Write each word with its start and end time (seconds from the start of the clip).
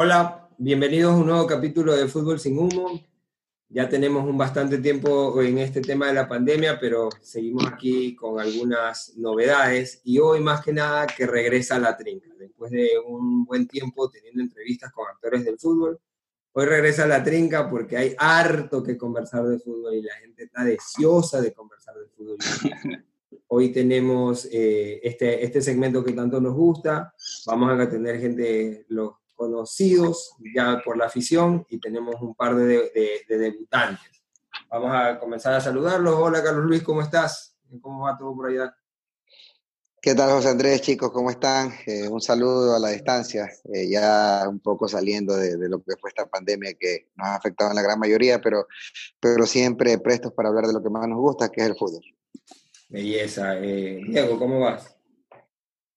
Hola, 0.00 0.48
bienvenidos 0.58 1.12
a 1.12 1.16
un 1.16 1.26
nuevo 1.26 1.44
capítulo 1.44 1.96
de 1.96 2.06
Fútbol 2.06 2.38
sin 2.38 2.56
Humo. 2.56 3.00
Ya 3.68 3.88
tenemos 3.88 4.24
un 4.24 4.38
bastante 4.38 4.78
tiempo 4.78 5.42
en 5.42 5.58
este 5.58 5.80
tema 5.80 6.06
de 6.06 6.14
la 6.14 6.28
pandemia, 6.28 6.78
pero 6.78 7.08
seguimos 7.20 7.66
aquí 7.66 8.14
con 8.14 8.38
algunas 8.38 9.14
novedades 9.16 10.00
y 10.04 10.20
hoy 10.20 10.38
más 10.38 10.64
que 10.64 10.72
nada 10.72 11.04
que 11.04 11.26
regresa 11.26 11.80
la 11.80 11.96
trinca. 11.96 12.28
Después 12.38 12.70
de 12.70 12.90
un 13.04 13.44
buen 13.44 13.66
tiempo 13.66 14.08
teniendo 14.08 14.40
entrevistas 14.40 14.92
con 14.92 15.08
actores 15.08 15.44
del 15.44 15.58
fútbol, 15.58 15.98
hoy 16.52 16.64
regresa 16.64 17.04
la 17.04 17.24
trinca 17.24 17.68
porque 17.68 17.96
hay 17.96 18.14
harto 18.18 18.84
que 18.84 18.96
conversar 18.96 19.48
de 19.48 19.58
fútbol 19.58 19.96
y 19.96 20.02
la 20.02 20.14
gente 20.14 20.44
está 20.44 20.62
deseosa 20.62 21.40
de 21.40 21.52
conversar 21.52 21.96
de 21.96 22.06
fútbol. 22.06 22.36
Hoy 23.50 23.72
tenemos 23.72 24.46
eh, 24.52 25.00
este, 25.02 25.42
este 25.42 25.60
segmento 25.60 26.04
que 26.04 26.12
tanto 26.12 26.40
nos 26.40 26.54
gusta. 26.54 27.14
Vamos 27.46 27.80
a 27.80 27.88
tener 27.88 28.20
gente, 28.20 28.84
los 28.88 29.14
conocidos 29.38 30.34
ya 30.54 30.82
por 30.84 30.98
la 30.98 31.06
afición 31.06 31.64
y 31.70 31.78
tenemos 31.78 32.16
un 32.20 32.34
par 32.34 32.56
de, 32.56 33.22
debutantes. 33.28 34.10
Vamos 34.68 34.90
a 34.92 35.18
comenzar 35.18 35.54
a 35.54 35.60
saludarlos. 35.60 36.14
Hola 36.16 36.42
Carlos 36.42 36.64
Luis, 36.64 36.82
¿cómo 36.82 37.00
estás? 37.00 37.56
¿Cómo 37.80 38.04
va 38.04 38.18
todo 38.18 38.34
por 38.34 38.50
allá? 38.50 38.74
¿Qué 40.02 40.14
tal 40.14 40.30
José 40.30 40.48
Andrés, 40.48 40.82
chicos? 40.82 41.10
¿Cómo 41.12 41.30
están? 41.30 41.72
Eh, 41.86 42.08
un 42.08 42.20
saludo 42.20 42.74
a 42.74 42.80
la 42.80 42.90
distancia, 42.90 43.48
eh, 43.72 43.88
ya 43.88 44.44
un 44.48 44.60
poco 44.60 44.88
saliendo 44.88 45.36
de, 45.36 45.56
lo 45.68 45.82
que 45.82 45.96
fue 46.00 46.10
esta 46.10 46.26
pandemia 46.26 46.74
que 46.74 47.08
nos 47.16 47.28
ha 47.28 47.36
afectado 47.36 47.70
en 47.70 47.76
la 47.76 47.82
gran 47.82 47.98
mayoría, 47.98 48.40
pero, 48.40 48.66
pero 49.20 49.46
siempre 49.46 49.98
prestos 49.98 50.32
para 50.32 50.48
hablar 50.48 50.66
de 50.66 50.72
lo 50.72 50.82
que 50.82 50.90
más 50.90 51.06
nos 51.08 51.18
gusta, 51.18 51.48
que 51.48 51.60
es 51.60 51.68
el 51.68 51.76
fútbol. 51.76 52.02
Belleza. 52.88 53.58
Eh, 53.58 54.00
Diego, 54.08 54.38
¿cómo 54.38 54.60
vas? 54.60 54.97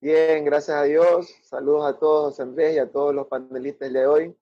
Bien, 0.02 0.44
gracias 0.44 0.76
a 0.76 0.84
Dios. 0.84 1.32
Saludos 1.44 1.86
a 1.86 2.00
todos, 2.00 2.40
Andrés, 2.40 2.76
y 2.76 2.80
a 2.80 2.92
todos 2.92 3.14
los 3.14 3.28
panelistas 3.28 3.94
de 3.94 4.08
hoy, 4.08 4.36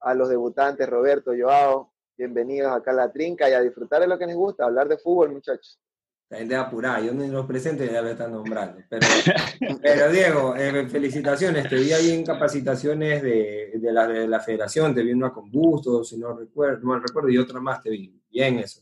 a 0.00 0.14
los 0.14 0.30
debutantes, 0.30 0.88
Roberto, 0.88 1.32
Joao. 1.38 1.92
Bienvenidos 2.16 2.72
acá 2.72 2.92
a 2.92 2.94
la 2.94 3.12
trinca 3.12 3.46
y 3.50 3.52
a 3.52 3.60
disfrutar 3.60 4.00
de 4.00 4.06
lo 4.06 4.18
que 4.18 4.24
les 4.24 4.34
gusta, 4.34 4.64
hablar 4.64 4.88
de 4.88 4.96
fútbol, 4.96 5.32
muchachos. 5.32 5.78
La 6.30 6.38
gente 6.38 6.56
apurada, 6.56 7.00
yo 7.00 7.12
no 7.12 7.26
los 7.26 7.44
presento 7.44 7.84
ya 7.84 8.00
me 8.00 8.12
están 8.12 8.32
nombrando. 8.32 8.80
Pero, 8.88 9.06
pero 9.82 10.10
Diego, 10.10 10.56
eh, 10.56 10.88
felicitaciones. 10.88 11.68
Te 11.68 11.76
vi 11.76 11.92
ahí 11.92 12.12
en 12.12 12.24
capacitaciones 12.24 13.22
de, 13.22 13.72
de, 13.74 13.92
la, 13.92 14.08
de 14.08 14.26
la 14.26 14.40
federación, 14.40 14.94
te 14.94 15.02
vi 15.02 15.12
una 15.12 15.30
con 15.30 15.50
Bustos, 15.50 16.08
si 16.08 16.16
no 16.16 16.34
recuerdo, 16.34 16.86
no 16.86 16.98
recuerdo, 16.98 17.28
y 17.28 17.36
otra 17.36 17.60
más 17.60 17.82
te 17.82 17.90
vi. 17.90 18.18
Bien 18.30 18.60
eso. 18.60 18.80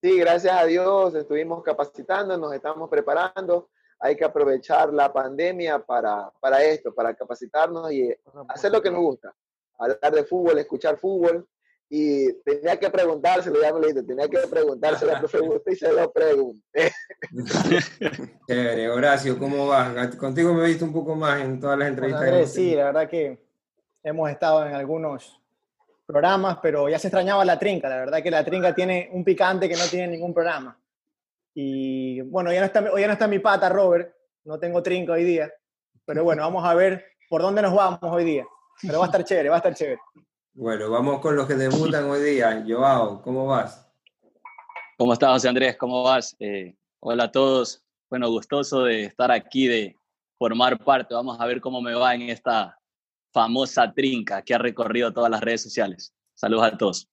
Sí, 0.00 0.20
gracias 0.20 0.54
a 0.56 0.64
Dios 0.66 1.16
estuvimos 1.16 1.64
capacitando, 1.64 2.38
nos 2.38 2.54
estamos 2.54 2.88
preparando 2.88 3.70
hay 4.00 4.16
que 4.16 4.24
aprovechar 4.24 4.92
la 4.92 5.12
pandemia 5.12 5.78
para, 5.78 6.30
para 6.40 6.62
esto, 6.62 6.94
para 6.94 7.14
capacitarnos 7.14 7.92
y 7.92 8.14
hacer 8.48 8.72
lo 8.72 8.82
que 8.82 8.90
nos 8.90 9.00
gusta. 9.00 9.34
Hablar 9.78 10.12
de 10.12 10.24
fútbol, 10.24 10.58
escuchar 10.58 10.98
fútbol. 10.98 11.46
Y 11.88 12.32
tenía 12.42 12.78
que 12.78 12.90
preguntárselo, 12.90 13.60
ya 13.60 13.72
me 13.72 13.80
lo 13.80 13.86
dije, 13.86 14.02
tenía 14.02 14.26
que 14.26 14.38
preguntárselo 14.50 15.14
a 15.14 15.20
profe 15.20 15.38
y 15.66 15.76
se 15.76 15.92
lo 15.92 16.10
pregunté. 16.10 16.92
Chévere, 18.48 18.90
Horacio, 18.90 19.38
¿cómo 19.38 19.68
vas? 19.68 20.16
Contigo 20.16 20.54
me 20.54 20.64
he 20.64 20.68
visto 20.68 20.84
un 20.84 20.92
poco 20.92 21.14
más 21.14 21.42
en 21.42 21.60
todas 21.60 21.78
las 21.78 21.88
entrevistas. 21.88 22.24
Andrés, 22.24 22.52
sí, 22.52 22.74
la 22.74 22.86
verdad 22.86 23.08
que 23.08 23.38
hemos 24.02 24.30
estado 24.30 24.66
en 24.66 24.74
algunos 24.74 25.40
programas, 26.06 26.58
pero 26.62 26.88
ya 26.88 26.98
se 26.98 27.08
extrañaba 27.08 27.44
la 27.44 27.58
trinca. 27.58 27.88
La 27.88 27.96
verdad 27.96 28.22
que 28.22 28.30
la 28.30 28.44
trinca 28.44 28.74
tiene 28.74 29.10
un 29.12 29.22
picante 29.24 29.68
que 29.68 29.76
no 29.76 29.84
tiene 29.84 30.08
ningún 30.08 30.34
programa. 30.34 30.76
Y 31.54 32.20
bueno, 32.22 32.52
ya 32.52 32.60
no 32.60 32.66
está, 32.66 32.80
hoy 32.92 33.00
ya 33.00 33.06
no 33.06 33.12
está 33.12 33.28
mi 33.28 33.38
pata, 33.38 33.68
Robert, 33.68 34.12
no 34.44 34.58
tengo 34.58 34.82
trinco 34.82 35.12
hoy 35.12 35.24
día, 35.24 35.50
pero 36.04 36.24
bueno, 36.24 36.42
vamos 36.42 36.64
a 36.64 36.74
ver 36.74 37.04
por 37.28 37.42
dónde 37.42 37.62
nos 37.62 37.74
vamos 37.74 38.00
hoy 38.02 38.24
día. 38.24 38.46
Pero 38.82 38.98
va 38.98 39.04
a 39.04 39.08
estar 39.08 39.24
chévere, 39.24 39.48
va 39.48 39.56
a 39.56 39.58
estar 39.58 39.74
chévere. 39.74 40.00
Bueno, 40.52 40.90
vamos 40.90 41.20
con 41.20 41.34
los 41.34 41.46
que 41.46 41.54
debutan 41.54 42.04
hoy 42.04 42.22
día. 42.22 42.64
Joao, 42.66 43.22
¿cómo 43.22 43.46
vas? 43.46 43.90
¿Cómo 44.96 45.12
estás, 45.12 45.32
José 45.32 45.48
Andrés? 45.48 45.76
¿Cómo 45.76 46.04
vas? 46.04 46.36
Eh, 46.38 46.76
hola 47.00 47.24
a 47.24 47.32
todos. 47.32 47.84
Bueno, 48.08 48.30
gustoso 48.30 48.84
de 48.84 49.04
estar 49.04 49.32
aquí, 49.32 49.66
de 49.66 49.96
formar 50.38 50.78
parte. 50.78 51.14
Vamos 51.14 51.40
a 51.40 51.46
ver 51.46 51.60
cómo 51.60 51.80
me 51.80 51.94
va 51.94 52.14
en 52.14 52.22
esta 52.30 52.78
famosa 53.32 53.92
trinca 53.92 54.42
que 54.42 54.54
ha 54.54 54.58
recorrido 54.58 55.12
todas 55.12 55.30
las 55.30 55.40
redes 55.40 55.62
sociales. 55.62 56.14
Saludos 56.34 56.72
a 56.72 56.78
todos. 56.78 57.08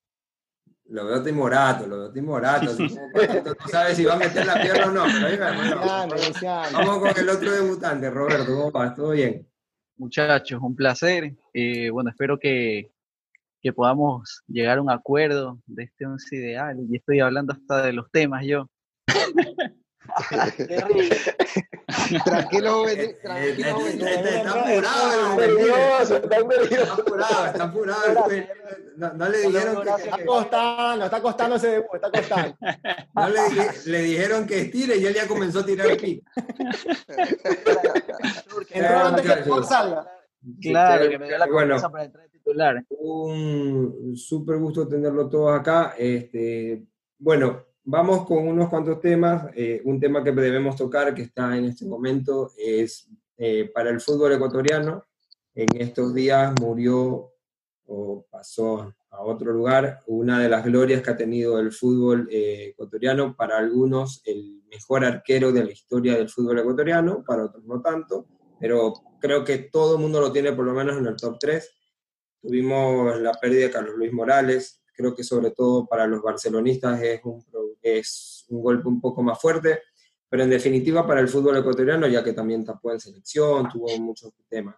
Lo 0.92 1.06
veo 1.06 1.24
timorato, 1.24 1.88
lo 1.88 2.00
veo 2.00 2.12
timorato. 2.12 2.66
no 2.76 3.68
sabes 3.70 3.96
si 3.96 4.04
va 4.04 4.16
a 4.16 4.18
meter 4.18 4.46
la 4.46 4.62
pierna 4.62 4.88
o 4.88 4.92
no, 4.92 5.04
pero 5.06 5.28
ahí 5.28 5.38
vamos. 5.38 6.42
Vamos 6.74 7.00
con 7.00 7.18
el 7.18 7.30
otro 7.30 7.50
debutante, 7.50 8.10
Roberto. 8.10 8.46
¿Cómo 8.46 8.72
vas? 8.72 8.94
¿Todo 8.94 9.12
bien? 9.12 9.48
Muchachos, 9.96 10.60
un 10.62 10.76
placer. 10.76 11.34
Eh, 11.54 11.90
bueno, 11.92 12.10
espero 12.10 12.38
que, 12.38 12.92
que, 13.62 13.72
podamos 13.72 14.44
llegar 14.48 14.80
a 14.80 14.82
un 14.82 14.92
acuerdo 14.92 15.62
de 15.66 15.84
este 15.84 16.06
once 16.06 16.36
ideal. 16.36 16.78
Y 16.90 16.98
estoy 16.98 17.22
hablando 17.22 17.54
hasta 17.54 17.84
de 17.84 17.94
los 17.94 18.12
temas 18.12 18.44
yo. 18.46 18.70
tranquilo, 22.26 22.86
tranquilo. 23.22 23.88
Está 23.88 24.52
apurado, 24.52 25.42
está 26.02 26.38
apurado, 26.38 27.46
está 27.46 27.64
apurado. 27.64 28.28
No, 28.98 29.30
le 29.30 29.38
dijeron 29.40 29.84
que, 29.84 29.90
está 30.04 30.26
costando, 30.26 31.06
está 31.06 31.22
costando 31.22 31.56
ese 31.56 31.86
está 31.94 32.12
costando. 32.12 32.58
No 33.16 33.30
le, 33.30 33.40
le, 33.86 34.02
dijeron 34.02 34.46
que 34.46 34.60
estire 34.62 34.98
y 34.98 35.06
él 35.06 35.14
ya 35.14 35.28
comenzó 35.28 35.60
a 35.60 35.66
tirar 35.66 35.88
el 35.88 35.98
pico. 35.98 36.30
Entró 38.70 39.00
antes 39.00 39.26
que 39.26 39.50
el 39.50 39.66
salga. 39.66 40.08
Claro, 40.62 41.10
que 41.10 41.20
me 41.20 41.28
dio 41.28 41.38
la 41.38 41.48
confianza 41.48 41.90
para 41.90 42.06
entrar 42.06 42.30
titular. 42.30 42.84
Un 42.90 44.16
súper 44.16 44.58
gusto 44.58 44.88
tenerlo 44.88 45.30
todos 45.30 45.60
acá. 45.60 45.94
Este, 45.98 46.84
bueno, 47.20 47.66
vamos 47.84 48.26
con 48.26 48.48
unos 48.48 48.70
cuantos 48.70 49.00
temas. 49.00 49.46
Eh, 49.56 49.82
un 49.86 50.00
tema 50.00 50.24
que 50.24 50.32
debemos 50.32 50.76
tocar, 50.76 51.14
que 51.14 51.24
está 51.24 51.58
en 51.58 51.66
este 51.66 51.86
momento, 51.86 52.52
es 52.58 53.10
eh, 53.38 53.70
para 53.74 53.90
el 53.90 54.02
fútbol 54.02 54.34
ecuatoriano. 54.34 55.04
En 55.54 55.68
estos 55.82 56.14
días 56.14 56.54
murió 56.60 57.32
o 57.86 58.26
pasó 58.30 58.94
a 59.10 59.22
otro 59.22 59.52
lugar 59.52 60.00
una 60.08 60.40
de 60.40 60.48
las 60.48 60.64
glorias 60.64 61.02
que 61.02 61.12
ha 61.12 61.18
tenido 61.18 61.60
el 61.60 61.72
fútbol 61.72 62.28
eh, 62.32 62.70
ecuatoriano. 62.70 63.36
Para 63.36 63.58
algunos, 63.58 64.22
el 64.26 64.62
mejor 64.70 65.04
arquero 65.04 65.52
de 65.52 65.66
la 65.66 65.72
historia 65.72 66.16
del 66.16 66.30
fútbol 66.30 66.60
ecuatoriano, 66.60 67.24
para 67.26 67.46
otros 67.46 67.66
no 67.66 67.82
tanto, 67.82 68.28
pero 68.60 68.94
creo 69.20 69.44
que 69.44 69.58
todo 69.58 69.96
el 69.96 70.02
mundo 70.02 70.22
lo 70.22 70.32
tiene 70.32 70.54
por 70.54 70.66
lo 70.66 70.74
menos 70.74 70.98
en 70.98 71.06
el 71.06 71.16
top 71.18 71.38
3. 71.40 71.70
Tuvimos 72.42 73.20
la 73.20 73.34
pérdida 73.34 73.66
de 73.66 73.72
Carlos 73.72 73.96
Luis 73.98 74.14
Morales, 74.14 74.82
creo 74.94 75.16
que 75.16 75.24
sobre 75.24 75.52
todo 75.52 75.86
para 75.88 76.08
los 76.08 76.22
barcelonistas 76.22 77.02
es 77.02 77.22
un, 77.24 77.44
es 77.82 78.46
un 78.50 78.62
golpe 78.62 78.88
un 78.88 79.02
poco 79.02 79.24
más 79.24 79.40
fuerte, 79.40 79.82
pero 80.30 80.44
en 80.44 80.50
definitiva 80.50 81.06
para 81.06 81.20
el 81.20 81.28
fútbol 81.28 81.58
ecuatoriano, 81.58 82.08
ya 82.08 82.24
que 82.24 82.34
también 82.34 82.64
tapó 82.64 82.92
en 82.92 83.00
selección, 83.00 83.68
tuvo 83.70 83.88
muchos 84.00 84.32
temas. 84.48 84.76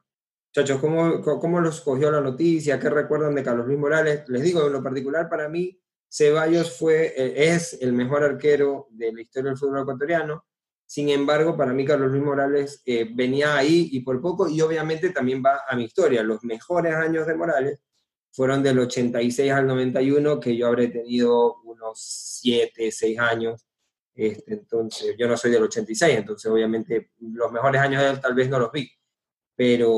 Muchachos, 0.55 0.79
¿cómo, 0.79 1.21
¿cómo 1.21 1.59
los 1.59 1.81
cogió 1.81 2.11
la 2.11 2.21
noticia? 2.21 2.79
¿Qué 2.79 2.89
recuerdan 2.89 3.33
de 3.33 3.43
Carlos 3.43 3.65
Luis 3.65 3.79
Morales? 3.79 4.23
Les 4.29 4.43
digo, 4.43 4.65
en 4.65 4.73
lo 4.73 4.83
particular 4.83 5.27
para 5.27 5.49
mí, 5.49 5.79
Ceballos 6.07 6.77
fue, 6.77 7.13
eh, 7.17 7.53
es 7.53 7.77
el 7.81 7.91
mejor 7.93 8.23
arquero 8.23 8.87
de 8.91 9.11
la 9.11 9.21
historia 9.21 9.49
del 9.49 9.57
fútbol 9.57 9.81
ecuatoriano. 9.81 10.45
Sin 10.85 11.09
embargo, 11.09 11.57
para 11.57 11.73
mí 11.73 11.85
Carlos 11.85 12.11
Luis 12.11 12.23
Morales 12.23 12.83
eh, 12.85 13.09
venía 13.15 13.57
ahí 13.57 13.89
y 13.93 14.01
por 14.01 14.21
poco, 14.21 14.47
y 14.47 14.61
obviamente 14.61 15.09
también 15.09 15.41
va 15.43 15.61
a 15.67 15.75
mi 15.75 15.85
historia. 15.85 16.21
Los 16.21 16.43
mejores 16.43 16.93
años 16.93 17.25
de 17.25 17.33
Morales 17.33 17.79
fueron 18.33 18.63
del 18.63 18.79
86 18.79 19.51
al 19.51 19.67
91, 19.67 20.39
que 20.39 20.57
yo 20.57 20.67
habré 20.67 20.87
tenido 20.87 21.61
unos 21.61 21.99
7, 22.41 22.91
6 22.91 23.19
años. 23.19 23.67
Este, 24.15 24.53
entonces, 24.53 25.15
yo 25.17 25.27
no 25.27 25.37
soy 25.37 25.51
del 25.51 25.63
86, 25.63 26.17
entonces 26.17 26.51
obviamente 26.51 27.11
los 27.19 27.51
mejores 27.51 27.81
años 27.81 28.01
de 28.01 28.09
él 28.09 28.19
tal 28.19 28.33
vez 28.33 28.49
no 28.49 28.59
los 28.59 28.71
vi. 28.71 28.89
Pero 29.55 29.91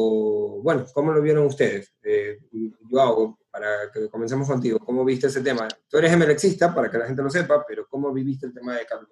bueno, 0.62 0.86
¿cómo 0.94 1.13
lo 1.13 1.21
vieron 1.21 1.45
ustedes? 1.45 1.95
Eh, 2.04 2.39
yo 2.51 3.01
hago, 3.01 3.39
para 3.50 3.89
que 3.94 4.09
comencemos 4.09 4.50
contigo, 4.50 4.80
¿cómo 4.80 5.06
viste 5.06 5.27
ese 5.27 5.42
tema? 5.42 5.68
Tú 5.88 5.98
eres 5.98 6.12
emelexista, 6.12 6.75
para 6.75 6.92
que 6.92 6.98
la 6.98 7.07
gente 7.07 7.24
lo 7.24 7.30
sepa, 7.30 7.65
pero 7.65 7.88
¿cómo 7.88 8.12
viviste 8.12 8.48
el 8.48 8.54
tema 8.54 8.75
de 8.75 8.86
Carlos 8.86 9.09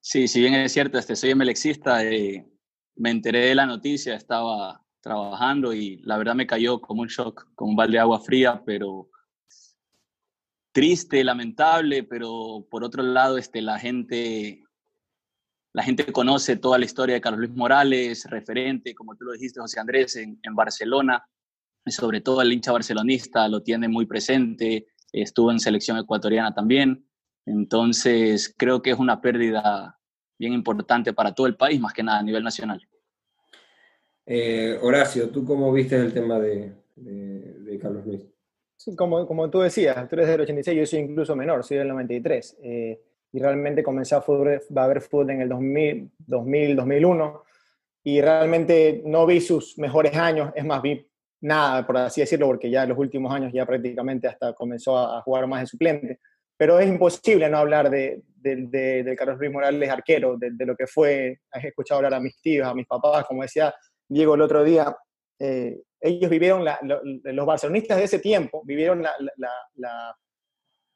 Sí, 0.00 0.28
si 0.28 0.40
bien 0.40 0.54
es 0.54 0.72
cierto, 0.72 0.98
este, 0.98 1.16
soy 1.16 1.30
emelexista, 1.30 2.04
eh, 2.04 2.48
me 2.94 3.10
enteré 3.10 3.46
de 3.46 3.54
la 3.56 3.66
noticia, 3.66 4.14
estaba 4.14 4.84
trabajando 5.00 5.72
y 5.72 5.98
la 5.98 6.18
verdad 6.18 6.34
me 6.34 6.46
cayó 6.46 6.80
como 6.80 7.02
un 7.02 7.08
shock, 7.08 7.48
como 7.54 7.70
un 7.70 7.76
balde 7.76 7.94
de 7.94 8.00
agua 8.00 8.20
fría, 8.20 8.62
pero 8.64 9.08
triste, 10.72 11.24
lamentable, 11.24 12.04
pero 12.04 12.66
por 12.70 12.84
otro 12.84 13.02
lado 13.02 13.38
este, 13.38 13.62
la, 13.62 13.78
gente, 13.78 14.64
la 15.72 15.82
gente 15.82 16.12
conoce 16.12 16.56
toda 16.56 16.78
la 16.78 16.84
historia 16.84 17.14
de 17.14 17.20
Carlos 17.20 17.40
Luis 17.40 17.56
Morales, 17.56 18.26
referente, 18.30 18.94
como 18.94 19.16
tú 19.16 19.24
lo 19.24 19.32
dijiste, 19.32 19.60
José 19.60 19.80
Andrés, 19.80 20.16
en, 20.16 20.38
en 20.42 20.54
Barcelona, 20.54 21.24
y 21.84 21.90
sobre 21.90 22.20
todo 22.20 22.42
el 22.42 22.52
hincha 22.52 22.72
barcelonista 22.72 23.48
lo 23.48 23.62
tiene 23.62 23.88
muy 23.88 24.06
presente, 24.06 24.86
estuvo 25.12 25.50
en 25.50 25.58
selección 25.58 25.98
ecuatoriana 25.98 26.54
también, 26.54 27.08
entonces 27.46 28.54
creo 28.56 28.82
que 28.82 28.90
es 28.90 28.98
una 28.98 29.20
pérdida 29.20 29.98
bien 30.38 30.52
importante 30.52 31.12
para 31.12 31.34
todo 31.34 31.46
el 31.46 31.56
país, 31.56 31.80
más 31.80 31.92
que 31.92 32.02
nada 32.02 32.18
a 32.18 32.22
nivel 32.22 32.44
nacional. 32.44 32.87
Eh, 34.30 34.78
Horacio, 34.82 35.30
¿tú 35.30 35.42
cómo 35.42 35.72
viste 35.72 35.96
el 35.96 36.12
tema 36.12 36.38
de, 36.38 36.72
Carlos 37.80 38.04
Luis? 38.06 38.26
Como, 38.94 39.26
como 39.26 39.48
tú 39.48 39.60
decías, 39.60 40.06
tú 40.06 40.16
eres 40.16 40.28
del 40.28 40.42
86, 40.42 40.78
yo 40.78 40.86
soy 40.86 40.98
incluso 40.98 41.34
menor, 41.34 41.64
soy 41.64 41.78
del 41.78 41.88
93. 41.88 42.58
Eh, 42.62 43.00
y 43.32 43.38
realmente 43.38 43.82
comencé 43.82 44.14
a, 44.14 44.18
a 44.18 44.86
ver 44.86 45.00
fútbol 45.00 45.30
en 45.30 45.40
el 45.40 45.48
2000, 45.48 46.10
2000, 46.26 46.76
2001 46.76 47.42
y 48.04 48.20
realmente 48.20 49.02
no 49.04 49.26
vi 49.26 49.40
sus 49.40 49.78
mejores 49.78 50.14
años, 50.14 50.52
es 50.54 50.64
más, 50.64 50.82
vi 50.82 51.06
nada, 51.40 51.86
por 51.86 51.96
así 51.96 52.20
decirlo, 52.20 52.46
porque 52.46 52.70
ya 52.70 52.82
en 52.82 52.90
los 52.90 52.98
últimos 52.98 53.32
años 53.34 53.52
ya 53.52 53.64
prácticamente 53.64 54.28
hasta 54.28 54.52
comenzó 54.52 54.98
a, 54.98 55.22
jugar 55.22 55.46
más 55.46 55.62
de 55.62 55.66
suplente. 55.66 56.20
Pero 56.56 56.78
es 56.80 56.88
imposible 56.88 57.48
no 57.48 57.58
hablar 57.58 57.88
de, 57.90 58.22
de, 58.34 59.14
Carlos 59.16 59.38
Luis 59.38 59.52
Morales, 59.52 59.90
arquero, 59.90 60.36
de, 60.36 60.66
lo 60.66 60.76
que 60.76 60.86
fue, 60.86 61.40
has 61.50 61.64
escuchado 61.64 61.98
hablar 61.98 62.14
a 62.14 62.20
mis 62.20 62.40
tíos, 62.40 62.66
a 62.66 62.74
mis 62.74 62.86
papás, 62.86 63.24
como 63.26 63.42
decía 63.42 63.74
Diego 64.08 64.34
el 64.34 64.42
otro 64.42 64.64
día, 64.64 64.96
eh, 65.38 65.82
ellos 66.00 66.30
vivieron, 66.30 66.64
los 67.24 67.46
barcelonistas 67.46 67.98
de 67.98 68.04
ese 68.04 68.18
tiempo, 68.18 68.62
vivieron 68.64 69.04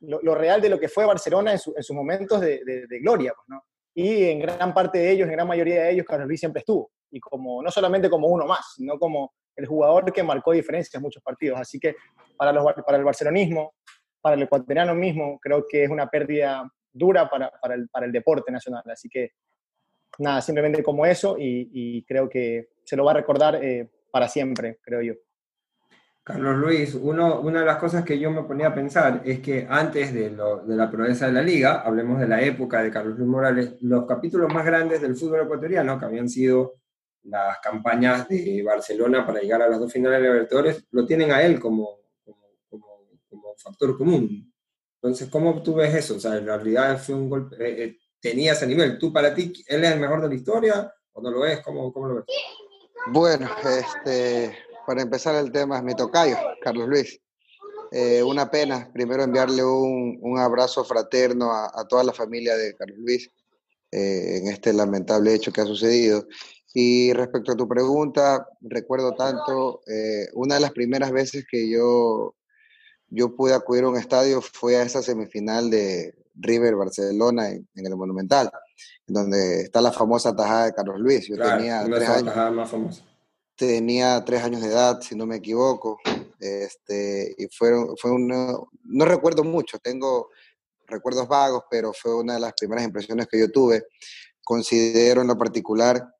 lo, 0.00 0.34
real 0.34 0.60
de 0.60 0.68
lo 0.68 0.80
que 0.80 0.88
fue 0.88 1.06
Barcelona 1.06 1.52
en, 1.52 1.58
sus 1.58 1.96
momentos 1.96 2.40
de, 2.40 2.86
gloria, 3.02 3.32
pues, 3.34 3.48
¿no? 3.48 3.64
Y 3.94 4.24
en 4.24 4.38
gran 4.38 4.72
parte 4.72 4.98
de 4.98 5.10
ellos, 5.10 5.28
en 5.28 5.34
gran 5.34 5.46
mayoría 5.46 5.82
de 5.82 5.90
ellos, 5.92 6.06
Carlos 6.06 6.26
Luis 6.26 6.40
siempre 6.40 6.60
estuvo. 6.60 6.90
Y 7.10 7.20
como, 7.20 7.62
no 7.62 7.70
solamente 7.70 8.08
como 8.08 8.28
uno 8.28 8.46
más, 8.46 8.72
sino 8.74 8.98
como 8.98 9.34
el 9.54 9.66
jugador 9.66 10.10
que 10.12 10.22
marcó 10.22 10.52
diferencias 10.52 10.94
en 10.94 11.02
muchos 11.02 11.22
partidos. 11.22 11.60
Así 11.60 11.78
que 11.78 11.96
para, 12.38 12.52
los, 12.52 12.64
para 12.86 12.96
el 12.96 13.04
barcelonismo, 13.04 13.74
para 14.22 14.36
el 14.36 14.42
ecuatoriano 14.42 14.94
mismo, 14.94 15.38
creo 15.40 15.66
que 15.68 15.84
es 15.84 15.90
una 15.90 16.06
pérdida 16.08 16.66
dura 16.92 17.28
para, 17.28 17.50
para, 17.60 17.74
el, 17.74 17.88
para 17.88 18.06
el, 18.06 18.12
deporte 18.12 18.50
nacional. 18.50 18.82
Así 18.86 19.08
que 19.08 19.32
nada, 20.18 20.40
simplemente 20.40 20.82
como 20.82 21.06
eso 21.06 21.36
y, 21.38 22.04
creo 22.04 22.28
que 22.28 22.68
se 22.84 22.96
lo 22.96 23.04
va 23.04 23.12
a 23.12 23.14
recordar 23.14 23.56
eh, 23.62 23.90
para 24.10 24.28
siempre, 24.28 24.78
creo 24.82 25.02
yo. 25.02 25.14
Carlos 26.24 26.56
Luis, 26.56 26.94
uno, 26.94 27.40
una 27.40 27.60
de 27.60 27.66
las 27.66 27.78
cosas 27.78 28.04
que 28.04 28.16
yo 28.16 28.30
me 28.30 28.44
ponía 28.44 28.68
a 28.68 28.74
pensar 28.74 29.22
es 29.24 29.40
que 29.40 29.66
antes 29.68 30.14
de, 30.14 30.30
de, 30.30 30.76
la 30.76 30.88
proeza 30.88 31.26
de 31.26 31.32
la 31.32 31.42
liga, 31.42 31.80
hablemos 31.80 32.20
de 32.20 32.28
la 32.28 32.40
época 32.40 32.80
de 32.80 32.92
Carlos 32.92 33.18
Luis 33.18 33.28
Morales, 33.28 33.74
los 33.80 34.06
capítulos 34.06 34.52
más 34.54 34.64
grandes 34.64 35.00
del 35.00 35.16
fútbol 35.16 35.40
ecuatoriano, 35.40 35.98
que 35.98 36.04
habían 36.04 36.28
sido 36.28 36.74
las 37.24 37.58
campañas 37.58 38.28
de 38.28 38.62
Barcelona 38.64 39.26
para 39.26 39.40
llegar 39.40 39.62
a 39.62 39.68
las 39.68 39.80
dos 39.80 39.92
finales 39.92 40.20
de 40.20 40.28
Libertadores, 40.28 40.84
lo 40.92 41.04
tienen 41.04 41.32
a 41.32 41.42
él 41.42 41.58
como, 41.58 41.98
como, 42.24 43.08
como, 43.28 43.54
factor 43.56 43.98
común. 43.98 44.52
Entonces, 45.00 45.28
¿cómo 45.28 45.60
tú 45.60 45.74
ves 45.74 45.92
eso? 45.92 46.16
O 46.16 46.20
sea, 46.20 46.36
en 46.36 46.46
realidad 46.46 46.98
fue 46.98 47.16
un 47.16 47.28
golpe, 47.28 47.56
eh, 47.58 47.84
eh, 47.84 47.98
tenía 48.20 48.52
ese 48.52 48.68
nivel. 48.68 48.96
¿Tú 48.96 49.12
para 49.12 49.34
ti, 49.34 49.52
él 49.66 49.82
es 49.82 49.92
el 49.92 50.00
mejor 50.00 50.22
de 50.22 50.28
la 50.28 50.34
historia 50.34 50.94
o 51.12 51.20
no 51.20 51.32
lo 51.32 51.44
es? 51.44 51.60
¿Cómo, 51.60 51.92
cómo 51.92 52.06
lo 52.06 52.14
ves? 52.16 52.24
Bueno, 53.06 53.50
este, 53.64 54.56
para 54.86 55.02
empezar 55.02 55.34
el 55.34 55.50
tema 55.50 55.78
es 55.78 55.82
mi 55.82 55.94
tocayo, 55.94 56.36
Carlos 56.62 56.88
Luis. 56.88 57.20
Eh, 57.90 58.22
una 58.22 58.48
pena, 58.48 58.90
primero 58.92 59.24
enviarle 59.24 59.64
un, 59.64 60.18
un 60.22 60.38
abrazo 60.38 60.84
fraterno 60.84 61.52
a, 61.52 61.86
toda 61.88 62.04
la 62.04 62.12
familia 62.12 62.56
de 62.56 62.76
Carlos 62.76 62.98
Luis 62.98 63.28
eh, 63.90 64.38
en 64.38 64.46
este 64.46 64.72
lamentable 64.72 65.34
hecho 65.34 65.52
que 65.52 65.60
ha 65.60 65.66
sucedido. 65.66 66.26
Y 66.74 67.12
respecto 67.12 67.52
a 67.52 67.56
tu 67.56 67.68
pregunta, 67.68 68.46
recuerdo 68.60 69.14
tanto, 69.14 69.82
eh, 69.88 70.28
una 70.34 70.54
de 70.54 70.60
las 70.60 70.72
primeras 70.72 71.10
veces 71.10 71.44
que 71.50 71.68
yo, 71.68 72.36
yo 73.08 73.34
pude 73.34 73.52
acudir 73.52 73.82
a 73.82 73.88
un 73.88 73.98
estadio 73.98 74.40
fue 74.40 74.76
a 74.76 74.84
esa 74.84 75.02
semifinal 75.02 75.70
de 75.70 76.14
River 76.34 76.76
Barcelona 76.76 77.48
en, 77.50 77.66
el 77.74 77.96
Monumental, 77.96 78.50
donde 79.06 79.62
está 79.62 79.80
la 79.80 79.92
famosa 79.92 80.34
tajada 80.34 80.66
de 80.66 80.74
Carlos 80.74 80.98
Luis. 80.98 81.28
Yo 81.28 81.36
tenía 81.36 81.84
tres 81.84 82.08
años. 82.08 82.54
Más 82.54 82.70
famosa 82.70 83.04
tenía 83.56 84.24
tres 84.24 84.42
años 84.42 84.60
de 84.60 84.68
edad, 84.68 85.00
si 85.02 85.14
no 85.14 85.26
me 85.26 85.36
equivoco, 85.36 86.00
este, 86.40 87.34
y 87.38 87.46
fueron, 87.46 87.96
fue 87.96 88.10
uno, 88.10 88.68
no 88.84 89.04
recuerdo 89.04 89.44
mucho, 89.44 89.78
tengo 89.78 90.30
recuerdos 90.86 91.28
vagos, 91.28 91.62
pero 91.70 91.92
fue 91.92 92.16
una 92.16 92.34
de 92.34 92.40
las 92.40 92.54
primeras 92.54 92.84
impresiones 92.84 93.28
que 93.28 93.38
yo 93.38 93.50
tuve. 93.50 93.86
Considero 94.42 95.22
en 95.22 95.28
lo 95.28 95.38
particular, 95.38 96.12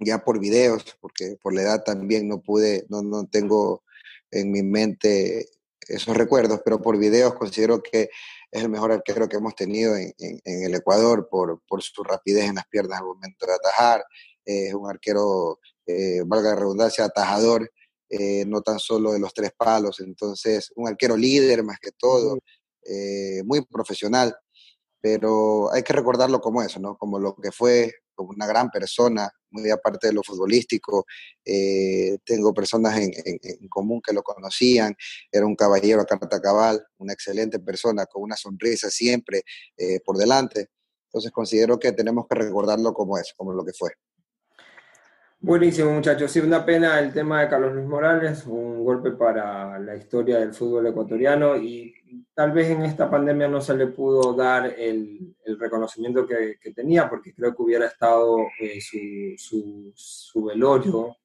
ya 0.00 0.24
por 0.24 0.40
videos, 0.40 0.84
porque 1.00 1.36
por 1.40 1.54
la 1.54 1.62
edad 1.62 1.84
también 1.84 2.26
no 2.26 2.40
pude, 2.40 2.86
no, 2.88 3.02
no 3.02 3.26
tengo 3.26 3.84
en 4.30 4.50
mi 4.50 4.62
mente 4.62 5.48
esos 5.86 6.16
recuerdos, 6.16 6.60
pero 6.64 6.80
por 6.80 6.98
videos 6.98 7.34
considero 7.34 7.82
que 7.82 8.10
es 8.50 8.62
el 8.62 8.68
mejor 8.68 8.92
arquero 8.92 9.28
que 9.28 9.36
hemos 9.36 9.54
tenido 9.54 9.96
en, 9.96 10.12
en, 10.18 10.64
el 10.64 10.74
Ecuador 10.74 11.28
por, 11.30 11.62
por, 11.68 11.82
su 11.82 12.02
rapidez 12.02 12.46
en 12.46 12.56
las 12.56 12.66
piernas 12.66 13.00
al 13.00 13.06
momento 13.06 13.46
de 13.46 13.54
atajar. 13.54 14.04
es 14.44 14.74
un 14.74 14.88
arquero 14.88 15.60
eh, 15.86 16.22
valga 16.24 16.50
la 16.50 16.56
redundancia, 16.56 17.04
atajador, 17.04 17.70
eh, 18.08 18.44
no 18.46 18.62
tan 18.62 18.78
solo 18.78 19.12
de 19.12 19.18
los 19.18 19.34
tres 19.34 19.52
palos. 19.56 20.00
Entonces, 20.00 20.72
un 20.76 20.88
arquero 20.88 21.16
líder 21.16 21.64
más 21.64 21.78
que 21.80 21.90
todo, 21.92 22.38
eh, 22.84 23.42
muy 23.44 23.64
profesional, 23.64 24.36
pero 25.00 25.72
hay 25.72 25.82
que 25.82 25.92
recordarlo 25.92 26.40
como 26.40 26.62
eso, 26.62 26.78
¿no? 26.80 26.96
Como 26.96 27.18
lo 27.18 27.34
que 27.36 27.52
fue, 27.52 27.92
como 28.20 28.34
una 28.34 28.46
gran 28.46 28.68
persona, 28.70 29.30
muy 29.50 29.70
aparte 29.70 30.08
de 30.08 30.12
lo 30.12 30.22
futbolístico. 30.22 31.06
tengo 32.24 32.52
personas 32.52 32.98
en, 32.98 33.10
común 33.68 34.02
que 34.04 34.12
lo 34.12 34.22
conocían, 34.22 34.94
era 35.32 35.46
un 35.46 35.56
caballero 35.56 36.02
a 36.02 36.06
carta 36.06 36.40
cabal, 36.40 36.84
una 36.98 37.14
excelente 37.14 37.58
persona, 37.60 38.04
con 38.04 38.22
una 38.22 38.36
sonrisa 38.36 38.90
siempre 38.90 39.42
por 40.04 40.18
delante. 40.18 40.68
Entonces 41.06 41.32
considero 41.32 41.78
que 41.78 41.92
tenemos 41.92 42.26
que 42.28 42.36
recordarlo 42.36 42.92
como 42.92 43.16
eso, 43.16 43.32
como 43.36 43.52
lo 43.54 43.64
que 43.64 43.72
fue. 43.72 43.90
Buenísimo, 45.42 45.90
muchachos. 45.92 46.30
Sí, 46.30 46.38
una 46.40 46.66
pena 46.66 46.98
el 47.00 47.14
tema 47.14 47.40
de 47.40 47.48
Carlos 47.48 47.72
Luis 47.72 47.86
Morales, 47.86 48.44
un 48.46 48.84
golpe 48.84 49.12
para 49.12 49.78
la 49.78 49.96
historia 49.96 50.38
del 50.38 50.52
fútbol 50.52 50.88
ecuatoriano 50.88 51.56
y 51.56 51.94
tal 52.34 52.52
vez 52.52 52.68
en 52.68 52.82
esta 52.82 53.08
pandemia 53.10 53.48
no 53.48 53.62
se 53.62 53.74
le 53.74 53.86
pudo 53.86 54.34
dar 54.34 54.66
el, 54.78 55.34
reconocimiento 55.58 56.26
que, 56.26 56.58
tenía, 56.74 57.08
porque 57.08 57.32
creo 57.32 57.56
que 57.56 57.62
hubiera 57.62 57.86
estado 57.86 58.36
eh, 58.60 58.78
su, 59.38 59.92
su, 59.94 60.44
velorio 60.44 61.16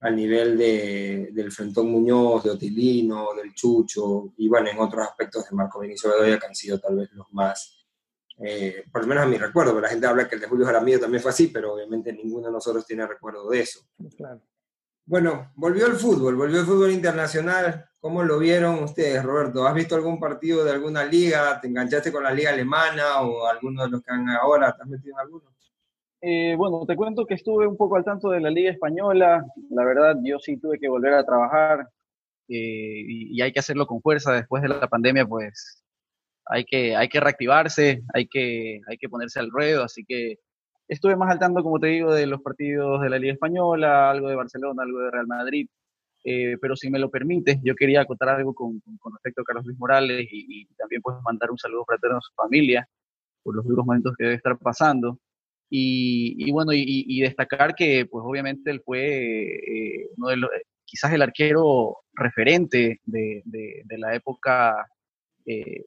al 0.00 0.16
nivel 0.16 0.58
de, 0.58 1.30
del 1.32 1.50
Frentón 1.50 1.90
Muñoz, 1.90 2.44
de 2.44 2.50
Otilino, 2.50 3.28
del 3.34 3.54
Chucho 3.54 4.34
y 4.36 4.48
bueno, 4.48 4.68
en 4.68 4.80
otros 4.80 5.06
aspectos 5.08 5.48
de 5.48 5.56
Marco 5.56 5.80
Vinicio 5.80 6.10
Bedoya 6.10 6.38
que 6.38 6.46
han 6.46 6.54
sido 6.54 6.78
tal 6.78 6.96
vez 6.96 7.10
los 7.12 7.32
más 7.32 7.81
eh, 8.38 8.84
por 8.90 9.02
lo 9.02 9.08
menos 9.08 9.24
a 9.24 9.28
mi 9.28 9.36
recuerdo, 9.36 9.72
pero 9.72 9.82
la 9.82 9.88
gente 9.88 10.06
habla 10.06 10.28
que 10.28 10.36
el 10.36 10.40
de 10.40 10.48
Julio 10.48 10.66
Jaramillo 10.66 11.00
también 11.00 11.22
fue 11.22 11.30
así, 11.30 11.48
pero 11.48 11.74
obviamente 11.74 12.12
ninguno 12.12 12.46
de 12.46 12.52
nosotros 12.52 12.86
tiene 12.86 13.06
recuerdo 13.06 13.48
de 13.48 13.60
eso. 13.60 13.80
Bueno, 15.04 15.52
volvió 15.56 15.86
el 15.86 15.94
fútbol, 15.94 16.36
volvió 16.36 16.60
el 16.60 16.66
fútbol 16.66 16.92
internacional. 16.92 17.86
¿Cómo 18.00 18.22
lo 18.22 18.38
vieron 18.38 18.82
ustedes, 18.82 19.22
Roberto? 19.22 19.66
¿Has 19.66 19.74
visto 19.74 19.94
algún 19.94 20.18
partido 20.18 20.64
de 20.64 20.72
alguna 20.72 21.04
liga? 21.04 21.60
¿Te 21.60 21.68
enganchaste 21.68 22.10
con 22.10 22.22
la 22.22 22.32
liga 22.32 22.50
alemana 22.50 23.20
o 23.20 23.46
alguno 23.46 23.84
de 23.84 23.90
los 23.90 24.02
que 24.02 24.12
han 24.12 24.28
ahora? 24.28 24.72
¿Te 24.72 24.82
has 24.82 24.88
metido 24.88 25.14
en 25.14 25.20
alguno? 25.20 25.52
Eh, 26.20 26.54
bueno, 26.56 26.86
te 26.86 26.94
cuento 26.94 27.26
que 27.26 27.34
estuve 27.34 27.66
un 27.66 27.76
poco 27.76 27.96
al 27.96 28.04
tanto 28.04 28.30
de 28.30 28.40
la 28.40 28.50
liga 28.50 28.70
española. 28.70 29.44
La 29.70 29.84
verdad, 29.84 30.16
yo 30.22 30.38
sí 30.38 30.56
tuve 30.56 30.78
que 30.78 30.88
volver 30.88 31.14
a 31.14 31.24
trabajar 31.24 31.80
eh, 32.48 33.04
y, 33.06 33.36
y, 33.36 33.42
hay 33.42 33.52
que 33.52 33.58
hacerlo 33.58 33.86
con 33.86 34.00
fuerza. 34.00 34.32
Después 34.32 34.62
de 34.62 34.68
la 34.68 34.86
pandemia, 34.86 35.26
pues 35.26 35.81
hay 36.46 36.64
que, 36.64 36.96
hay 36.96 37.08
que 37.08 37.20
reactivarse, 37.20 38.02
hay 38.14 38.26
que, 38.26 38.80
hay 38.88 38.96
que 38.98 39.08
ponerse 39.08 39.40
al 39.40 39.50
ruedo, 39.50 39.84
así 39.84 40.04
que 40.06 40.36
estuve 40.88 41.16
más 41.16 41.30
al 41.30 41.38
tanto, 41.38 41.62
como 41.62 41.78
te 41.78 41.88
digo, 41.88 42.14
de 42.14 42.26
los 42.26 42.42
partidos 42.42 43.00
de 43.02 43.10
la 43.10 43.18
Liga 43.18 43.34
Española, 43.34 44.10
algo 44.10 44.28
de 44.28 44.36
Barcelona, 44.36 44.82
algo 44.82 45.00
de 45.00 45.10
Real 45.10 45.26
Madrid, 45.26 45.66
eh, 46.24 46.56
pero 46.60 46.76
si 46.76 46.90
me 46.90 46.98
lo 46.98 47.10
permite, 47.10 47.60
yo 47.64 47.74
quería 47.74 48.04
contar 48.04 48.30
algo 48.30 48.54
con, 48.54 48.80
con, 49.00 49.12
respecto 49.12 49.42
a 49.42 49.44
Carlos 49.44 49.64
Luis 49.66 49.78
Morales 49.78 50.28
y, 50.30 50.66
también 50.76 51.02
pues 51.02 51.16
mandar 51.24 51.50
un 51.50 51.58
saludo 51.58 51.84
fraterno 51.84 52.18
a 52.18 52.20
su 52.20 52.32
familia 52.34 52.88
por 53.42 53.56
los 53.56 53.64
duros 53.64 53.84
momentos 53.84 54.14
que 54.16 54.24
debe 54.24 54.36
estar 54.36 54.56
pasando. 54.58 55.18
Y, 55.68 56.34
y 56.38 56.52
bueno, 56.52 56.72
y, 56.74 57.20
destacar 57.20 57.74
que 57.74 58.06
pues 58.06 58.22
obviamente 58.26 58.70
él 58.70 58.82
fue 58.84 59.00
eh, 59.00 60.08
uno 60.16 60.28
de 60.28 60.36
los, 60.36 60.50
quizás 60.84 61.12
el 61.12 61.22
arquero 61.22 61.96
referente 62.12 63.00
de, 63.04 63.42
de, 63.44 63.82
de 63.84 63.98
la 63.98 64.14
época 64.14 64.86
eh, 65.46 65.84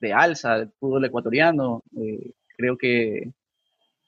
de 0.00 0.12
alza 0.12 0.58
del 0.58 0.70
fútbol 0.78 1.04
ecuatoriano. 1.04 1.82
Eh, 1.96 2.32
creo 2.56 2.76
que, 2.76 3.32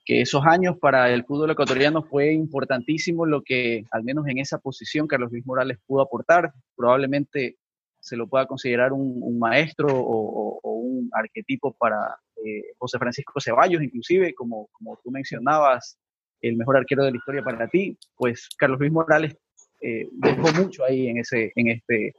que, 0.04 0.20
esos 0.20 0.44
años 0.44 0.76
para 0.78 1.10
el 1.10 1.24
fútbol 1.24 1.50
ecuatoriano 1.50 2.02
fue 2.02 2.32
importantísimo 2.32 3.26
lo 3.26 3.42
que, 3.42 3.84
al 3.90 4.04
menos 4.04 4.26
en 4.28 4.38
esa 4.38 4.58
posición, 4.58 5.06
Carlos 5.06 5.30
Luis 5.30 5.46
Morales 5.46 5.78
pudo 5.86 6.02
aportar. 6.02 6.52
Probablemente 6.76 7.56
se 8.00 8.16
lo 8.16 8.28
pueda 8.28 8.46
considerar 8.46 8.92
un, 8.92 9.38
maestro 9.38 9.88
o, 9.90 10.60
un 10.62 11.10
arquetipo 11.12 11.74
para 11.74 12.16
eh, 12.44 12.62
José 12.78 12.98
Francisco 12.98 13.40
Ceballos, 13.40 13.82
inclusive, 13.82 14.34
como, 14.34 14.68
como 14.72 14.98
tú 15.02 15.10
mencionabas, 15.10 15.98
el 16.40 16.56
mejor 16.56 16.76
arquero 16.76 17.04
de 17.04 17.10
la 17.10 17.16
historia 17.16 17.42
para 17.42 17.68
ti, 17.68 17.98
pues 18.16 18.48
Carlos 18.56 18.78
Luis 18.78 18.92
Morales 18.92 19.36
eh, 19.80 20.08
dejó 20.12 20.52
mucho 20.54 20.84
ahí 20.84 21.08
en, 21.08 21.18
ese, 21.18 21.52
en 21.56 21.68
este 21.68 22.14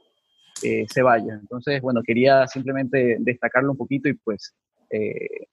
eh, 0.62 0.86
se 0.88 1.02
vaya. 1.02 1.34
Entonces, 1.34 1.80
bueno, 1.80 2.02
quería 2.02 2.46
simplemente 2.46 3.16
destacarlo 3.20 3.72
un 3.72 3.76
poquito 3.76 4.08
y 4.08 4.14
pues 4.14 4.54
eh, 4.90 5.46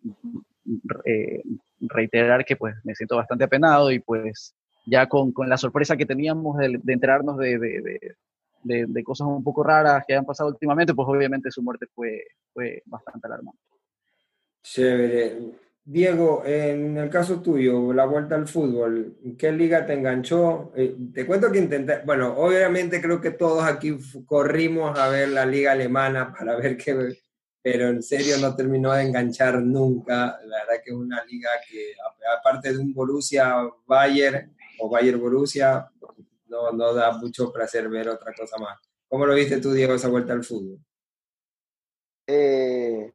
eh, 1.05 1.43
reiterar 1.79 2.43
que 2.45 2.55
pues 2.55 2.75
me 2.83 2.95
siento 2.95 3.15
bastante 3.15 3.43
apenado 3.43 3.91
y 3.91 3.99
pues 3.99 4.55
ya 4.85 5.07
con, 5.07 5.31
con 5.31 5.49
la 5.49 5.57
sorpresa 5.57 5.97
que 5.97 6.05
teníamos 6.05 6.57
de, 6.57 6.79
de 6.81 6.93
enterarnos 6.93 7.37
de, 7.37 7.59
de, 7.59 8.15
de, 8.63 9.03
cosas 9.03 9.27
un 9.27 9.43
poco 9.43 9.63
raras 9.63 10.03
que 10.07 10.15
han 10.15 10.25
pasado 10.25 10.49
últimamente, 10.49 10.93
pues 10.93 11.07
obviamente 11.07 11.51
su 11.51 11.61
muerte 11.61 11.87
fue, 11.93 12.23
fue 12.53 12.81
bastante 12.85 13.27
alarmante. 13.27 13.59
Chévere. 14.63 15.66
Diego, 15.89 16.43
en 16.45 16.97
el 16.97 17.09
caso 17.09 17.41
tuyo, 17.41 17.93
la 17.93 18.05
vuelta 18.05 18.35
al 18.35 18.45
fútbol, 18.45 19.15
¿qué 19.39 19.53
liga 19.53 19.85
te 19.85 19.93
enganchó? 19.93 20.73
Eh, 20.75 20.93
te 21.13 21.25
cuento 21.25 21.49
que 21.49 21.59
intenté, 21.59 22.01
bueno, 22.05 22.33
obviamente 22.37 23.01
creo 23.01 23.21
que 23.21 23.31
todos 23.31 23.63
aquí 23.63 23.97
corrimos 24.25 24.99
a 24.99 25.07
ver 25.07 25.29
la 25.29 25.45
liga 25.45 25.71
alemana 25.71 26.33
para 26.37 26.57
ver 26.57 26.75
qué, 26.75 27.17
pero 27.61 27.87
en 27.87 28.03
serio 28.03 28.35
no 28.41 28.53
terminó 28.53 28.91
de 28.91 29.03
enganchar 29.03 29.61
nunca. 29.61 30.37
La 30.43 30.57
verdad 30.65 30.83
que 30.83 30.91
es 30.91 30.97
una 30.97 31.23
liga 31.23 31.51
que, 31.69 31.93
aparte 32.37 32.73
de 32.73 32.79
un 32.79 32.93
Borussia 32.93 33.55
Bayern 33.85 34.57
o 34.79 34.89
Bayern 34.89 35.21
Borussia, 35.21 35.89
no, 36.47 36.73
no 36.73 36.93
da 36.93 37.13
mucho 37.13 37.49
placer 37.53 37.87
ver 37.87 38.09
otra 38.09 38.33
cosa 38.33 38.57
más. 38.57 38.77
¿Cómo 39.07 39.25
lo 39.25 39.33
viste 39.33 39.61
tú, 39.61 39.71
Diego, 39.71 39.93
esa 39.93 40.09
vuelta 40.09 40.33
al 40.33 40.43
fútbol? 40.43 40.79
Eh, 42.27 43.13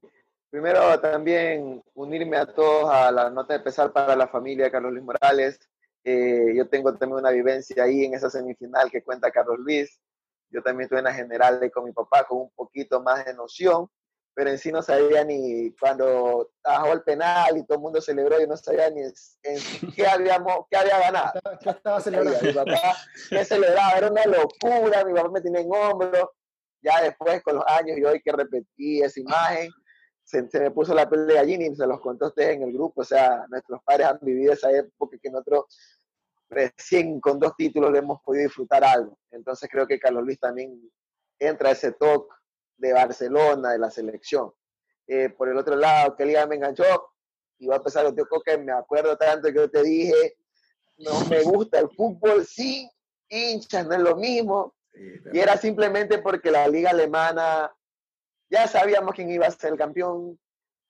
Primero 0.53 1.01
también 1.01 1.83
unirme 1.95 2.37
a 2.37 2.45
todos 2.45 2.93
a 2.93 3.11
la 3.11 3.31
nota 3.31 3.55
de 3.55 3.61
pesar 3.61 3.91
para 3.91 4.15
la 4.15 4.29
familia 4.29 4.67
de 4.67 4.71
Carlos 4.71 4.93
Luis 4.93 5.03
Morales. 5.03 5.59
Eh, 6.05 6.53
yo 6.55 6.69
tengo 6.69 6.93
también 6.93 7.21
una 7.21 7.31
vivencia 7.31 7.83
ahí 7.83 8.05
en 8.05 8.13
esa 8.13 8.29
semifinal 8.29 8.91
que 8.91 9.03
cuenta 9.03 9.31
Carlos 9.31 9.59
Luis. 9.61 9.99
Yo 10.51 10.63
también 10.63 10.83
estuve 10.83 10.99
en 10.99 11.07
la 11.07 11.15
general 11.15 11.59
con 11.73 11.85
mi 11.87 11.93
papá 11.93 12.25
con 12.25 12.43
un 12.43 12.51
poquito 12.51 13.01
más 13.01 13.25
de 13.25 13.33
noción, 13.33 13.89
pero 14.35 14.51
en 14.51 14.59
sí 14.59 14.71
no 14.71 14.83
sabía 14.83 15.25
ni 15.25 15.75
cuando 15.81 16.51
bajó 16.63 16.93
el 16.93 17.03
penal 17.03 17.57
y 17.57 17.65
todo 17.65 17.79
el 17.79 17.83
mundo 17.85 18.03
celebró, 18.03 18.39
yo 18.39 18.47
no 18.47 18.59
sabía 18.59 18.91
ni 18.91 19.01
en 19.01 19.15
qué, 19.97 20.07
habíamos, 20.07 20.67
qué 20.71 20.77
había 20.77 20.99
ganado. 20.99 21.41
¿Qué 21.63 21.71
estaba 21.71 21.99
celebrando? 21.99 22.39
Mi 22.43 22.53
papá, 22.53 22.99
¿qué 23.31 23.43
celebraba? 23.47 23.93
Era 23.93 24.11
una 24.11 24.27
locura, 24.27 25.03
mi 25.03 25.15
papá 25.15 25.31
me 25.31 25.41
tenía 25.41 25.63
en 25.63 25.73
hombro. 25.73 26.35
Ya 26.83 27.01
después, 27.01 27.43
con 27.43 27.55
los 27.55 27.65
años, 27.69 27.97
yo 27.99 28.11
hoy 28.11 28.21
que 28.21 28.33
repetí 28.33 29.01
esa 29.01 29.19
imagen 29.19 29.73
se, 30.25 30.49
me 30.61 30.71
puso 30.71 30.95
la 30.95 31.09
piel 31.09 31.27
de 31.27 31.35
gallina 31.35 31.67
y 31.67 31.75
se 31.75 31.87
los 31.87 32.01
contó 32.01 32.27
a 32.27 32.29
ustedes 32.29 32.57
en 32.57 32.63
el 32.63 32.73
grupo. 32.73 33.03
O 33.03 33.05
sea, 33.05 33.47
nuestros 33.49 33.83
padres 33.83 34.07
han 34.07 34.19
vivido 34.23 34.53
esa 34.53 34.71
época 34.71 35.19
que 35.21 35.31
nosotros 35.31 35.65
recién 36.49 37.21
con 37.21 37.39
dos 37.39 37.55
títulos 37.57 37.91
le 37.91 37.99
hemos 37.99 38.21
podido 38.23 38.45
disfrutar 38.45 38.85
algo. 38.85 39.19
Entonces 39.31 39.69
creo 39.71 39.87
que 39.87 39.99
Carlos 39.99 40.25
Luis 40.25 40.39
también 40.39 40.81
entra 41.39 41.71
a 41.71 41.73
ese 41.73 41.93
toque 41.93 42.35
de 42.77 42.93
Barcelona, 42.93 43.73
de 43.73 43.79
la 43.79 43.91
selección. 43.91 44.53
Eh, 45.07 45.31
por 45.31 45.49
el 45.49 45.57
otro 45.57 45.77
lado, 45.77 46.15
que 46.17 46.27
liga 46.27 46.47
me 46.47 46.57
enganchó, 46.57 46.85
y 47.59 47.67
va 47.67 47.75
a 47.75 47.79
empezar 47.79 48.05
lo 48.05 48.15
tío 48.15 48.27
que 48.45 48.59
me 48.59 48.73
acuerdo 48.73 49.17
tanto 49.17 49.49
que 49.49 49.55
yo 49.55 49.71
te 49.71 49.83
dije, 49.83 50.37
no 50.99 51.25
me 51.27 51.43
gusta 51.43 51.79
el 51.79 51.89
fútbol, 51.91 52.45
sí, 52.45 52.91
hinchas, 53.29 53.87
no 53.87 53.95
es 53.95 54.01
lo 54.01 54.17
mismo. 54.17 54.75
y 55.33 55.39
era 55.39 55.57
simplemente 55.57 56.19
porque 56.19 56.51
la 56.51 56.69
liga 56.69 56.91
alemana 56.91 57.73
ya 58.53 58.69
sabíamos 58.69 59.15
quién 59.15 59.31
iba 59.31 59.47
a 59.47 59.51
ser 59.51 59.73
el 59.73 59.79
campeón, 59.79 60.39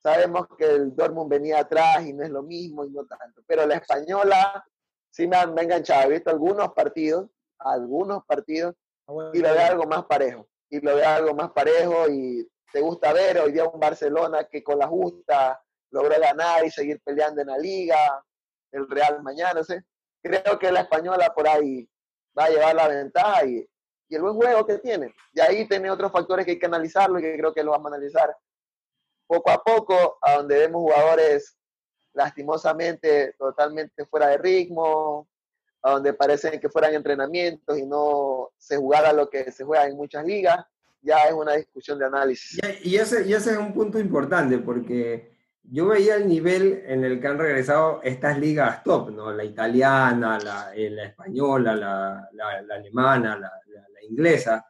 sabemos 0.02 0.49
que 0.59 0.64
el 0.64 0.97
Dortmund 0.97 1.31
venía 1.31 1.61
atrás 1.61 2.04
y 2.04 2.12
no 2.12 2.25
es 2.25 2.31
lo 2.31 2.42
mismo 2.42 2.85
y 2.85 2.90
no 2.90 3.07
tanto, 3.07 3.40
pero 3.47 3.64
la 3.66 3.76
española 3.76 4.64
sí 5.09 5.28
me 5.28 5.37
ha, 5.37 5.42
enganchado, 5.45 6.09
he 6.11 6.14
visto 6.14 6.31
algunos 6.31 6.73
partidos, 6.73 7.31
algunos 7.61 8.25
partidos, 8.26 8.75
ah, 9.07 9.31
y 9.33 9.38
lo 9.38 9.54
veo 9.54 9.64
algo 9.64 9.87
más 9.87 10.04
parejo, 10.07 10.49
y 10.69 10.81
lo 10.81 10.97
veo 10.97 11.09
algo 11.09 11.35
más 11.35 11.52
parejo 11.52 12.09
y 12.11 12.50
te 12.73 12.81
gusta 12.81 13.12
ver 13.12 13.38
hoy 13.38 13.52
día 13.52 13.64
un 13.64 13.78
Barcelona 13.78 14.45
que 14.50 14.64
con 14.64 14.78
la 14.78 14.88
justa 14.88 15.62
logró 15.90 16.19
ganar 16.19 16.64
y 16.64 16.71
seguir 16.71 17.00
peleando 17.04 17.42
en 17.42 17.49
la 17.49 17.59
liga, 17.59 18.25
el 18.73 18.88
Real 18.88 19.23
mañana, 19.23 19.61
no 19.61 19.64
sé. 19.64 19.85
Creo 20.21 20.59
que 20.59 20.73
la 20.73 20.81
española 20.81 21.33
por 21.35 21.47
ahí 21.47 21.88
va 22.37 22.47
a 22.47 22.49
llevar 22.49 22.75
la 22.75 22.88
ventaja 22.88 23.45
y 23.45 23.69
y 24.12 24.14
el 24.14 24.21
buen 24.21 24.35
juego 24.35 24.66
que 24.66 24.76
tiene. 24.76 25.14
Y 25.33 25.40
ahí 25.40 25.66
tiene 25.66 25.90
otros 25.90 26.12
factores 26.12 26.45
que 26.45 26.52
hay 26.52 26.59
que 26.59 26.66
analizarlo 26.66 27.19
y 27.19 27.23
que 27.23 27.38
creo 27.38 27.54
que 27.54 27.64
lo 27.64 27.71
vamos 27.71 27.90
a 27.90 27.95
analizar 27.95 28.37
poco 29.26 29.50
a 29.50 29.62
poco, 29.64 30.19
a 30.21 30.35
donde 30.35 30.59
vemos 30.59 30.83
jugadores 30.83 31.57
lastimosamente 32.12 33.35
totalmente 33.38 34.04
fuera 34.04 34.26
de 34.26 34.37
ritmo, 34.37 35.26
a 35.81 35.92
donde 35.92 36.12
parecen 36.12 36.61
que 36.61 36.69
fueran 36.69 36.92
entrenamientos 36.92 37.78
y 37.78 37.87
no 37.87 38.50
se 38.59 38.76
jugara 38.76 39.14
lo 39.14 39.31
que 39.31 39.50
se 39.50 39.64
juega 39.64 39.87
en 39.87 39.97
muchas 39.97 40.26
ligas, 40.26 40.62
ya 41.00 41.23
es 41.23 41.33
una 41.33 41.54
discusión 41.54 41.99
de 41.99 42.04
análisis. 42.04 42.61
Y, 42.83 42.97
ese, 42.97 43.26
y 43.26 43.33
ese 43.33 43.52
es 43.52 43.57
un 43.57 43.73
punto 43.73 43.99
importante 43.99 44.59
porque 44.59 45.33
yo 45.62 45.87
veía 45.87 46.16
el 46.16 46.28
nivel 46.28 46.83
en 46.87 47.02
el 47.02 47.19
que 47.19 47.28
han 47.28 47.38
regresado 47.38 48.02
estas 48.02 48.38
ligas 48.38 48.85
top, 48.85 49.11
¿no? 49.11 49.33
La 49.33 49.42
italiana, 49.42 50.38
la, 50.38 50.75
eh, 50.75 50.90
la 50.90 51.04
española, 51.04 51.75
la, 51.75 52.28
la, 52.33 52.75
alemana, 52.75 53.38
la, 53.38 53.50
inglesa. 54.09 54.64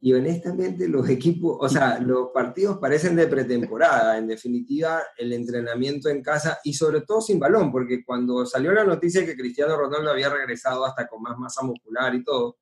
Y 0.00 0.12
honestamente 0.12 0.86
los 0.86 1.08
equipos, 1.08 1.58
o 1.60 1.68
sea, 1.68 1.98
los 2.00 2.28
partidos 2.32 2.78
parecen 2.78 3.16
de 3.16 3.26
pretemporada, 3.26 4.16
en 4.16 4.28
definitiva 4.28 5.02
el 5.16 5.32
entrenamiento 5.32 6.08
en 6.08 6.22
casa 6.22 6.58
y 6.62 6.72
sobre 6.74 7.00
todo 7.02 7.20
sin 7.20 7.38
balón, 7.38 7.72
porque 7.72 8.04
cuando 8.04 8.46
salió 8.46 8.72
la 8.72 8.84
noticia 8.84 9.26
que 9.26 9.36
Cristiano 9.36 9.76
Ronaldo 9.76 10.10
había 10.10 10.28
regresado 10.28 10.84
hasta 10.84 11.06
con 11.06 11.22
más 11.22 11.36
masa 11.38 11.62
muscular 11.62 12.14
y 12.14 12.22
todo, 12.22 12.58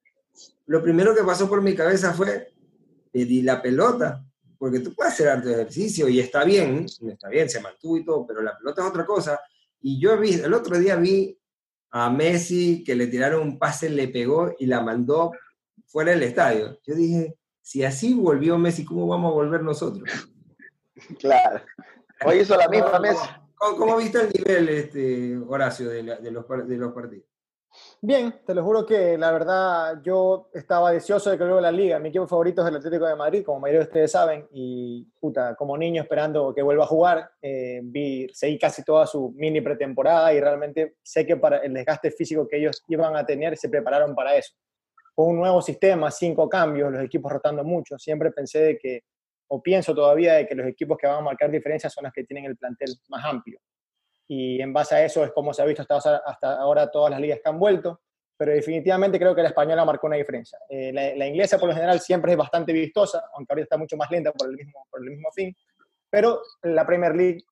lo 0.66 0.82
primero 0.82 1.14
que 1.14 1.23
pasó 1.23 1.49
por 1.49 1.62
mi 1.62 1.75
cabeza 1.75 2.12
fue 2.12 2.52
pedir 3.12 3.44
la 3.44 3.62
pelota, 3.62 4.25
porque 4.58 4.80
tú 4.80 4.94
puedes 4.94 5.12
hacer 5.12 5.28
harto 5.28 5.49
ejercicio 5.49 6.08
y 6.08 6.20
está 6.20 6.44
bien, 6.44 6.87
está 7.08 7.28
bien, 7.28 7.49
se 7.49 7.61
mantuvo 7.61 7.96
y 7.96 8.04
todo, 8.04 8.26
pero 8.26 8.42
la 8.42 8.56
pelota 8.56 8.82
es 8.82 8.88
otra 8.88 9.06
cosa. 9.06 9.40
Y 9.80 10.00
yo 10.00 10.18
vi, 10.18 10.35
el 10.35 10.52
otro 10.52 10.78
día 10.78 10.96
vi 10.96 11.38
a 11.90 12.11
Messi 12.11 12.82
que 12.85 12.94
le 12.94 13.06
tiraron 13.06 13.42
un 13.42 13.58
pase, 13.58 13.88
le 13.88 14.08
pegó 14.08 14.54
y 14.58 14.66
la 14.66 14.80
mandó 14.80 15.32
fuera 15.96 16.10
del 16.10 16.24
estadio. 16.24 16.78
Yo 16.84 16.94
dije, 16.94 17.38
si 17.62 17.82
así 17.82 18.12
volvió 18.12 18.58
Messi, 18.58 18.84
¿cómo 18.84 19.06
vamos 19.06 19.32
a 19.32 19.34
volver 19.34 19.62
nosotros? 19.62 20.04
Claro. 21.18 21.60
Hoy 22.24 22.38
hizo 22.38 22.56
la 22.56 22.68
misma 22.68 22.98
Messi. 22.98 23.26
¿Cómo, 23.54 23.96
viste 23.96 24.18
el 24.20 24.30
nivel, 24.30 24.68
este, 24.70 25.38
Horacio, 25.46 25.88
de, 25.88 26.02
los, 26.02 26.20
de 26.20 26.76
los 26.76 26.92
partidos? 26.94 27.26
Bien, 28.00 28.42
te 28.46 28.54
lo 28.54 28.62
juro 28.62 28.84
que 28.84 29.16
la 29.16 29.30
verdad 29.30 30.00
yo 30.02 30.48
estaba 30.52 30.92
deseoso 30.92 31.30
de 31.30 31.38
que 31.38 31.44
vuelva 31.44 31.60
la 31.60 31.72
liga. 31.72 31.98
Mi 31.98 32.10
equipo 32.10 32.26
favorito 32.26 32.62
es 32.62 32.68
el 32.68 32.76
Atlético 32.76 33.06
de 33.06 33.16
Madrid, 33.16 33.44
como 33.44 33.60
mayoría 33.60 33.80
de 33.80 33.86
ustedes 33.86 34.12
saben, 34.12 34.46
y 34.52 35.04
puta, 35.20 35.54
como 35.54 35.78
niño 35.78 36.02
esperando 36.02 36.54
que 36.54 36.62
vuelva 36.62 36.84
a 36.84 36.88
jugar, 36.88 37.30
eh, 37.40 37.80
vi, 37.82 38.26
seguí 38.32 38.58
casi 38.58 38.82
toda 38.84 39.06
su 39.06 39.32
mini 39.36 39.62
pretemporada 39.62 40.32
y 40.32 40.40
realmente 40.40 40.96
sé 41.02 41.26
que 41.26 41.36
para 41.36 41.58
el 41.58 41.72
desgaste 41.72 42.10
físico 42.10 42.46
que 42.46 42.58
ellos 42.58 42.82
iban 42.88 43.16
a 43.16 43.24
tener 43.24 43.56
se 43.56 43.68
prepararon 43.70 44.14
para 44.14 44.36
eso. 44.36 44.54
Con 45.16 45.30
un 45.30 45.37
nuevo 45.38 45.61
sistema, 45.61 46.12
cinco 46.12 46.49
cambios, 46.49 46.92
los 46.92 47.02
equipos 47.02 47.32
rotando 47.32 47.64
mucho, 47.64 47.99
siempre 47.99 48.30
pensé 48.30 48.61
de 48.61 48.78
que, 48.78 49.00
o 49.49 49.61
pienso 49.61 49.94
todavía 49.94 50.35
de 50.35 50.46
que 50.46 50.54
los 50.54 50.68
equipos 50.68 50.96
que 50.96 51.08
van 51.08 51.16
a 51.16 51.23
marcar 51.23 51.50
diferencias 51.50 51.92
son 51.92 52.04
los 52.04 52.12
que 52.12 52.23
tienen 52.23 52.44
el 52.44 52.56
plantel 52.56 52.90
más 53.08 53.25
amplio 53.25 53.58
y 54.28 54.61
en 54.61 54.73
base 54.73 54.94
a 54.94 55.04
eso 55.04 55.25
es 55.25 55.32
como 55.32 55.52
se 55.52 55.62
ha 55.62 55.64
visto 55.64 55.85
hasta, 55.88 56.56
ahora 56.56 56.90
todas 56.90 57.11
las 57.11 57.20
ligas 57.20 57.40
que 57.42 57.49
han 57.49 57.58
vuelto, 57.58 58.00
pero 58.37 58.52
definitivamente 58.52 59.18
creo 59.18 59.35
que 59.35 59.42
la 59.42 59.49
española 59.49 59.85
marcó 59.85 60.08
una 60.08 60.16
diferencia. 60.16 60.58
Eh, 60.68 60.92
la, 60.92 61.26
inglesa 61.26 61.58
por 61.58 61.68
lo 61.68 61.75
general 61.75 62.00
siempre 62.00 62.32
es 62.32 62.38
bastante 62.38 62.73
vistosa, 62.73 63.25
aunque 63.35 63.52
ahorita 63.52 63.64
está 63.64 63.78
mucho 63.78 63.96
más 63.96 64.11
lenta 64.11 64.32
por 64.32 64.49
el 64.49 64.56
mismo, 64.56 64.87
por 64.90 65.02
el 65.02 65.11
mismo 65.11 65.30
fin, 65.32 65.54
pero 66.11 66.42
la 66.62 66.85
Premier 66.87 67.14
League 67.14 67.44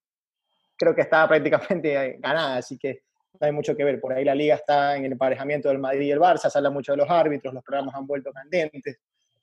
creo 0.77 0.95
que 0.95 1.03
está 1.03 1.29
prácticamente 1.29 2.17
ganada, 2.19 2.57
así 2.57 2.77
que 2.77 3.03
hay 3.41 3.53
mucho 3.53 3.77
que 3.77 3.85
ver. 3.85 4.01
Por 4.01 4.13
ahí 4.13 4.25
la 4.25 4.35
liga 4.35 4.55
está 4.57 4.97
en 4.97 5.05
el 5.05 5.13
emparejamiento 5.13 5.69
del 5.69 5.79
Madrid 5.79 6.07
y 6.07 6.11
el 6.11 6.21
Barça, 6.21 6.51
se 6.51 6.59
habla 6.59 6.71
mucho 6.71 6.93
de 6.93 6.99
los 6.99 7.11
árbitros, 7.11 7.53
los 7.53 7.63
programas 7.63 7.95
han 7.95 8.07
vuelto 8.07 8.33
candentes, 8.33 8.99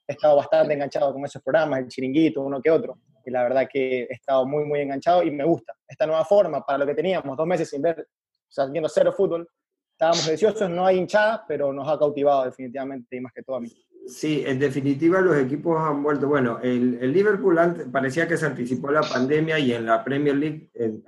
he 0.06 0.12
estado 0.12 0.36
bastante 0.36 0.74
enganchado 0.74 1.12
con 1.12 1.24
esos 1.24 1.42
programas, 1.42 1.80
el 1.80 1.88
chiringuito, 1.88 2.40
uno 2.42 2.60
que 2.60 2.70
otro 2.70 2.98
y 3.24 3.30
la 3.30 3.42
verdad 3.44 3.68
que 3.70 4.02
he 4.02 4.12
estado 4.12 4.46
muy, 4.46 4.64
muy 4.64 4.80
enganchado 4.80 5.22
y 5.22 5.30
me 5.30 5.44
gusta 5.44 5.74
esta 5.86 6.06
nueva 6.06 6.24
forma 6.24 6.64
para 6.64 6.78
lo 6.78 6.86
que 6.86 6.94
teníamos, 6.94 7.36
dos 7.36 7.46
meses 7.46 7.68
sin 7.68 7.82
ver, 7.82 8.00
o 8.00 8.52
sea, 8.52 8.66
cero 8.88 9.12
fútbol. 9.12 9.48
Estábamos 9.92 10.26
deseosos, 10.26 10.68
no 10.68 10.84
hay 10.84 10.98
hinchada, 10.98 11.44
pero 11.46 11.72
nos 11.72 11.88
ha 11.88 11.98
cautivado 11.98 12.44
definitivamente 12.44 13.16
y 13.16 13.20
más 13.20 13.32
que 13.32 13.42
todo 13.42 13.56
a 13.56 13.60
mí. 13.60 13.68
Sí, 14.06 14.42
en 14.44 14.58
definitiva 14.58 15.20
los 15.20 15.36
equipos 15.36 15.80
han 15.80 16.02
vuelto, 16.02 16.26
bueno, 16.28 16.58
el, 16.60 16.98
el 17.00 17.12
Liverpool 17.12 17.58
parecía 17.92 18.26
que 18.26 18.36
se 18.36 18.46
anticipó 18.46 18.90
la 18.90 19.02
pandemia 19.02 19.58
y 19.58 19.72
en 19.72 19.86
la 19.86 20.02
Premier 20.02 20.36
League 20.36 20.70
eh, 20.74 21.02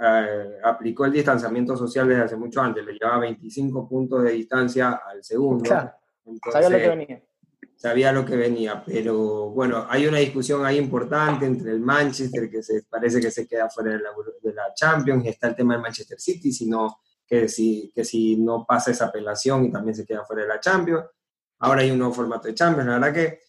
aplicó 0.62 1.04
el 1.04 1.12
distanciamiento 1.12 1.76
social 1.76 2.06
desde 2.08 2.22
hace 2.22 2.36
mucho 2.36 2.60
antes, 2.60 2.84
le 2.84 2.92
llevaba 2.92 3.18
25 3.20 3.88
puntos 3.88 4.22
de 4.22 4.30
distancia 4.30 5.00
al 5.06 5.24
segundo. 5.24 5.64
Claro, 5.64 5.92
sabía 6.52 6.70
lo 6.70 6.78
que 6.78 6.88
venía 6.88 7.22
sabía 7.84 8.12
lo 8.12 8.24
que 8.24 8.34
venía, 8.34 8.82
pero 8.82 9.50
bueno, 9.50 9.86
hay 9.90 10.06
una 10.06 10.16
discusión 10.16 10.64
ahí 10.64 10.78
importante 10.78 11.44
entre 11.44 11.70
el 11.70 11.80
Manchester, 11.80 12.48
que 12.48 12.62
se, 12.62 12.82
parece 12.84 13.20
que 13.20 13.30
se 13.30 13.46
queda 13.46 13.68
fuera 13.68 13.90
de 13.90 13.98
la, 13.98 14.08
de 14.42 14.54
la 14.54 14.72
Champions, 14.74 15.22
y 15.22 15.28
está 15.28 15.48
el 15.48 15.54
tema 15.54 15.74
del 15.74 15.82
Manchester 15.82 16.18
City, 16.18 16.50
sino 16.50 17.00
que 17.26 17.46
si, 17.46 17.92
que 17.94 18.02
si 18.02 18.36
no 18.36 18.64
pasa 18.66 18.90
esa 18.90 19.06
apelación 19.06 19.66
y 19.66 19.70
también 19.70 19.94
se 19.94 20.06
queda 20.06 20.24
fuera 20.24 20.42
de 20.42 20.48
la 20.48 20.60
Champions. 20.60 21.04
Ahora 21.64 21.80
hay 21.80 21.90
un 21.90 21.99
nuevo 21.99 22.12
formato 22.12 22.47
de 22.47 22.54
Champions, 22.54 22.88
la 22.88 22.99
verdad 22.99 23.14
que 23.14 23.40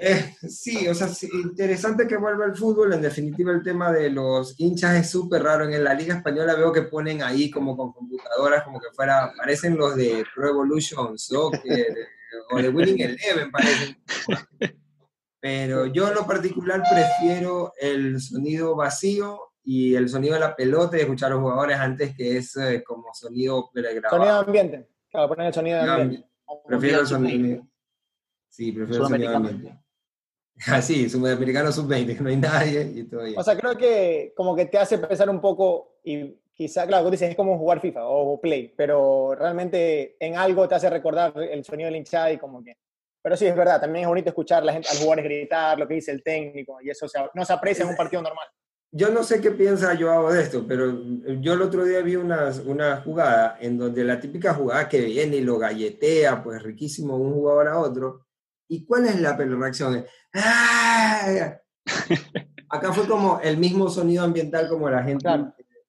Eh, 0.00 0.36
sí, 0.48 0.86
o 0.86 0.94
sea, 0.94 1.08
interesante 1.42 2.06
que 2.06 2.16
vuelva 2.16 2.44
el 2.44 2.54
fútbol. 2.54 2.92
En 2.92 3.02
definitiva, 3.02 3.50
el 3.50 3.62
tema 3.62 3.90
de 3.90 4.10
los 4.10 4.54
hinchas 4.60 4.96
es 4.96 5.10
súper 5.10 5.42
raro. 5.42 5.68
En 5.68 5.82
la 5.82 5.94
Liga 5.94 6.14
Española 6.14 6.54
veo 6.54 6.72
que 6.72 6.82
ponen 6.82 7.22
ahí 7.22 7.50
como 7.50 7.76
con 7.76 7.92
computadoras, 7.92 8.62
como 8.62 8.78
que 8.78 8.88
fuera, 8.92 9.32
parecen 9.36 9.76
los 9.76 9.96
de 9.96 10.24
Pro 10.34 10.50
Evolution 10.50 11.18
Soccer 11.18 11.96
o 12.50 12.58
de 12.58 12.68
Winning 12.68 13.00
Eleven, 13.00 13.50
parecen. 13.50 13.96
Pero 15.40 15.86
yo 15.86 16.08
en 16.08 16.14
lo 16.14 16.26
particular 16.26 16.82
prefiero 16.88 17.72
el 17.80 18.20
sonido 18.20 18.76
vacío 18.76 19.40
y 19.64 19.94
el 19.94 20.08
sonido 20.08 20.34
de 20.34 20.40
la 20.40 20.54
pelota 20.54 20.96
y 20.96 21.00
escuchar 21.00 21.32
a 21.32 21.34
los 21.34 21.42
jugadores 21.42 21.78
antes 21.78 22.14
que 22.14 22.36
ese 22.36 22.84
como 22.84 23.12
sonido 23.14 23.70
pregrabado. 23.72 24.22
Sonido 24.22 24.40
ambiente. 24.40 24.88
Claro, 25.10 25.28
poner 25.28 25.46
el 25.46 25.54
sonido 25.54 25.82
de 25.82 25.90
ambiente. 25.90 26.29
Prefiero 26.66 27.00
el 27.00 27.06
sonido. 27.06 27.66
Sí, 28.48 28.72
prefiero 28.72 29.04
el 29.04 29.08
sonido 29.08 29.30
de 29.30 29.36
ambiente. 29.36 29.78
Ah, 30.66 30.82
sí, 30.82 31.08
sudamericano 31.08 31.72
sub-20, 31.72 32.16
que 32.16 32.22
no 32.22 32.28
hay 32.28 32.36
nadie 32.36 32.82
y 32.94 33.04
todo 33.04 33.22
O 33.36 33.42
sea, 33.42 33.56
creo 33.56 33.76
que 33.78 34.34
como 34.36 34.54
que 34.54 34.66
te 34.66 34.76
hace 34.76 34.98
pensar 34.98 35.30
un 35.30 35.40
poco 35.40 36.00
y 36.04 36.36
quizá, 36.52 36.86
claro, 36.86 37.04
tú 37.04 37.10
dices, 37.12 37.30
es 37.30 37.36
como 37.36 37.56
jugar 37.56 37.80
FIFA 37.80 38.06
o 38.06 38.38
Play, 38.40 38.74
pero 38.76 39.34
realmente 39.34 40.16
en 40.20 40.36
algo 40.36 40.68
te 40.68 40.74
hace 40.74 40.90
recordar 40.90 41.32
el 41.40 41.64
sonido 41.64 41.86
del 41.86 41.96
hinchada 41.96 42.30
y 42.32 42.38
como 42.38 42.62
que 42.62 42.76
pero 43.22 43.36
sí, 43.36 43.46
es 43.46 43.56
verdad, 43.56 43.80
también 43.80 44.04
es 44.04 44.08
bonito 44.08 44.30
escuchar 44.30 44.62
a, 44.62 44.66
la 44.66 44.72
gente, 44.72 44.88
a 44.88 44.92
los 44.92 45.02
jugadores 45.02 45.24
gritar, 45.24 45.78
lo 45.78 45.86
que 45.86 45.94
dice 45.94 46.10
el 46.10 46.22
técnico, 46.22 46.80
y 46.80 46.90
eso 46.90 47.06
no 47.34 47.44
se 47.44 47.52
aprecia 47.52 47.84
en 47.84 47.90
un 47.90 47.96
partido 47.96 48.22
normal. 48.22 48.46
Yo 48.92 49.10
no 49.10 49.22
sé 49.22 49.40
qué 49.40 49.52
piensa 49.52 49.96
Joao 49.96 50.32
de 50.32 50.42
esto, 50.42 50.66
pero 50.66 51.00
yo 51.40 51.54
el 51.54 51.62
otro 51.62 51.84
día 51.84 52.00
vi 52.00 52.16
una, 52.16 52.50
una 52.66 52.96
jugada 53.02 53.56
en 53.60 53.78
donde 53.78 54.02
la 54.02 54.18
típica 54.18 54.52
jugada 54.52 54.88
que 54.88 55.04
viene 55.04 55.36
y 55.36 55.42
lo 55.42 55.58
galletea, 55.58 56.42
pues 56.42 56.60
riquísimo 56.62 57.16
un 57.16 57.34
jugador 57.34 57.68
a 57.68 57.78
otro. 57.78 58.26
¿Y 58.66 58.84
cuál 58.84 59.06
es 59.06 59.20
la 59.20 59.36
reacción? 59.36 60.04
¡Ah! 60.34 61.56
Acá 62.68 62.92
fue 62.92 63.06
como 63.06 63.40
el 63.40 63.56
mismo 63.58 63.88
sonido 63.88 64.24
ambiental 64.24 64.68
como 64.68 64.88
la 64.88 65.02
gente. 65.02 65.28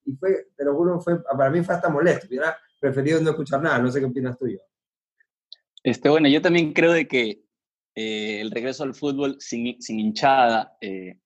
Y 0.05 0.13
fue, 0.13 0.47
te 0.55 0.65
lo 0.65 0.75
juro, 0.75 0.99
fue, 0.99 1.23
para 1.23 1.49
mí 1.49 1.63
fue 1.63 1.75
hasta 1.75 1.89
molesto. 1.89 2.27
Hubiera 2.27 2.57
preferido 2.79 3.21
no 3.21 3.31
escuchar 3.31 3.61
nada. 3.61 3.79
No 3.79 3.91
sé 3.91 3.99
qué 3.99 4.05
opinas 4.05 4.37
tú, 4.37 4.47
yo. 4.47 4.57
Este, 5.83 6.09
bueno, 6.09 6.27
yo 6.27 6.41
también 6.41 6.73
creo 6.73 6.91
de 6.91 7.07
que 7.07 7.43
eh, 7.95 8.41
el 8.41 8.51
regreso 8.51 8.83
al 8.83 8.95
fútbol 8.95 9.37
sin, 9.39 9.77
hinchada 9.87 10.77
eh, 10.81 11.19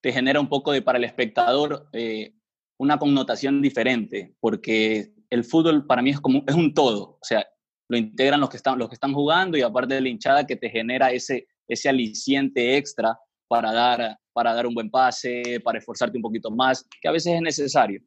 te 0.00 0.12
genera 0.12 0.40
un 0.40 0.48
poco 0.48 0.72
de 0.72 0.82
para 0.82 0.98
el 0.98 1.04
espectador 1.04 1.88
eh, 1.92 2.34
una 2.78 2.98
connotación 2.98 3.60
diferente, 3.60 4.34
porque 4.40 5.12
el 5.28 5.44
fútbol 5.44 5.86
para 5.86 6.02
mí 6.02 6.10
es 6.10 6.20
como 6.20 6.42
es 6.46 6.54
un 6.54 6.74
todo, 6.74 7.18
o 7.20 7.24
sea, 7.24 7.46
lo 7.88 7.98
integran 7.98 8.40
los 8.40 8.50
que 8.50 8.56
están 8.56 8.78
los 8.78 8.88
que 8.88 8.94
están 8.94 9.12
jugando 9.12 9.58
y 9.58 9.62
aparte 9.62 9.94
de 9.94 10.00
la 10.00 10.08
hinchada 10.08 10.46
que 10.46 10.56
te 10.56 10.70
genera 10.70 11.10
ese 11.12 11.48
ese 11.68 11.88
aliciente 11.88 12.76
extra 12.76 13.18
para 13.48 13.72
dar 13.72 14.18
para 14.32 14.54
dar 14.54 14.66
un 14.66 14.74
buen 14.74 14.90
pase, 14.90 15.60
para 15.62 15.78
esforzarte 15.78 16.16
un 16.16 16.22
poquito 16.22 16.50
más, 16.50 16.86
que 17.00 17.08
a 17.08 17.12
veces 17.12 17.34
es 17.34 17.42
necesario. 17.42 18.00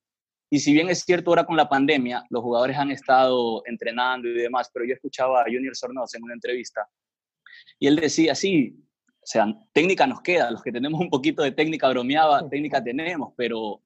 Y 0.49 0.59
si 0.59 0.71
bien 0.71 0.89
es 0.89 1.01
cierto, 1.01 1.31
ahora 1.31 1.45
con 1.45 1.57
la 1.57 1.67
pandemia, 1.67 2.23
los 2.29 2.43
jugadores 2.43 2.77
han 2.77 2.91
estado 2.91 3.63
entrenando 3.65 4.27
y 4.27 4.33
demás, 4.33 4.69
pero 4.73 4.85
yo 4.85 4.93
escuchaba 4.93 5.41
a 5.41 5.45
Junior 5.45 5.75
Sornoz 5.75 6.13
en 6.15 6.23
una 6.23 6.33
entrevista 6.33 6.87
y 7.79 7.87
él 7.87 7.95
decía, 7.95 8.35
sí, 8.35 8.75
o 9.23 9.25
sea, 9.25 9.47
técnica 9.71 10.05
nos 10.05 10.21
queda, 10.21 10.51
los 10.51 10.61
que 10.61 10.71
tenemos 10.71 10.99
un 10.99 11.09
poquito 11.09 11.43
de 11.43 11.51
técnica 11.51 11.89
bromeaba, 11.89 12.47
técnica 12.49 12.83
tenemos, 12.83 13.33
pero 13.37 13.81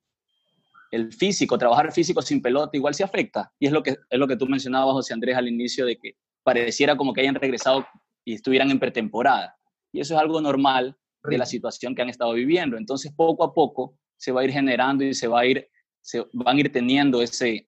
el 0.91 1.13
físico, 1.13 1.57
trabajar 1.57 1.91
físico 1.91 2.21
sin 2.21 2.41
pelota 2.41 2.75
igual 2.75 2.95
se 2.95 3.03
afecta. 3.03 3.51
Y 3.59 3.67
es 3.67 3.71
lo 3.71 3.83
que, 3.83 3.91
es 4.09 4.19
lo 4.19 4.27
que 4.27 4.35
tú 4.35 4.47
mencionabas, 4.47 4.93
José 4.93 5.13
Andrés, 5.13 5.37
al 5.37 5.47
inicio, 5.47 5.85
de 5.85 5.97
que 5.97 6.15
pareciera 6.43 6.95
como 6.95 7.13
que 7.13 7.21
hayan 7.21 7.35
regresado 7.35 7.85
y 8.25 8.33
estuvieran 8.33 8.71
en 8.71 8.79
pretemporada. 8.79 9.55
Y 9.91 9.99
eso 9.99 10.15
es 10.15 10.19
algo 10.19 10.41
normal 10.41 10.97
de 11.23 11.37
la 11.37 11.45
situación 11.45 11.93
que 11.93 12.01
han 12.01 12.09
estado 12.09 12.33
viviendo. 12.33 12.77
Entonces, 12.77 13.11
poco 13.15 13.43
a 13.43 13.53
poco 13.53 13.97
se 14.15 14.31
va 14.31 14.41
a 14.41 14.43
ir 14.45 14.51
generando 14.51 15.03
y 15.03 15.13
se 15.13 15.27
va 15.27 15.41
a 15.41 15.45
ir 15.45 15.69
se 16.07 16.25
van 16.31 16.55
a 16.55 16.59
ir 16.61 16.71
teniendo 16.71 17.21
ese, 17.21 17.67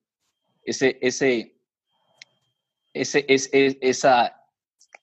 ese, 0.64 0.98
ese, 1.02 1.58
ese, 2.94 3.26
ese, 3.28 3.78
esa, 3.82 4.39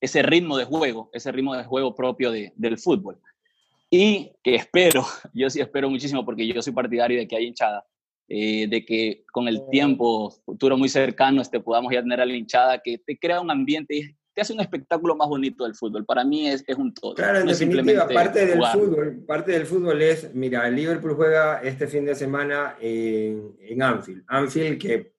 ese 0.00 0.22
ritmo 0.22 0.56
de 0.56 0.64
juego, 0.64 1.10
ese 1.12 1.32
ritmo 1.32 1.54
de 1.54 1.64
juego 1.64 1.94
propio 1.94 2.30
de, 2.30 2.52
del 2.56 2.78
fútbol. 2.78 3.18
Y 3.90 4.32
que 4.42 4.56
espero, 4.56 5.04
yo 5.34 5.50
sí 5.50 5.60
espero 5.60 5.90
muchísimo 5.90 6.24
porque 6.24 6.46
yo 6.46 6.60
soy 6.62 6.72
partidario 6.72 7.18
de 7.18 7.28
que 7.28 7.36
haya 7.36 7.46
hinchada, 7.46 7.84
eh, 8.28 8.66
de 8.68 8.84
que 8.84 9.24
con 9.32 9.48
el 9.48 9.62
tiempo 9.70 10.30
futuro 10.44 10.76
muy 10.76 10.88
cercano 10.88 11.40
este, 11.40 11.60
podamos 11.60 11.92
ya 11.92 12.02
tener 12.02 12.20
a 12.20 12.26
la 12.26 12.34
hinchada 12.34 12.80
que 12.82 12.98
te 12.98 13.18
crea 13.18 13.40
un 13.40 13.50
ambiente 13.50 14.16
te 14.36 14.42
hace 14.42 14.52
un 14.52 14.60
espectáculo 14.60 15.16
más 15.16 15.28
bonito 15.28 15.64
del 15.64 15.74
fútbol. 15.74 16.04
Para 16.04 16.22
mí 16.22 16.46
es, 16.46 16.62
es 16.66 16.76
un 16.76 16.92
todo. 16.92 17.14
Claro, 17.14 17.38
en 17.38 17.46
definitiva, 17.46 18.06
parte 18.06 18.44
del 18.44 18.62
fútbol, 18.62 19.24
parte 19.26 19.52
del 19.52 19.64
fútbol 19.64 20.02
es, 20.02 20.34
mira, 20.34 20.68
el 20.68 20.76
Liverpool 20.76 21.14
juega 21.14 21.62
este 21.62 21.86
fin 21.86 22.04
de 22.04 22.14
semana 22.14 22.76
en, 22.78 23.56
en 23.60 23.82
Anfield. 23.82 24.24
Anfield 24.26 24.78
que 24.78 25.15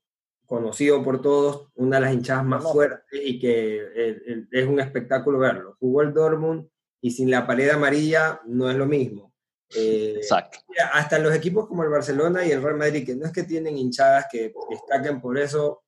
conocido 0.48 1.04
por 1.04 1.22
todos, 1.22 1.68
una 1.76 1.98
de 1.98 2.02
las 2.02 2.14
hinchadas 2.14 2.46
más 2.46 2.64
fuertes 2.64 3.04
y 3.12 3.38
que 3.38 4.48
es 4.50 4.66
un 4.66 4.80
espectáculo 4.80 5.38
verlo. 5.38 5.76
Jugó 5.80 6.02
el 6.02 6.14
Dortmund 6.14 6.68
y 7.02 7.12
sin 7.12 7.30
la 7.30 7.46
pared 7.46 7.70
amarilla 7.70 8.42
no 8.46 8.72
es 8.72 8.78
lo 8.78 8.86
mismo. 8.86 9.34
Eh, 9.76 10.14
Exacto. 10.18 10.60
Hasta 10.94 11.20
los 11.20 11.36
equipos 11.36 11.68
como 11.68 11.84
el 11.84 11.90
Barcelona 11.90 12.46
y 12.46 12.52
el 12.52 12.64
Real 12.64 12.78
Madrid, 12.78 13.06
que 13.06 13.16
no 13.16 13.26
es 13.26 13.34
que 13.34 13.44
tienen 13.44 13.78
hinchadas 13.78 14.28
que 14.32 14.54
destaquen 14.70 15.20
por 15.20 15.38
eso, 15.38 15.84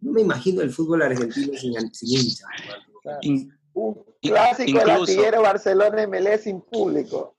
no 0.00 0.12
me 0.12 0.20
imagino 0.20 0.60
el 0.60 0.70
fútbol 0.70 1.02
argentino 1.02 1.56
sin, 1.56 1.72
hinchas. 2.02 2.46
Un 3.72 4.04
clásico 4.20 4.78
del 4.78 4.90
artillero 4.90 5.40
Barcelona 5.40 6.06
MLE 6.06 6.36
sin 6.36 6.60
público. 6.60 7.36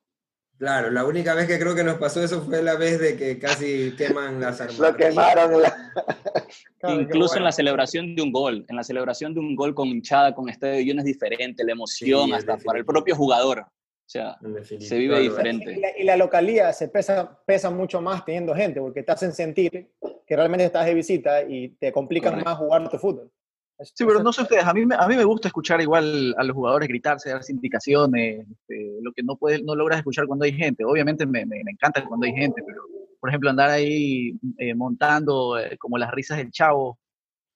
Claro, 0.64 0.92
la 0.92 1.04
única 1.04 1.36
vez 1.36 1.46
que 1.46 1.60
creo 1.60 1.76
que 1.76 1.84
nos 1.84 1.98
pasó 1.98 2.24
eso 2.24 2.42
fue 2.42 2.64
la 2.64 2.78
vez 2.78 2.98
de 2.98 3.18
que 3.18 3.38
casi 3.38 3.94
queman 3.98 4.40
las 4.40 4.62
armas. 4.62 4.80
Lo 4.80 4.96
quemaron. 4.96 5.62
Incluso 6.88 7.36
en 7.36 7.44
la 7.44 7.52
celebración 7.52 8.16
de 8.16 8.22
un 8.22 8.32
gol, 8.32 8.66
en 8.70 8.78
la 8.78 8.84
celebración 8.86 9.34
de 9.34 9.42
un 9.42 9.58
gol 9.58 9.76
con 9.76 9.90
hinchada, 9.90 10.34
con 10.34 10.48
estadio 10.48 10.98
es 10.98 11.04
diferente, 11.04 11.66
la 11.66 11.74
emoción, 11.74 12.34
hasta 12.34 12.56
para 12.56 12.80
el 12.80 12.86
propio 12.86 13.14
jugador. 13.14 13.60
O 13.60 13.66
sea, 14.06 14.38
se 14.80 14.98
vive 14.98 15.20
diferente. 15.20 15.82
Y 15.98 16.04
la, 16.06 16.16
localidad 16.16 16.72
se 16.72 16.88
pesa, 16.88 17.38
pesa 17.46 17.70
mucho 17.70 18.00
más 18.00 18.24
teniendo 18.24 18.56
gente, 18.56 18.80
porque 18.80 19.04
te 19.04 19.12
hacen 19.12 19.34
sentir 19.34 19.90
que 20.26 20.36
realmente 20.38 20.64
estás 20.64 20.86
de 20.86 20.94
visita 20.94 21.44
y 21.44 21.72
te 21.72 21.92
complican 21.92 22.42
más 22.42 22.58
jugar 22.58 22.88
tu 22.88 22.98
fútbol. 22.98 23.30
Sí, 23.80 24.06
pero 24.06 24.22
no 24.22 24.32
sé 24.32 24.44
ustedes, 24.44 24.66
a 24.66 24.74
mí, 24.74 24.84
a 24.98 25.08
mí 25.08 25.16
me 25.16 25.24
gusta 25.24 25.48
escuchar 25.48 25.82
igual 25.82 26.34
a 26.38 26.44
los 26.44 26.56
jugadores 26.56 26.88
gritarse, 26.88 27.30
darse 27.30 27.52
indicaciones, 27.52 28.48
este, 28.48 28.98
lo 29.02 29.12
que 29.12 29.24
no, 29.24 29.36
puedes, 29.36 29.64
no 29.64 29.76
logras 29.76 30.00
escuchar 30.00 30.28
cuando 30.28 30.46
hay 30.46 30.54
gente. 30.54 30.86
Obviamente 30.86 31.26
me, 31.26 31.46
me, 31.46 31.60
encanta 31.60 32.06
cuando 32.06 32.26
hay 32.26 32.34
gente, 32.34 32.62
pero 32.66 32.82
por 33.20 33.30
ejemplo 33.30 33.50
andar 33.50 33.70
ahí 33.70 34.38
eh, 34.58 34.76
montando 34.76 35.58
eh, 35.58 35.78
como 35.78 35.98
las 35.98 36.12
risas 36.12 36.38
del 36.38 36.52
chavo, 36.52 37.00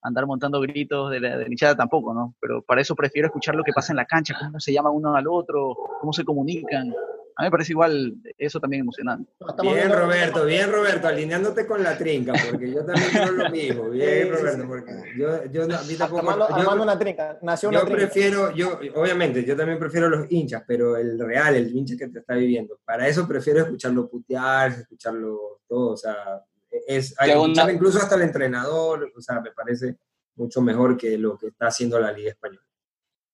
andar 0.01 0.25
montando 0.25 0.59
gritos 0.61 1.11
de 1.11 1.19
la 1.19 1.37
de 1.37 1.75
tampoco, 1.75 2.13
¿no? 2.13 2.35
Pero 2.39 2.61
para 2.61 2.81
eso 2.81 2.95
prefiero 2.95 3.27
escuchar 3.27 3.55
lo 3.55 3.63
que 3.63 3.73
pasa 3.73 3.93
en 3.93 3.97
la 3.97 4.05
cancha, 4.05 4.35
cómo 4.39 4.59
se 4.59 4.73
llaman 4.73 4.93
uno 4.95 5.15
al 5.15 5.27
otro, 5.27 5.75
cómo 5.99 6.13
se 6.13 6.23
comunican. 6.23 6.93
A 7.39 7.43
mí 7.43 7.47
me 7.47 7.51
parece 7.51 7.73
igual 7.73 8.15
eso 8.35 8.59
también 8.59 8.81
emocionante. 8.81 9.31
Bien, 9.61 9.91
Roberto, 9.91 10.43
bien, 10.43 10.71
Roberto, 10.71 11.07
alineándote 11.07 11.67
con 11.67 11.83
la 11.83 11.95
trinca, 11.95 12.33
porque 12.49 12.71
yo 12.71 12.83
también 12.83 13.09
quiero 13.11 13.31
lo 13.31 13.49
mismo. 13.51 13.89
Bien, 13.91 14.31
Roberto, 14.31 14.67
porque 14.67 15.13
yo, 15.15 15.45
yo 15.45 15.63
a 15.63 15.83
mí 15.83 15.93
tampoco. 15.95 16.31
Armando, 16.31 16.81
una 16.81 16.97
trinca, 16.97 17.37
nació 17.43 17.69
una 17.69 17.81
yo 17.81 17.85
prefiero, 17.85 18.55
yo, 18.55 18.79
obviamente, 18.95 19.45
yo 19.45 19.55
también 19.55 19.77
prefiero 19.77 20.09
los 20.09 20.25
hinchas, 20.31 20.63
pero 20.65 20.97
el 20.97 21.19
real, 21.19 21.55
el 21.55 21.75
hincha 21.75 21.95
que 21.95 22.07
te 22.07 22.19
está 22.19 22.33
viviendo, 22.33 22.79
para 22.83 23.07
eso 23.07 23.27
prefiero 23.27 23.59
escucharlo 23.59 24.09
putear, 24.09 24.71
escucharlo 24.71 25.61
todo, 25.67 25.91
o 25.91 25.97
sea, 25.97 26.43
es, 26.87 27.13
hay, 27.19 27.33
incluso 27.71 27.99
hasta 27.99 28.15
el 28.15 28.23
entrenador, 28.23 29.13
o 29.15 29.21
sea, 29.21 29.41
me 29.41 29.51
parece 29.51 29.97
mucho 30.35 30.59
mejor 30.59 30.97
que 30.97 31.19
lo 31.19 31.37
que 31.37 31.47
está 31.47 31.67
haciendo 31.67 31.99
la 31.99 32.11
Liga 32.11 32.31
Española. 32.31 32.65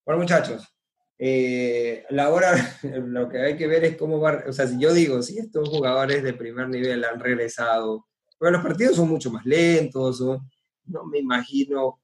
Bueno, 0.06 0.20
muchachos, 0.20 0.68
eh, 1.18 2.06
la 2.10 2.30
hora, 2.30 2.54
lo 3.06 3.30
que 3.30 3.40
hay 3.40 3.58
que 3.58 3.68
ver 3.68 3.84
es 3.86 3.98
cómo 3.98 4.20
va, 4.20 4.44
o 4.48 4.54
sea, 4.54 4.68
si 4.68 4.80
yo 4.80 4.94
digo, 4.94 5.22
si 5.22 5.38
estos 5.40 5.70
jugadores 5.70 6.24
de 6.24 6.34
primer 6.34 6.70
nivel 6.70 7.04
han 7.04 7.20
regresado, 7.20 8.08
pero 8.40 8.52
los 8.52 8.64
partidos 8.64 8.96
son 8.96 9.10
mucho 9.10 9.32
más 9.32 9.46
lentos, 9.46 10.22
no 10.86 11.06
me 11.06 11.20
imagino 11.20 12.02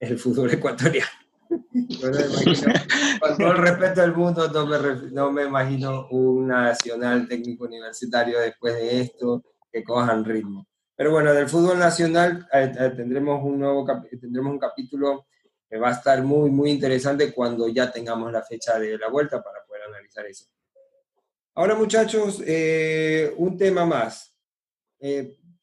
el 0.00 0.18
fútbol 0.18 0.50
ecuatoriano. 0.52 1.08
con 1.48 3.36
todo 3.36 3.52
el 3.52 3.58
respeto 3.58 4.00
del 4.00 4.14
mundo, 4.14 4.48
no 4.48 4.66
me, 4.66 4.78
no 5.12 5.32
me 5.32 5.44
imagino 5.44 6.08
un 6.08 6.48
nacional 6.48 7.26
técnico 7.28 7.64
universitario 7.64 8.40
después 8.40 8.74
de 8.74 9.00
esto 9.00 9.44
que 9.72 9.82
cojan 9.84 10.24
ritmo. 10.24 10.66
Pero 10.96 11.12
bueno, 11.12 11.32
del 11.32 11.48
fútbol 11.48 11.78
nacional 11.78 12.46
eh, 12.52 12.72
eh, 12.76 12.90
tendremos 12.96 13.42
un 13.44 13.60
nuevo 13.60 13.86
tendremos 14.20 14.52
un 14.52 14.58
capítulo 14.58 15.26
que 15.68 15.78
va 15.78 15.90
a 15.90 15.92
estar 15.92 16.22
muy, 16.22 16.50
muy 16.50 16.70
interesante 16.70 17.32
cuando 17.32 17.68
ya 17.68 17.90
tengamos 17.90 18.32
la 18.32 18.42
fecha 18.42 18.78
de 18.78 18.96
la 18.96 19.08
vuelta 19.08 19.42
para 19.42 19.64
poder 19.64 19.82
analizar 19.82 20.26
eso. 20.26 20.46
Ahora, 21.54 21.74
muchachos, 21.74 22.42
eh, 22.46 23.34
un 23.36 23.58
tema 23.58 23.84
más. 23.84 24.34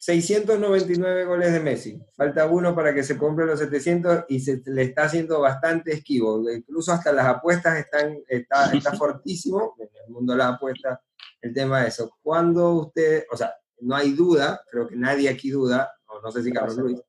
699 0.06 1.26
goles 1.26 1.52
de 1.52 1.60
Messi. 1.60 2.00
Falta 2.16 2.46
uno 2.46 2.76
para 2.76 2.94
que 2.94 3.04
se 3.04 3.18
compre 3.18 3.46
los 3.46 3.60
700 3.60 4.26
y 4.30 4.40
se 4.40 4.62
le 4.66 4.84
está 4.84 5.06
haciendo 5.06 5.40
bastante 5.42 5.94
esquivo. 5.94 6.50
Incluso 6.52 6.92
hasta 6.92 7.12
las 7.12 7.26
apuestas 7.26 7.80
están, 7.80 8.20
está, 8.28 8.72
está 8.72 8.92
fortísimo 8.98 9.76
en 9.80 9.90
el 10.06 10.12
mundo 10.12 10.34
de 10.34 10.40
las 10.40 10.54
apuestas 10.54 11.00
el 11.42 11.54
tema 11.54 11.82
de 11.82 11.88
eso. 11.88 12.18
Cuando 12.22 12.74
usted, 12.74 13.26
o 13.32 13.38
sea, 13.38 13.56
no 13.80 13.96
hay 13.96 14.14
duda, 14.14 14.62
creo 14.70 14.88
que 14.88 14.96
nadie 14.96 15.30
aquí 15.30 15.50
duda, 15.50 15.92
o 16.08 16.22
no 16.22 16.32
sé 16.32 16.44
si 16.44 16.52
Carlos 16.52 16.78
Luis, 16.78 17.02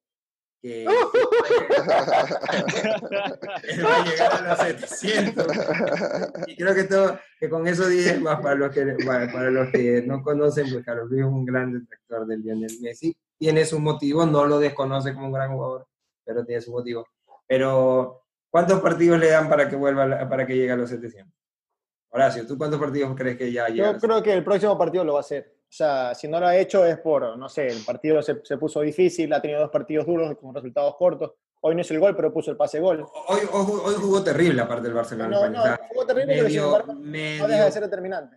que 0.67 0.83
él 3.69 3.85
va 3.85 3.97
a 3.97 4.05
llegar 4.05 4.33
a 4.33 4.49
los 4.49 4.59
700. 4.59 5.47
Y 6.47 6.57
creo 6.57 6.75
que, 6.75 6.85
todo, 6.85 7.19
que 7.39 7.49
con 7.49 7.67
eso 7.67 7.87
dije, 7.87 8.19
más 8.19 8.41
para 8.41 8.55
los 8.57 8.71
que, 8.73 8.97
para, 9.05 9.51
los 9.51 9.71
que 9.71 10.03
no 10.03 10.23
conocen, 10.23 10.71
pues 10.71 10.85
Carlos 10.85 11.09
Luis 11.09 11.23
es 11.23 11.27
un 11.27 11.45
gran 11.45 11.73
detractor 11.73 12.27
del 12.27 12.43
Lionel 12.43 12.81
Messi. 12.81 13.17
Tiene 13.39 13.65
su 13.65 13.79
motivo, 13.79 14.27
no 14.27 14.47
lo 14.47 14.59
desconoce 14.59 15.15
como 15.15 15.27
un 15.27 15.33
gran 15.33 15.53
jugador, 15.53 15.87
pero 16.25 16.45
tiene 16.45 16.61
su 16.63 16.73
motivo. 16.73 17.07
Pero, 17.47 18.25
¿cuántos 18.51 18.81
partidos 18.81 19.21
le 19.21 19.29
dan 19.29 19.49
para 19.49 19.69
que 19.69 19.77
vuelva, 19.77 20.29
para 20.29 20.47
que 20.47 20.57
llegue 20.57 20.73
a 20.73 20.77
los 20.77 20.91
700? 20.91 21.33
Horacio, 22.11 22.47
¿tú 22.47 22.57
cuántos 22.57 22.81
partidos 22.81 23.15
crees 23.17 23.37
que 23.37 23.53
ya 23.53 23.69
llega? 23.69 23.93
Yo 23.93 23.99
creo 23.99 24.23
que 24.23 24.33
el 24.33 24.43
próximo 24.43 24.77
partido 24.79 25.05
lo 25.05 25.13
va 25.15 25.19
a 25.19 25.21
hacer. 25.21 25.56
O 25.69 25.73
sea, 25.77 26.15
si 26.15 26.29
no 26.29 26.39
lo 26.39 26.47
ha 26.47 26.57
hecho 26.57 26.87
es 26.87 26.99
por, 26.99 27.37
no 27.37 27.49
sé, 27.49 27.67
el 27.67 27.85
partido 27.85 28.23
se, 28.23 28.41
se 28.45 28.57
puso 28.57 28.81
difícil, 28.81 29.33
ha 29.33 29.43
tenido 29.43 29.61
dos 29.61 29.71
partidos 29.71 30.07
duros 30.07 30.37
con 30.39 30.55
resultados 30.55 30.95
cortos. 30.97 31.33
Hoy 31.61 31.75
no 31.75 31.81
es 31.81 31.91
el 31.91 31.99
gol, 31.99 32.15
pero 32.15 32.33
puso 32.33 32.53
el 32.53 32.57
pase 32.57 32.79
gol. 32.79 33.05
Hoy, 33.29 33.41
hoy, 33.53 33.95
jugó 33.97 34.23
terrible, 34.23 34.63
aparte 34.63 34.85
del 34.85 34.95
Barcelona. 34.95 35.29
No, 35.29 35.49
no, 35.51 35.77
jugó 35.89 36.07
terrible, 36.07 36.35
pero 36.35 36.49
sin 36.49 36.61
embargo, 36.61 36.95
no 36.95 37.49
deja 37.49 37.65
de 37.65 37.73
ser 37.73 37.83
determinante. 37.83 38.37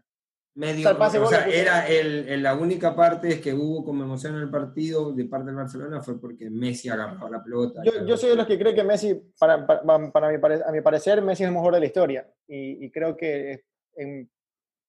Medio, 0.56 0.90
o 0.90 1.10
sea, 1.10 1.22
o 1.22 1.28
sea 1.28 1.48
era 1.48 1.88
el, 1.88 2.42
la 2.42 2.56
única 2.56 2.96
parte 2.96 3.40
que 3.40 3.54
hubo 3.54 3.86
como 3.86 4.04
emoción 4.04 4.36
en 4.36 4.42
el 4.42 4.50
partido 4.50 5.14
de 5.14 5.26
parte 5.26 5.46
del 5.46 5.56
Barcelona 5.56 6.02
fue 6.02 6.20
porque 6.20 6.50
Messi 6.50 6.90
agarró 6.90 7.30
la 7.30 7.42
pelota. 7.42 7.82
Yo, 7.86 8.06
yo 8.06 8.18
soy 8.18 8.32
de 8.32 8.36
los 8.36 8.48
que 8.48 8.58
cree 8.58 8.74
que 8.74 8.84
Messi, 8.84 9.14
para, 9.40 9.66
para, 9.66 10.12
para 10.12 10.30
mi, 10.30 10.36
a 10.36 10.72
mi 10.72 10.82
parecer, 10.82 11.22
Messi 11.22 11.44
es 11.44 11.50
el 11.50 11.56
mejor 11.56 11.76
de 11.76 11.80
la 11.80 11.86
historia. 11.86 12.28
Y, 12.48 12.84
y 12.84 12.92
creo 12.92 13.16
que 13.16 13.64
en, 13.96 14.30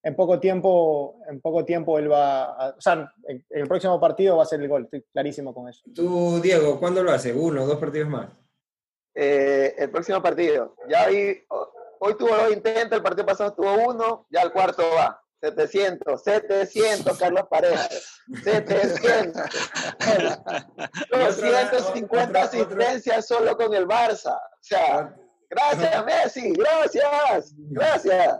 en 0.03 0.15
poco 0.15 0.39
tiempo, 0.39 1.19
en 1.29 1.41
poco 1.41 1.63
tiempo 1.63 1.99
él 1.99 2.11
va 2.11 2.43
a, 2.43 2.69
o 2.69 2.81
sea, 2.81 3.13
el, 3.49 3.67
próximo 3.67 3.99
partido 3.99 4.37
va 4.37 4.43
a 4.43 4.47
ser 4.47 4.61
el 4.61 4.67
gol, 4.67 4.83
estoy 4.83 5.05
clarísimo 5.13 5.53
con 5.53 5.69
eso. 5.69 5.81
Tú, 5.93 6.39
Diego, 6.41 6.79
¿cuándo 6.79 7.03
lo 7.03 7.11
hace? 7.11 7.33
¿Uno, 7.33 7.65
dos 7.65 7.77
partidos 7.77 8.09
más? 8.09 8.29
Eh, 9.13 9.75
el 9.77 9.91
próximo 9.91 10.21
partido. 10.21 10.75
Ya 10.89 11.05
hoy, 11.07 11.43
hoy 11.99 12.17
tuvo 12.17 12.35
dos 12.35 12.51
intentos, 12.51 12.97
el 12.97 13.03
partido 13.03 13.25
pasado 13.25 13.53
tuvo 13.53 13.89
uno, 13.89 14.25
ya 14.29 14.41
el 14.41 14.51
cuarto 14.51 14.83
va. 14.95 15.21
700, 15.41 16.23
700, 16.23 17.17
Carlos 17.17 17.47
Paredes. 17.49 18.21
700. 18.43 19.41
250 21.11 22.41
asistencias 22.43 23.27
solo 23.27 23.57
con 23.57 23.73
el 23.73 23.87
Barça. 23.87 24.35
O 24.35 24.63
sea, 24.63 25.15
gracias 25.49 26.05
Messi, 26.05 26.53
gracias, 26.53 27.55
gracias. 27.57 28.39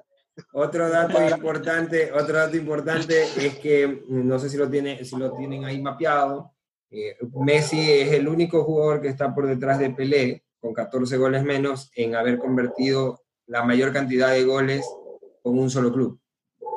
Otro 0.53 0.89
dato 0.89 1.21
importante, 1.27 2.11
otro 2.11 2.37
dato 2.37 2.57
importante 2.57 3.23
es 3.37 3.59
que 3.59 3.87
mm, 3.87 4.27
no 4.27 4.39
sé 4.39 4.49
si 4.49 4.57
lo 4.57 4.69
tiene, 4.69 5.03
si 5.03 5.15
lo 5.17 5.33
tienen 5.33 5.65
ahí 5.65 5.81
mapeado. 5.81 6.53
Eh, 6.89 7.17
Messi 7.39 7.79
es 7.79 8.11
el 8.11 8.27
único 8.27 8.63
jugador 8.63 9.01
que 9.01 9.07
está 9.07 9.33
por 9.33 9.47
detrás 9.47 9.79
de 9.79 9.91
Pelé 9.91 10.43
con 10.59 10.73
14 10.73 11.17
goles 11.17 11.43
menos 11.43 11.91
en 11.95 12.15
haber 12.15 12.37
convertido 12.37 13.21
la 13.47 13.63
mayor 13.63 13.91
cantidad 13.91 14.31
de 14.31 14.43
goles 14.43 14.85
con 15.41 15.57
un 15.57 15.69
solo 15.69 15.91
club. 15.91 16.19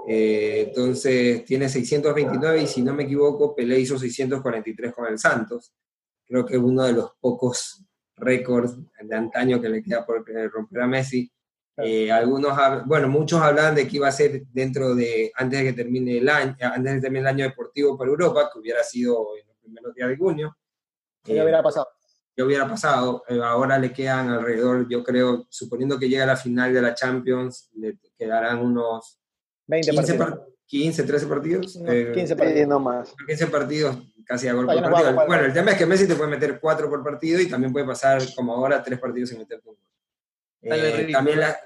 Eh, 0.07 0.67
entonces 0.69 1.45
tiene 1.45 1.69
629 1.69 2.63
y 2.63 2.67
si 2.67 2.83
no 2.83 2.95
me 2.95 3.05
equivoco, 3.05 3.55
Pelé 3.55 3.79
hizo 3.81 3.99
643 3.99 4.93
con 4.93 5.07
el 5.07 5.19
Santos. 5.19 5.73
Creo 6.27 6.45
que 6.45 6.55
es 6.55 6.63
uno 6.63 6.85
de 6.85 6.93
los 6.93 7.13
pocos 7.21 7.85
récords 8.17 8.77
de 9.01 9.17
antaño 9.17 9.61
que 9.61 9.69
le 9.69 9.83
queda 9.83 10.05
por 10.05 10.25
romper 10.51 10.81
a 10.81 10.87
Messi. 10.87 11.31
Eh, 11.77 12.11
algunos, 12.13 12.57
bueno, 12.87 13.09
muchos 13.09 13.41
hablan 13.41 13.75
de 13.75 13.89
que 13.89 13.97
iba 13.97 14.07
a 14.07 14.13
ser 14.13 14.45
dentro 14.53 14.95
de, 14.95 15.33
antes 15.35 15.59
de 15.59 15.65
que 15.65 15.73
termine 15.73 16.19
el 16.19 16.29
año, 16.29 16.55
antes 16.61 16.85
de 16.85 16.95
que 16.95 17.01
termine 17.01 17.21
el 17.21 17.27
año 17.27 17.45
deportivo 17.45 17.99
para 17.99 18.11
Europa, 18.11 18.49
que 18.53 18.61
hubiera 18.61 18.83
sido 18.85 19.37
en 19.41 19.49
los 19.49 19.57
primeros 19.57 19.95
días 19.95 20.09
de 20.09 20.17
junio. 20.17 20.57
¿Qué 21.23 21.33
hubiera 21.33 21.63
pasado? 21.63 21.89
¿Qué 22.37 22.43
hubiera 22.43 22.69
pasado? 22.69 23.25
Eh, 23.29 23.41
ahora 23.43 23.79
le 23.79 23.93
quedan 23.93 24.29
alrededor, 24.29 24.89
yo 24.89 25.03
creo, 25.03 25.47
suponiendo 25.49 25.99
que 25.99 26.09
llegue 26.09 26.23
a 26.23 26.27
la 26.27 26.37
final 26.37 26.73
de 26.73 26.83
la 26.83 26.95
Champions, 26.95 27.71
le 27.75 27.99
quedarán 28.17 28.61
unos 28.61 29.19
20 29.67 29.91
15, 29.91 30.15
partidos. 30.15 30.49
15, 30.67 31.03
13 31.03 31.27
partidos. 31.27 31.73
15 31.73 31.85
eh, 31.87 32.37
partidos 32.37 32.69
no 32.69 32.79
más. 32.79 33.15
15 33.27 33.47
partidos, 33.49 33.99
casi 34.25 34.47
a 34.47 34.53
gol 34.53 34.67
por 34.67 34.81
partido. 34.81 35.27
bueno, 35.27 35.45
el 35.45 35.53
tema 35.53 35.73
es 35.73 35.79
que 35.79 35.87
Messi 35.87 36.07
te 36.07 36.15
puede 36.15 36.31
meter 36.31 36.61
4 36.61 36.89
por 36.89 37.03
partido 37.03 37.41
y 37.41 37.49
también 37.49 37.73
puede 37.73 37.87
pasar, 37.87 38.23
como 38.37 38.55
ahora, 38.55 38.83
3 38.83 38.99
partidos 39.01 39.31
sin 39.31 39.39
meter 39.39 39.59
un 39.65 39.75
gol. 39.75 39.94
Eh, 40.65 41.09
también 41.13 41.41
la, 41.41 41.57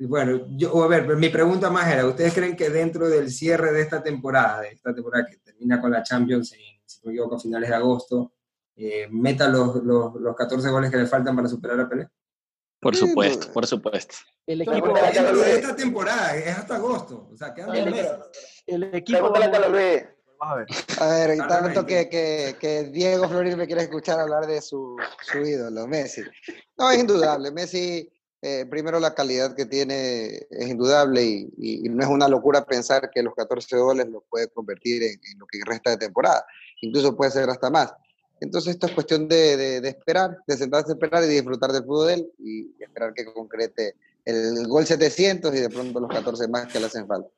bueno, 0.00 0.46
yo, 0.50 0.82
a 0.82 0.86
ver, 0.86 1.16
mi 1.16 1.28
pregunta 1.28 1.70
más 1.70 1.88
era, 1.88 2.06
¿ustedes 2.06 2.32
creen 2.32 2.56
que 2.56 2.70
dentro 2.70 3.08
del 3.08 3.30
cierre 3.30 3.72
de 3.72 3.80
esta 3.80 4.00
temporada, 4.00 4.60
de 4.60 4.68
esta 4.68 4.94
temporada 4.94 5.26
que 5.26 5.38
termina 5.38 5.80
con 5.80 5.90
la 5.90 6.04
Champions, 6.04 6.52
en, 6.52 6.60
si 6.86 7.00
no 7.00 7.06
me 7.06 7.12
equivoco, 7.14 7.34
a 7.34 7.40
finales 7.40 7.68
de 7.68 7.74
agosto, 7.74 8.32
eh, 8.76 9.08
meta 9.10 9.48
los, 9.48 9.82
los, 9.82 10.14
los, 10.14 10.36
14 10.36 10.70
goles 10.70 10.90
que 10.90 10.98
le 10.98 11.06
faltan 11.06 11.34
para 11.34 11.48
superar 11.48 11.80
a 11.80 11.88
Pelé? 11.88 12.08
Por 12.80 12.94
supuesto, 12.94 13.52
por 13.52 13.66
supuesto. 13.66 14.14
El 14.46 14.62
equipo 14.62 14.94
de 14.94 15.54
esta 15.54 15.74
temporada 15.74 16.36
es 16.36 16.56
hasta 16.56 16.76
agosto, 16.76 17.28
o 17.32 17.36
sea, 17.36 17.52
quedan 17.52 17.74
el, 17.74 17.94
el 18.66 18.94
equipo 18.94 19.32
a 20.40 20.54
ver. 20.56 20.66
A 21.00 21.08
ver, 21.08 21.38
tanto 21.48 21.86
que, 21.86 22.08
que, 22.08 22.56
que, 22.60 22.84
Diego 22.84 23.28
Florir 23.28 23.56
me 23.56 23.66
quiere 23.66 23.82
escuchar 23.82 24.20
hablar 24.20 24.46
de 24.46 24.60
su, 24.60 24.96
su 25.20 25.38
ídolo, 25.38 25.86
Messi. 25.86 26.22
No, 26.76 26.90
es 26.90 26.98
indudable. 26.98 27.50
Messi, 27.50 28.10
eh, 28.40 28.66
primero 28.70 29.00
la 29.00 29.14
calidad 29.14 29.54
que 29.56 29.66
tiene 29.66 30.46
es 30.50 30.68
indudable 30.68 31.24
y, 31.24 31.50
y, 31.56 31.88
no 31.88 32.02
es 32.02 32.08
una 32.08 32.28
locura 32.28 32.64
pensar 32.64 33.10
que 33.10 33.22
los 33.22 33.34
14 33.34 33.76
goles 33.78 34.08
los 34.08 34.22
puede 34.28 34.48
convertir 34.48 35.02
en, 35.02 35.38
lo 35.38 35.46
que 35.46 35.58
resta 35.66 35.90
de 35.90 35.96
temporada. 35.96 36.44
Incluso 36.80 37.16
puede 37.16 37.32
ser 37.32 37.50
hasta 37.50 37.70
más. 37.70 37.92
Entonces 38.40 38.74
esto 38.74 38.86
es 38.86 38.92
cuestión 38.92 39.26
de, 39.26 39.56
de, 39.56 39.80
de 39.80 39.88
esperar, 39.88 40.38
de 40.46 40.56
sentarse 40.56 40.92
a 40.92 40.94
esperar 40.94 41.24
y 41.24 41.26
disfrutar 41.26 41.72
del 41.72 41.84
fútbol 41.84 42.30
y 42.38 42.70
esperar 42.80 43.12
que 43.12 43.24
concrete 43.24 43.96
el 44.24 44.68
gol 44.68 44.86
700 44.86 45.54
y 45.54 45.58
de 45.58 45.70
pronto 45.70 45.98
los 45.98 46.10
14 46.10 46.46
más 46.48 46.72
que 46.72 46.78
le 46.78 46.86
hacen 46.86 47.06
falta. 47.06 47.30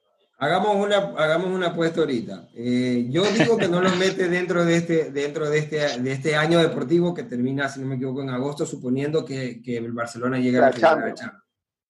Hagamos 0.42 0.74
una, 0.74 0.96
hagamos 0.96 1.48
una 1.48 1.66
apuesta 1.66 2.00
ahorita. 2.00 2.48
Eh, 2.54 3.08
yo 3.10 3.24
digo 3.24 3.58
que 3.58 3.68
no 3.68 3.82
los 3.82 3.94
mete 3.98 4.26
dentro 4.26 4.64
de 4.64 4.76
este, 4.76 5.10
dentro 5.10 5.50
de 5.50 5.58
este, 5.58 6.00
de 6.00 6.12
este 6.12 6.34
año 6.34 6.58
deportivo 6.60 7.12
que 7.12 7.24
termina, 7.24 7.68
si 7.68 7.78
no 7.78 7.86
me 7.86 7.96
equivoco, 7.96 8.22
en 8.22 8.30
agosto, 8.30 8.64
suponiendo 8.64 9.22
que, 9.22 9.60
que 9.60 9.76
el 9.76 9.92
Barcelona 9.92 10.38
llegue 10.38 10.56
a 10.56 10.62
la 10.62 10.72
final 10.72 11.14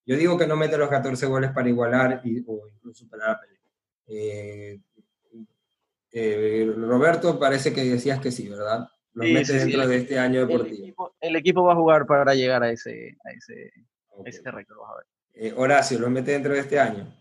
Yo 0.05 0.17
digo 0.17 0.37
que 0.37 0.47
no 0.47 0.57
mete 0.57 0.77
los 0.77 0.89
14 0.89 1.25
goles 1.27 1.51
para 1.51 1.69
igualar 1.69 2.19
y, 2.25 2.43
o 2.45 2.67
incluso 2.67 3.05
superar 3.05 3.29
a 3.29 3.39
Pelé. 3.39 3.61
Eh, 4.07 4.81
eh, 6.11 6.73
Roberto, 6.75 7.39
parece 7.39 7.71
que 7.71 7.85
decías 7.85 8.19
que 8.19 8.31
sí, 8.31 8.49
¿verdad? 8.49 8.85
Los 9.13 9.29
mete 9.29 9.53
dentro 9.53 9.87
de 9.87 9.95
este 9.95 10.19
año 10.19 10.45
deportivo. 10.45 10.75
El 10.75 10.83
equipo, 10.83 11.15
el 11.21 11.35
equipo, 11.37 11.63
va 11.63 11.71
a 11.71 11.77
jugar 11.77 12.05
para 12.05 12.35
llegar 12.35 12.63
a 12.63 12.69
ese, 12.69 13.15
a 13.23 13.31
ese, 13.31 13.71
okay. 14.09 14.29
ese 14.29 14.51
récord. 14.51 14.77
Horacio, 15.55 15.99
¿los 15.99 16.09
mete 16.09 16.31
dentro 16.31 16.51
de 16.51 16.59
este 16.59 16.77
año? 16.77 17.20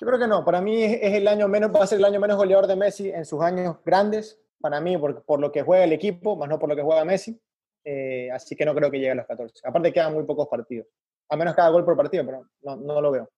Yo 0.00 0.06
creo 0.06 0.18
que 0.18 0.26
no. 0.26 0.44
Para 0.44 0.60
mí 0.60 0.82
es 0.82 1.14
el 1.14 1.28
año 1.28 1.48
menos, 1.48 1.72
va 1.74 1.84
a 1.84 1.86
ser 1.86 1.98
el 1.98 2.04
año 2.04 2.20
menos 2.20 2.36
goleador 2.36 2.66
de 2.66 2.76
Messi 2.76 3.10
en 3.10 3.24
sus 3.24 3.40
años 3.42 3.76
grandes. 3.84 4.40
Para 4.60 4.80
mí, 4.80 4.96
por, 4.96 5.22
por 5.24 5.40
lo 5.40 5.52
que 5.52 5.62
juega 5.62 5.84
el 5.84 5.92
equipo, 5.92 6.36
más 6.36 6.48
no 6.48 6.58
por 6.58 6.68
lo 6.68 6.76
que 6.76 6.82
juega 6.82 7.04
Messi. 7.04 7.40
Eh, 7.84 8.30
así 8.32 8.56
que 8.56 8.64
no 8.64 8.74
creo 8.74 8.90
que 8.90 8.98
llegue 8.98 9.10
a 9.10 9.16
los 9.16 9.26
14. 9.26 9.68
Aparte 9.68 9.92
quedan 9.92 10.14
muy 10.14 10.24
pocos 10.24 10.48
partidos. 10.48 10.86
A 11.28 11.36
menos 11.36 11.54
cada 11.54 11.68
gol 11.68 11.84
por 11.84 11.96
partido, 11.96 12.24
pero 12.24 12.48
no, 12.62 12.76
no 12.76 13.00
lo 13.00 13.10
veo. 13.10 13.30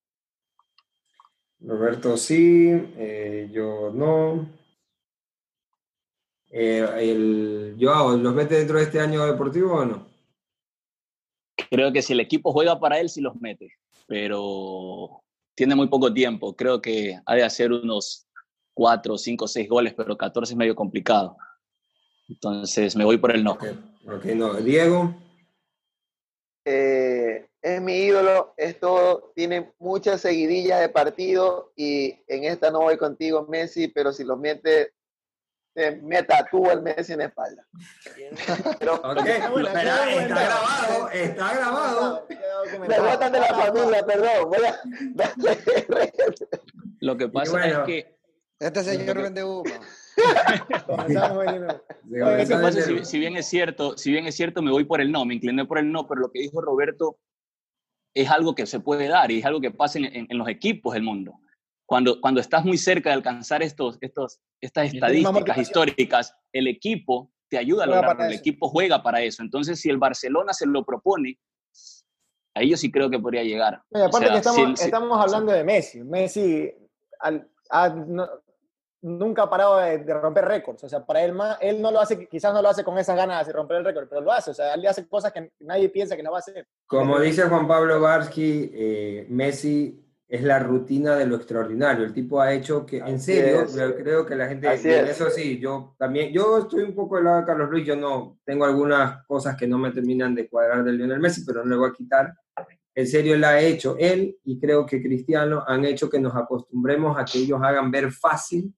Roberto 1.60 2.16
sí, 2.16 2.70
eh, 2.96 3.48
yo 3.52 3.90
no. 3.92 4.48
Eh, 6.50 6.86
el, 6.98 7.76
Joao, 7.80 8.16
¿los 8.16 8.34
mete 8.34 8.56
dentro 8.56 8.78
de 8.78 8.84
este 8.84 9.00
año 9.00 9.26
deportivo 9.26 9.74
o 9.74 9.84
no? 9.84 10.06
Creo 11.70 11.92
que 11.92 12.02
si 12.02 12.12
el 12.12 12.20
equipo 12.20 12.52
juega 12.52 12.78
para 12.78 13.00
él, 13.00 13.08
sí 13.08 13.20
los 13.20 13.40
mete. 13.40 13.72
Pero 14.06 15.22
tiene 15.56 15.74
muy 15.74 15.88
poco 15.88 16.12
tiempo. 16.12 16.54
Creo 16.54 16.80
que 16.80 17.18
ha 17.24 17.34
de 17.34 17.42
hacer 17.42 17.72
unos 17.72 18.28
4, 18.74 19.18
5, 19.18 19.48
6 19.48 19.68
goles, 19.68 19.94
pero 19.94 20.16
14 20.16 20.52
es 20.52 20.56
medio 20.56 20.76
complicado. 20.76 21.36
Entonces 22.28 22.94
me 22.94 23.04
voy 23.04 23.16
por 23.16 23.34
el 23.34 23.42
no. 23.42 23.58
Okay. 24.06 24.34
no. 24.34 24.54
Diego. 24.54 25.14
Eh, 26.64 27.48
es 27.62 27.80
mi 27.80 27.94
ídolo, 27.94 28.54
esto 28.56 29.32
tiene 29.34 29.72
muchas 29.78 30.20
seguidillas 30.20 30.80
de 30.80 30.88
partido 30.88 31.72
y 31.74 32.14
en 32.28 32.44
esta 32.44 32.70
no 32.70 32.80
voy 32.80 32.96
contigo, 32.96 33.46
Messi, 33.48 33.88
pero 33.88 34.12
si 34.12 34.24
los 34.24 34.38
mete 35.76 36.00
me 36.02 36.22
tatúa 36.22 36.72
el 36.72 36.82
Messi 36.82 37.12
en 37.12 37.18
la 37.18 37.26
espalda. 37.26 37.66
Pero, 38.78 38.94
okay. 38.94 39.32
está, 39.32 39.82
grabado, 39.82 41.10
está 41.10 41.54
grabado. 41.54 42.26
Me 42.80 42.88
de 43.30 43.40
la 43.40 43.54
familia, 43.54 44.06
perdón. 44.06 44.48
Voy 44.48 44.64
a... 44.64 44.80
Lo 47.00 47.16
que 47.16 47.28
pasa 47.28 47.52
bueno, 47.52 47.80
es 47.80 47.86
que... 47.86 48.16
Este 48.58 48.82
señor 48.82 49.22
vende 49.22 49.44
humo. 49.44 49.64
si, 53.04 53.18
bien 53.18 53.36
es 53.36 53.46
cierto, 53.46 53.98
si 53.98 54.10
bien 54.10 54.26
es 54.26 54.34
cierto, 54.34 54.62
me 54.62 54.70
voy 54.70 54.84
por 54.84 55.02
el 55.02 55.12
no, 55.12 55.26
me 55.26 55.34
incliné 55.34 55.66
por 55.66 55.78
el 55.78 55.92
no, 55.92 56.08
pero 56.08 56.22
lo 56.22 56.32
que 56.32 56.40
dijo 56.40 56.62
Roberto 56.62 57.18
es 58.14 58.30
algo 58.30 58.54
que 58.54 58.64
se 58.64 58.80
puede 58.80 59.08
dar 59.08 59.30
y 59.30 59.40
es 59.40 59.44
algo 59.44 59.60
que 59.60 59.70
pasa 59.70 59.98
en, 59.98 60.26
los 60.30 60.48
equipos 60.48 60.94
del 60.94 61.02
mundo. 61.02 61.34
Cuando, 61.86 62.20
cuando 62.20 62.40
estás 62.40 62.64
muy 62.64 62.78
cerca 62.78 63.10
de 63.10 63.14
alcanzar 63.14 63.62
estos, 63.62 63.96
estos, 64.00 64.40
estas 64.60 64.92
estadísticas 64.92 65.58
históricas, 65.58 66.34
el 66.52 66.66
equipo 66.66 67.30
te 67.48 67.58
ayuda 67.58 67.84
a 67.84 67.86
lograrlo, 67.86 68.24
el 68.24 68.32
equipo 68.32 68.68
juega 68.68 69.02
para 69.02 69.22
eso. 69.22 69.42
Entonces, 69.42 69.80
si 69.80 69.88
el 69.88 69.98
Barcelona 69.98 70.52
se 70.52 70.66
lo 70.66 70.84
propone, 70.84 71.38
ahí 72.54 72.70
yo 72.70 72.76
sí 72.76 72.90
creo 72.90 73.08
que 73.08 73.18
podría 73.18 73.44
llegar. 73.44 73.82
aparte 73.94 74.30
que 74.30 74.36
estamos, 74.36 74.80
estamos 74.80 75.20
hablando 75.20 75.52
de 75.52 75.62
Messi. 75.62 76.02
Messi 76.02 76.74
al, 77.20 77.48
nunca 79.02 79.42
ha 79.42 79.50
parado 79.50 79.76
de, 79.78 79.98
romper 80.14 80.44
récords. 80.44 80.84
O 80.84 80.88
sea, 80.88 81.04
para 81.04 81.22
él, 81.22 81.36
él 81.60 81.80
no 81.80 81.90
lo 81.90 82.00
hace, 82.00 82.26
quizás 82.26 82.52
no 82.52 82.62
lo 82.62 82.68
hace 82.68 82.84
con 82.84 82.98
esas 82.98 83.16
ganas 83.16 83.46
de 83.46 83.52
romper 83.52 83.78
el 83.78 83.84
récord, 83.84 84.08
pero 84.08 84.20
lo 84.20 84.32
hace. 84.32 84.50
O 84.50 84.54
sea, 84.54 84.74
él 84.74 84.86
hace 84.86 85.06
cosas 85.08 85.32
que 85.32 85.52
nadie 85.60 85.88
piensa 85.88 86.16
que 86.16 86.22
no 86.22 86.32
va 86.32 86.38
a 86.38 86.40
hacer. 86.40 86.66
Como 86.86 87.18
dice 87.20 87.48
Juan 87.48 87.68
Pablo 87.68 88.00
Barsky, 88.00 88.70
eh, 88.74 89.26
Messi 89.28 90.05
es 90.28 90.42
la 90.42 90.58
rutina 90.58 91.14
de 91.14 91.26
lo 91.26 91.36
extraordinario. 91.36 92.04
El 92.04 92.12
tipo 92.12 92.40
ha 92.40 92.52
hecho 92.52 92.84
que, 92.84 92.98
en 92.98 93.20
serio, 93.20 93.64
creo 93.96 94.26
que 94.26 94.34
la 94.34 94.48
gente, 94.48 94.72
eso 95.08 95.30
sí, 95.30 95.58
yo 95.58 95.94
también, 95.98 96.32
yo 96.32 96.58
estoy 96.58 96.82
un 96.82 96.94
poco 96.94 97.16
del 97.16 97.24
lado 97.26 97.40
de 97.40 97.46
Carlos 97.46 97.70
Luis, 97.70 97.86
yo 97.86 97.94
no, 97.94 98.38
tengo 98.44 98.64
algunas 98.64 99.24
cosas 99.26 99.56
que 99.56 99.68
no 99.68 99.78
me 99.78 99.92
terminan 99.92 100.34
de 100.34 100.48
cuadrar 100.48 100.82
del 100.82 100.98
Lionel 100.98 101.20
Messi, 101.20 101.44
pero 101.44 101.64
no 101.64 101.70
le 101.70 101.76
voy 101.76 101.90
a 101.90 101.92
quitar. 101.92 102.34
En 102.94 103.06
serio, 103.06 103.34
él 103.34 103.44
ha 103.44 103.60
hecho, 103.60 103.96
él 103.98 104.38
y 104.44 104.58
creo 104.58 104.86
que 104.86 105.02
Cristiano 105.02 105.62
han 105.66 105.84
hecho 105.84 106.08
que 106.08 106.18
nos 106.18 106.34
acostumbremos 106.34 107.16
a 107.18 107.24
que 107.24 107.38
ellos 107.38 107.60
hagan 107.62 107.90
ver 107.90 108.10
fácil 108.10 108.74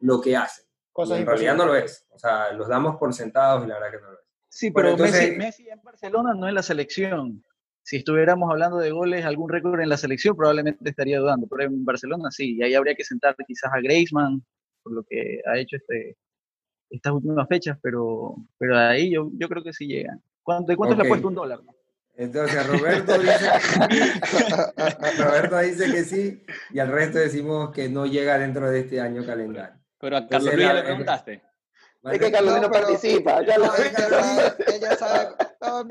lo 0.00 0.20
que 0.20 0.36
hacen. 0.36 0.66
en 0.96 1.26
realidad 1.26 1.56
no 1.56 1.66
lo 1.66 1.74
es. 1.74 2.06
O 2.10 2.18
sea, 2.18 2.52
los 2.52 2.68
damos 2.68 2.96
por 2.96 3.12
sentados 3.14 3.64
y 3.64 3.68
la 3.68 3.74
verdad 3.74 3.90
que 3.92 4.02
no 4.02 4.10
lo 4.10 4.18
es. 4.18 4.26
Sí, 4.48 4.70
pero 4.70 4.96
Messi, 4.96 5.68
en 5.68 5.80
Barcelona 5.82 6.34
no 6.34 6.48
es 6.48 6.54
la 6.54 6.62
selección. 6.62 7.42
Si 7.90 7.96
estuviéramos 7.96 8.48
hablando 8.48 8.78
de 8.78 8.92
goles, 8.92 9.24
algún 9.24 9.50
récord 9.50 9.80
en 9.80 9.88
la 9.88 9.96
selección, 9.96 10.36
probablemente 10.36 10.88
estaría 10.88 11.18
dudando. 11.18 11.48
Pero 11.48 11.64
en 11.64 11.84
Barcelona 11.84 12.30
sí, 12.30 12.54
y 12.54 12.62
ahí 12.62 12.72
habría 12.72 12.94
que 12.94 13.02
sentar 13.02 13.34
quizás 13.44 13.68
a 13.74 13.80
Griezmann 13.80 14.44
por 14.84 14.92
lo 14.92 15.02
que 15.02 15.40
ha 15.44 15.58
hecho 15.58 15.74
este, 15.74 16.16
estas 16.88 17.12
últimas 17.12 17.48
fechas, 17.48 17.76
pero, 17.82 18.36
pero 18.58 18.78
ahí 18.78 19.10
yo, 19.10 19.32
yo 19.32 19.48
creo 19.48 19.64
que 19.64 19.72
sí 19.72 19.88
llega. 19.88 20.16
¿Cuánto, 20.40 20.70
¿De 20.70 20.76
cuánto 20.76 20.94
le 20.94 21.02
ha 21.02 21.08
puesto 21.08 21.26
un 21.26 21.34
dólar? 21.34 21.58
Entonces 22.14 22.64
Roberto 22.64 23.18
dice, 23.18 23.50
Roberto 25.24 25.58
dice 25.58 25.90
que 25.90 26.04
sí 26.04 26.44
y 26.72 26.78
al 26.78 26.92
resto 26.92 27.18
decimos 27.18 27.72
que 27.72 27.88
no 27.88 28.06
llega 28.06 28.38
dentro 28.38 28.70
de 28.70 28.78
este 28.78 29.00
año 29.00 29.26
calendario. 29.26 29.80
Pero 29.98 30.16
a 30.16 30.28
Carlos 30.28 30.54
Luis 30.54 30.74
le 30.74 30.82
preguntaste. 30.84 31.42
Es 32.02 32.18
que 32.18 32.32
Carlos 32.32 32.60
no, 32.62 32.70
participa. 32.70 33.40
ella, 33.42 33.56
sabe, 34.96 35.34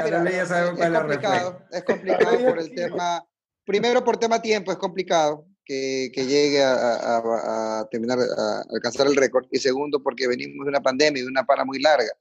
mira, 0.04 0.46
sabe 0.46 0.76
cuál 0.76 0.94
es, 0.94 1.00
complicado, 1.00 1.62
es 1.72 1.84
complicado 1.84 2.46
por 2.46 2.60
el 2.60 2.74
tema, 2.74 3.24
primero 3.64 4.04
por 4.04 4.18
tema 4.18 4.42
tiempo, 4.42 4.72
es 4.72 4.78
complicado 4.78 5.46
que, 5.64 6.12
que 6.12 6.26
llegue 6.26 6.64
a, 6.64 7.18
a, 7.18 7.88
terminar, 7.92 8.18
a 8.20 8.64
alcanzar 8.72 9.06
el 9.06 9.16
récord, 9.16 9.46
y 9.52 9.60
segundo 9.60 10.02
porque 10.02 10.28
venimos 10.28 10.66
de 10.66 10.70
una 10.70 10.82
pandemia 10.82 11.22
y 11.22 11.24
de 11.26 11.30
una 11.30 11.46
para 11.46 11.64
muy 11.64 11.80
larga. 11.80 12.12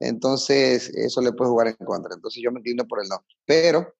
Entonces, 0.00 0.88
eso 0.88 1.20
le 1.20 1.32
puede 1.32 1.50
jugar 1.50 1.68
en 1.68 1.86
contra. 1.86 2.14
Entonces, 2.14 2.42
yo 2.42 2.50
me 2.50 2.58
inclino 2.58 2.88
por 2.88 3.00
el 3.00 3.08
no. 3.08 3.24
Pero, 3.44 3.94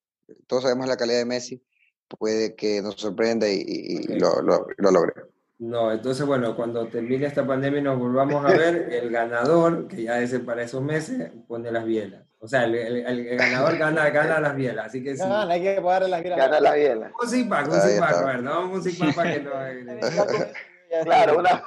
todos 0.49 0.64
sabemos 0.64 0.88
la 0.88 0.97
calidad 0.97 1.19
de 1.19 1.25
Messi, 1.27 1.62
puede 2.09 2.57
que 2.57 2.83
nos 2.83 2.97
sorprenda 2.97 3.49
y, 3.49 4.03
lo, 4.19 4.43
lo, 4.43 4.66
lo 4.77 4.90
logre. 4.90 5.12
No, 5.61 5.92
entonces 5.92 6.25
bueno, 6.25 6.57
cuando 6.57 6.88
termine 6.88 7.27
esta 7.27 7.46
pandemia 7.46 7.81
y 7.81 7.83
nos 7.83 7.99
volvamos 7.99 8.42
a 8.46 8.49
ver, 8.49 8.88
el 8.92 9.11
ganador, 9.11 9.88
que 9.88 10.05
ya 10.05 10.18
es 10.18 10.38
para 10.40 10.62
esos 10.62 10.83
meses, 10.83 11.31
pone 11.46 11.70
las 11.70 11.85
bielas. 11.85 12.25
O 12.38 12.49
sea, 12.49 12.64
el, 12.64 12.75
el, 12.75 13.37
ganador 13.37 13.77
gana, 13.77 14.09
gana 14.09 14.40
las 14.40 14.57
bielas, 14.57 14.87
así 14.87 15.03
que 15.03 15.14
sí. 15.14 15.20
Gana, 15.20 15.53
hay 15.53 15.61
que 15.61 15.83
pagarle 15.83 16.09
las 16.09 16.23
bielas. 16.23 16.38
Gana 16.38 16.61
las 16.61 16.75
bielas. 16.75 17.12
Un 17.23 17.29
zigpack, 17.29 17.68
un 17.68 17.81
zigpack, 17.81 18.25
ver, 18.25 18.42
¿no? 18.42 18.70
Un 18.70 18.83
zigpack 18.83 19.14
para 19.14 19.35
que 19.35 19.40
no... 19.40 19.51
claro, 21.05 21.38
una... 21.38 21.62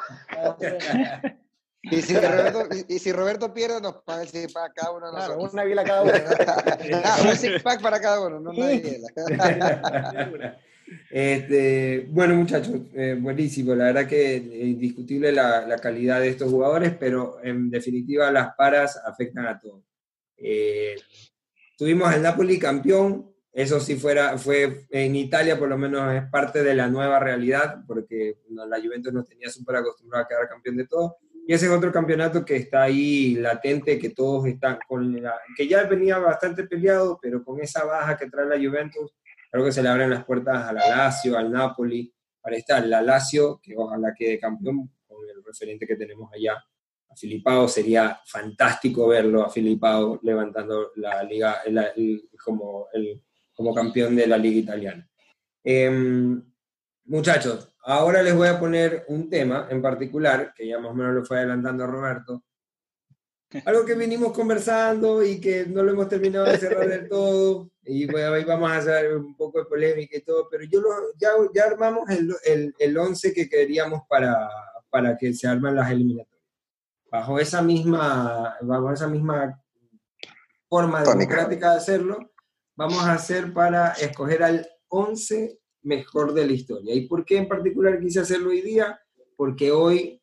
Y 1.84 2.02
si, 2.02 2.16
Roberto, 2.18 2.68
y, 2.88 2.98
si 2.98 3.12
Roberto 3.12 3.54
pierde, 3.54 3.80
nos 3.80 3.98
paga 3.98 4.24
el 4.24 4.30
zig 4.30 4.52
cada 4.74 4.92
uno 4.92 5.12
de 5.12 5.18
nosotros. 5.18 5.52
Claro, 5.52 5.54
una 5.54 5.64
biela 5.66 5.84
cada 5.84 6.02
uno. 6.02 6.14
un 7.30 7.36
zig 7.36 7.62
para 7.62 8.00
cada 8.00 8.22
uno, 8.26 8.40
no 8.40 8.50
una 8.52 8.68
biela. 8.70 9.08
Este, 11.10 12.08
bueno, 12.10 12.36
muchachos, 12.36 12.82
eh, 12.94 13.18
buenísimo. 13.20 13.76
La 13.76 13.86
verdad 13.86 14.08
que 14.08 14.36
es 14.36 14.44
indiscutible 14.44 15.32
la, 15.32 15.66
la, 15.68 15.78
calidad 15.78 16.20
de 16.20 16.30
estos 16.30 16.52
jugadores, 16.52 16.96
pero 17.00 17.38
en 17.44 17.70
definitiva 17.70 18.32
las 18.32 18.56
paras 18.56 19.00
afectan 19.06 19.48
a 19.48 19.60
todos. 19.60 19.84
Eh, 20.38 20.96
tuvimos 21.78 22.14
el 22.14 22.22
Napoli 22.22 22.60
campeón, 22.60 23.34
eso 23.52 23.80
sí 23.80 23.96
fuera, 23.96 24.38
fue 24.38 24.88
en 24.90 25.16
Italia 25.16 25.60
por 25.60 25.70
lo 25.70 25.78
menos 25.78 26.14
es 26.14 26.24
parte 26.30 26.64
de 26.64 26.74
la 26.74 26.88
nueva 26.88 27.20
realidad, 27.20 27.84
porque 27.88 28.40
la 28.50 28.82
Juventus 28.82 29.14
no 29.14 29.24
tenía 29.24 29.50
súper 29.50 29.78
acostumbrado 29.78 30.26
a 30.26 30.28
quedar 30.28 30.50
campeón 30.50 30.78
de 30.78 30.88
todo. 30.88 31.18
Y 31.46 31.54
ese 31.54 31.66
es 31.66 31.72
otro 31.72 31.92
campeonato 31.92 32.46
que 32.46 32.56
está 32.56 32.84
ahí 32.84 33.36
latente, 33.36 34.00
que 34.00 34.10
todos 34.10 34.48
están 34.48 34.80
con 34.88 35.22
que 35.58 35.68
ya 35.68 35.84
venía 35.84 36.18
bastante 36.18 36.64
peleado, 36.64 37.20
pero 37.22 37.44
con 37.44 37.60
esa 37.60 37.84
baja 37.84 38.18
que 38.18 38.30
trae 38.30 38.46
la 38.46 38.56
Juventus, 38.56 39.14
Creo 39.54 39.66
que 39.66 39.72
se 39.72 39.84
le 39.84 39.90
abren 39.90 40.10
las 40.10 40.26
puertas 40.26 40.68
a 40.68 40.74
la 40.74 40.90
Lazio, 40.90 41.38
al 41.38 41.52
Napoli, 41.52 42.12
para 42.42 42.56
estar 42.58 42.84
la 42.88 43.04
Lazio, 43.04 43.62
que 43.62 43.76
ojalá 43.78 44.12
quede 44.12 44.40
campeón 44.40 44.90
con 45.06 45.30
el 45.30 45.44
referente 45.46 45.86
que 45.86 45.96
tenemos 45.96 46.34
allá. 46.34 46.54
A 47.08 47.16
Filipao 47.16 47.68
sería 47.68 48.20
fantástico 48.26 49.08
verlo 49.08 49.44
a 49.44 49.52
Filipao 49.52 50.20
levantando 50.24 50.92
la 50.96 51.22
liga 51.22 51.62
como, 52.44 52.88
el, 52.94 53.22
como 53.54 53.76
campeón 53.76 54.16
de 54.16 54.26
la 54.26 54.40
liga 54.40 54.58
italiana. 54.58 55.08
Em, 55.64 56.44
muchachos, 57.06 57.76
ahora 57.84 58.24
les 58.24 58.36
voy 58.36 58.48
a 58.48 58.60
poner 58.60 59.06
un 59.10 59.30
tema 59.30 59.68
en 59.70 59.84
particular, 59.84 60.52
que 60.56 60.66
ya 60.66 60.80
más 60.80 60.94
o 60.94 60.96
menos 60.96 61.14
lo 61.14 61.26
fue 61.26 61.38
adelantando 61.38 61.86
Roberto, 61.86 62.44
algo 63.66 63.86
que 63.86 63.96
venimos 63.96 64.32
conversando 64.34 65.24
y 65.24 65.40
que 65.40 65.66
no 65.66 65.84
lo 65.84 65.92
hemos 65.92 66.10
terminado 66.10 66.46
de 66.46 66.58
cerrar 66.58 66.88
del 66.88 67.08
todo, 67.08 67.72
y 67.86 68.06
bueno, 68.06 68.34
ahí 68.34 68.44
vamos 68.44 68.72
a 68.72 68.78
hacer 68.78 69.16
un 69.16 69.36
poco 69.36 69.60
de 69.60 69.66
polémica 69.66 70.18
y 70.18 70.22
todo, 70.22 70.48
pero 70.50 70.64
yo 70.64 70.82
lo, 70.82 70.90
ya, 71.18 71.30
ya 71.54 71.66
armamos 71.66 72.10
el, 72.10 72.34
el, 72.46 72.74
el 72.80 72.98
once 72.98 73.34
que 73.34 73.50
queríamos 73.50 74.04
para, 74.08 74.50
para 74.90 75.18
que 75.18 75.34
se 75.34 75.48
armen 75.48 75.76
las 75.76 75.92
eliminatorias. 75.92 76.44
Bajo 77.12 77.40
esa 77.40 77.62
misma, 77.62 78.58
bajo 78.62 78.92
esa 78.92 79.08
misma 79.08 79.62
forma 80.68 81.04
democrática 81.04 81.72
de 81.72 81.78
hacerlo, 81.78 82.32
vamos 82.76 83.04
a 83.04 83.14
hacer 83.14 83.54
para 83.54 83.92
escoger 83.92 84.44
al 84.44 84.68
11 84.88 85.60
mejor 85.84 86.34
de 86.34 86.48
la 86.48 86.54
historia. 86.54 86.96
¿Y 86.96 87.08
por 87.08 87.26
qué 87.26 87.38
en 87.38 87.48
particular 87.48 88.00
quise 88.00 88.22
hacerlo 88.22 88.50
hoy 88.50 88.62
día? 88.62 89.00
Porque 89.36 89.72
hoy 89.72 90.22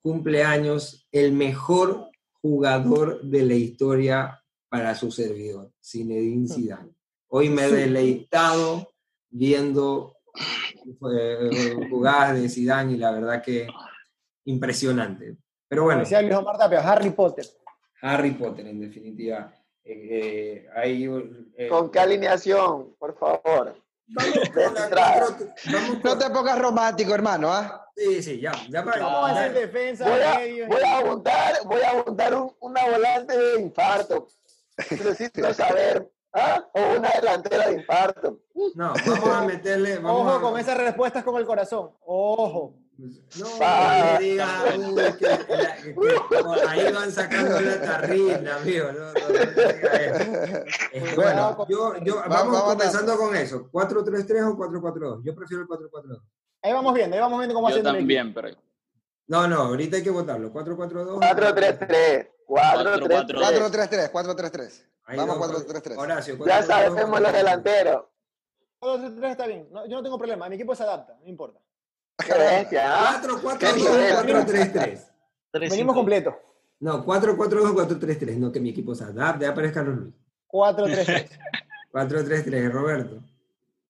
cumple 0.00 0.44
años 0.44 1.08
el 1.10 1.32
mejor 1.32 2.10
jugador 2.46 3.22
de 3.22 3.44
la 3.44 3.54
historia 3.54 4.40
para 4.68 4.94
su 4.94 5.10
servidor, 5.10 5.72
Zinedine 5.82 6.48
Zidane. 6.48 6.92
Hoy 7.28 7.48
me 7.48 7.64
he 7.64 7.72
deleitado 7.72 8.92
viendo 9.28 10.16
eh, 11.10 11.74
jugadas 11.90 12.40
de 12.40 12.48
Zidane 12.48 12.92
y 12.92 12.96
la 12.98 13.10
verdad 13.10 13.42
que 13.42 13.66
impresionante. 14.44 15.36
Pero 15.68 15.84
bueno. 15.84 16.04
Harry 16.82 17.10
Potter. 17.10 17.46
Harry 18.00 18.30
Potter, 18.30 18.66
en 18.68 18.80
definitiva. 18.80 19.52
Eh, 19.82 20.68
eh, 20.84 21.68
¿Con 21.68 21.90
qué 21.90 21.98
alineación, 21.98 22.94
por 22.96 23.18
favor? 23.18 23.74
no 26.04 26.16
te 26.18 26.30
pongas 26.30 26.58
romántico, 26.60 27.12
hermano, 27.12 27.52
¿ah? 27.52 27.85
Sí, 27.96 28.22
sí, 28.22 28.40
ya. 28.40 28.52
ya 28.68 28.84
para, 28.84 29.02
Vamos 29.02 29.30
a 29.30 29.32
hacer 29.32 29.54
defensa. 29.54 30.04
Voy 30.04 30.20
a, 30.20 30.66
voy 30.66 30.82
a 30.84 31.04
montar, 31.04 31.54
voy 31.64 31.82
a 31.82 31.94
montar 32.04 32.34
una 32.60 32.90
volante 32.90 33.36
de 33.36 33.60
infarto. 33.60 34.28
Necesito 34.90 35.54
saber. 35.54 36.10
¿Ah? 36.34 36.62
O 36.74 36.98
una 36.98 37.08
delantera 37.10 37.68
de 37.68 37.76
infarto. 37.76 38.40
No, 38.74 38.92
vamos 39.06 39.28
a 39.30 39.42
meterle. 39.46 39.96
Vamos 39.96 40.34
Ojo 40.34 40.50
con 40.50 40.60
esas 40.60 40.76
respuestas 40.76 41.24
con 41.24 41.36
el 41.36 41.46
corazón. 41.46 41.92
Ojo. 42.04 42.74
No, 42.98 43.46
ah. 43.60 44.16
diga, 44.18 44.46
que, 45.18 45.26
ahí 46.66 46.92
van 46.92 47.12
sacando 47.12 47.60
la 47.60 47.80
tarrina, 47.80 48.56
amigo. 48.56 48.90
No, 48.92 49.12
este, 50.92 51.14
bueno, 51.14 51.66
yo, 51.68 51.98
yo, 51.98 52.22
vamos, 52.28 52.62
comenzando 52.62 53.18
con 53.18 53.36
eso. 53.36 53.70
¿4-3-3 53.70 54.50
o 54.50 54.56
4-4-2? 54.56 55.22
Yo 55.24 55.34
prefiero 55.34 55.62
el 55.62 55.68
4-4-2. 55.68 56.22
Ahí 56.66 56.72
vamos 56.72 56.94
viendo, 56.94 57.14
ahí 57.14 57.22
vamos 57.22 57.38
viendo 57.38 57.54
cómo 57.54 57.70
Yo 57.70 57.80
también, 57.80 58.34
pero... 58.34 58.48
No, 59.28 59.46
no, 59.46 59.54
ahorita 59.56 59.98
hay 59.98 60.02
que 60.02 60.10
votarlo. 60.10 60.52
4-4-2. 60.52 61.20
4-3-3. 61.20 62.28
4-3-3. 62.48 64.10
4-3-3. 64.10 64.84
Vamos 65.16 65.38
4-3-3. 65.38 65.96
Horacio, 65.96 66.44
ya 66.44 66.64
sabemos 66.64 67.20
los 67.20 67.32
delanteros. 67.32 68.06
4-3-3 68.80 69.30
está 69.30 69.46
bien. 69.46 69.68
yo 69.70 69.96
no 69.96 70.02
tengo 70.02 70.18
problema. 70.18 70.48
Mi 70.48 70.56
equipo 70.56 70.74
se 70.74 70.82
adapta, 70.82 71.16
no 71.22 71.28
importa. 71.28 71.60
Qué 72.18 72.34
bestia, 72.34 72.82
¿ah? 72.86 73.22
4-4-2-4-3-3. 73.22 75.06
Venimos 75.70 75.94
completo. 75.94 76.36
No, 76.80 77.06
4-4-2-4-3-3. 77.06 78.38
No, 78.38 78.50
que 78.50 78.58
mi 78.58 78.70
equipo 78.70 78.92
sea. 78.96 79.12
Da, 79.12 79.34
de 79.34 79.46
aparezca 79.46 79.84
Carlos 79.84 79.98
Luis. 79.98 80.14
4-3-3. 80.48 81.28
4-3-3, 81.92 82.70
Roberto. 82.72 83.22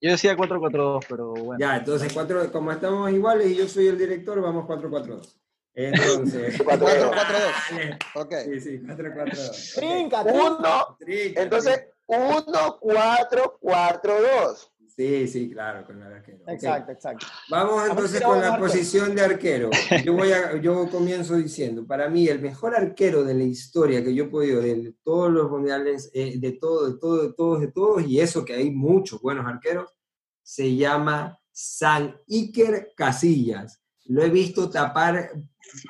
Yo 0.00 0.10
decía 0.10 0.36
4-4-2, 0.36 1.06
pero 1.08 1.30
bueno. 1.32 1.58
Ya, 1.58 1.76
entonces, 1.76 2.12
cuatro, 2.12 2.50
como 2.52 2.70
estamos 2.70 3.10
iguales 3.10 3.48
y 3.48 3.56
yo 3.56 3.68
soy 3.68 3.86
el 3.88 3.98
director, 3.98 4.40
vamos 4.40 4.66
4-4-2. 4.66 5.36
Entonces. 5.74 6.58
4-4-2. 6.64 7.98
Ok. 8.14 8.34
Sí, 8.44 8.60
sí, 8.60 8.78
4-4-2. 8.80 9.74
Trinca, 9.74 10.22
trinca. 10.22 10.42
Uno, 10.42 10.96
Trinca, 10.98 11.42
entonces, 11.42 11.86
1, 12.06 12.78
4, 12.80 13.58
4, 13.60 14.14
2. 14.46 14.72
Sí, 14.96 15.28
sí, 15.28 15.50
claro, 15.50 15.84
con 15.84 16.02
el 16.02 16.10
arquero. 16.10 16.38
Exacto, 16.46 16.90
exacto. 16.90 17.26
Vamos 17.50 17.86
entonces 17.86 18.22
con 18.22 18.40
la 18.40 18.58
posición 18.58 19.14
de 19.14 19.22
arquero. 19.22 19.68
Yo, 20.02 20.14
voy 20.14 20.32
a, 20.32 20.56
yo 20.56 20.88
comienzo 20.88 21.34
diciendo, 21.36 21.86
para 21.86 22.08
mí 22.08 22.26
el 22.28 22.40
mejor 22.40 22.74
arquero 22.74 23.22
de 23.22 23.34
la 23.34 23.42
historia 23.44 24.02
que 24.02 24.14
yo 24.14 24.24
he 24.24 24.28
podido, 24.28 24.62
de 24.62 24.94
todos 25.04 25.30
los 25.30 25.50
mundiales, 25.50 26.10
eh, 26.14 26.38
de 26.38 26.52
todo, 26.52 26.90
de 26.90 26.98
todo, 26.98 27.28
de 27.28 27.34
todos, 27.34 27.60
de 27.60 27.68
todos, 27.72 28.06
y 28.06 28.20
eso 28.20 28.42
que 28.42 28.54
hay 28.54 28.70
muchos 28.70 29.20
buenos 29.20 29.44
arqueros, 29.44 29.94
se 30.42 30.74
llama 30.74 31.38
San 31.52 32.16
Iker 32.26 32.92
Casillas. 32.96 33.82
Lo 34.06 34.22
he 34.22 34.30
visto 34.30 34.70
tapar 34.70 35.30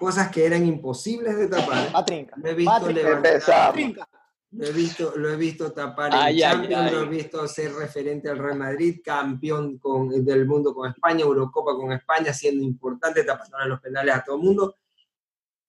cosas 0.00 0.30
que 0.32 0.46
eran 0.46 0.66
imposibles 0.66 1.36
de 1.36 1.46
tapar. 1.46 1.94
Va 1.94 2.04
trinca. 2.04 2.34
Lo 2.38 2.48
he 2.48 2.52
Va 2.52 2.56
visto 2.56 2.84
trinca. 2.86 3.02
levantar, 3.02 3.32
Empezamos. 3.78 4.08
Lo 4.56 4.66
he 4.66 4.72
visto, 4.72 5.12
lo 5.16 5.28
he 5.28 5.36
visto 5.36 5.72
tapar 5.72 6.10
Ay, 6.14 6.42
en 6.42 6.48
ay, 6.48 6.52
Champions, 6.52 6.82
ay. 6.86 6.92
lo 6.94 7.00
he 7.02 7.08
visto 7.08 7.46
ser 7.46 7.74
referente 7.74 8.30
al 8.30 8.38
Real 8.38 8.56
Madrid, 8.58 9.00
campeón 9.04 9.78
con- 9.78 10.24
del 10.24 10.46
mundo 10.46 10.74
con 10.74 10.88
España, 10.90 11.24
Eurocopa 11.24 11.74
con 11.76 11.92
España, 11.92 12.32
siendo 12.32 12.62
importante, 12.64 13.22
tapando 13.24 13.58
los 13.66 13.80
penales 13.80 14.14
a 14.14 14.24
todo 14.24 14.36
el 14.36 14.42
mundo. 14.42 14.76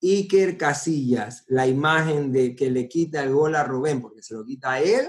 Iker 0.00 0.56
Casillas, 0.56 1.44
la 1.48 1.66
imagen 1.66 2.32
de 2.32 2.54
que 2.56 2.70
le 2.70 2.88
quita 2.88 3.22
el 3.22 3.32
gol 3.34 3.56
a 3.56 3.64
Rubén, 3.64 4.00
porque 4.00 4.22
se 4.22 4.34
lo 4.34 4.44
quita 4.44 4.72
a 4.74 4.80
él, 4.80 5.06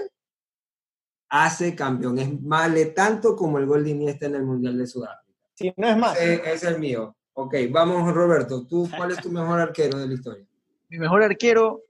hace 1.28 1.74
campeón. 1.74 2.18
Es 2.18 2.28
vale 2.42 2.86
tanto 2.86 3.36
como 3.36 3.58
el 3.58 3.66
gol 3.66 3.84
de 3.84 3.90
Iniesta 3.90 4.26
en 4.26 4.34
el 4.34 4.42
Mundial 4.44 4.76
de 4.76 4.86
Sudáfrica. 4.86 5.38
Si 5.54 5.72
no 5.76 5.88
es 5.88 5.96
más. 5.96 6.18
Ese 6.20 6.52
es 6.52 6.62
el 6.64 6.78
mío. 6.78 7.16
Ok, 7.34 7.54
vamos 7.70 8.12
Roberto, 8.12 8.66
¿tú 8.66 8.88
cuál 8.94 9.12
es 9.12 9.20
tu 9.22 9.30
mejor 9.32 9.60
arquero 9.60 9.98
de 9.98 10.06
la 10.08 10.14
historia? 10.14 10.46
Mi 10.88 10.98
mejor 10.98 11.22
arquero, 11.22 11.82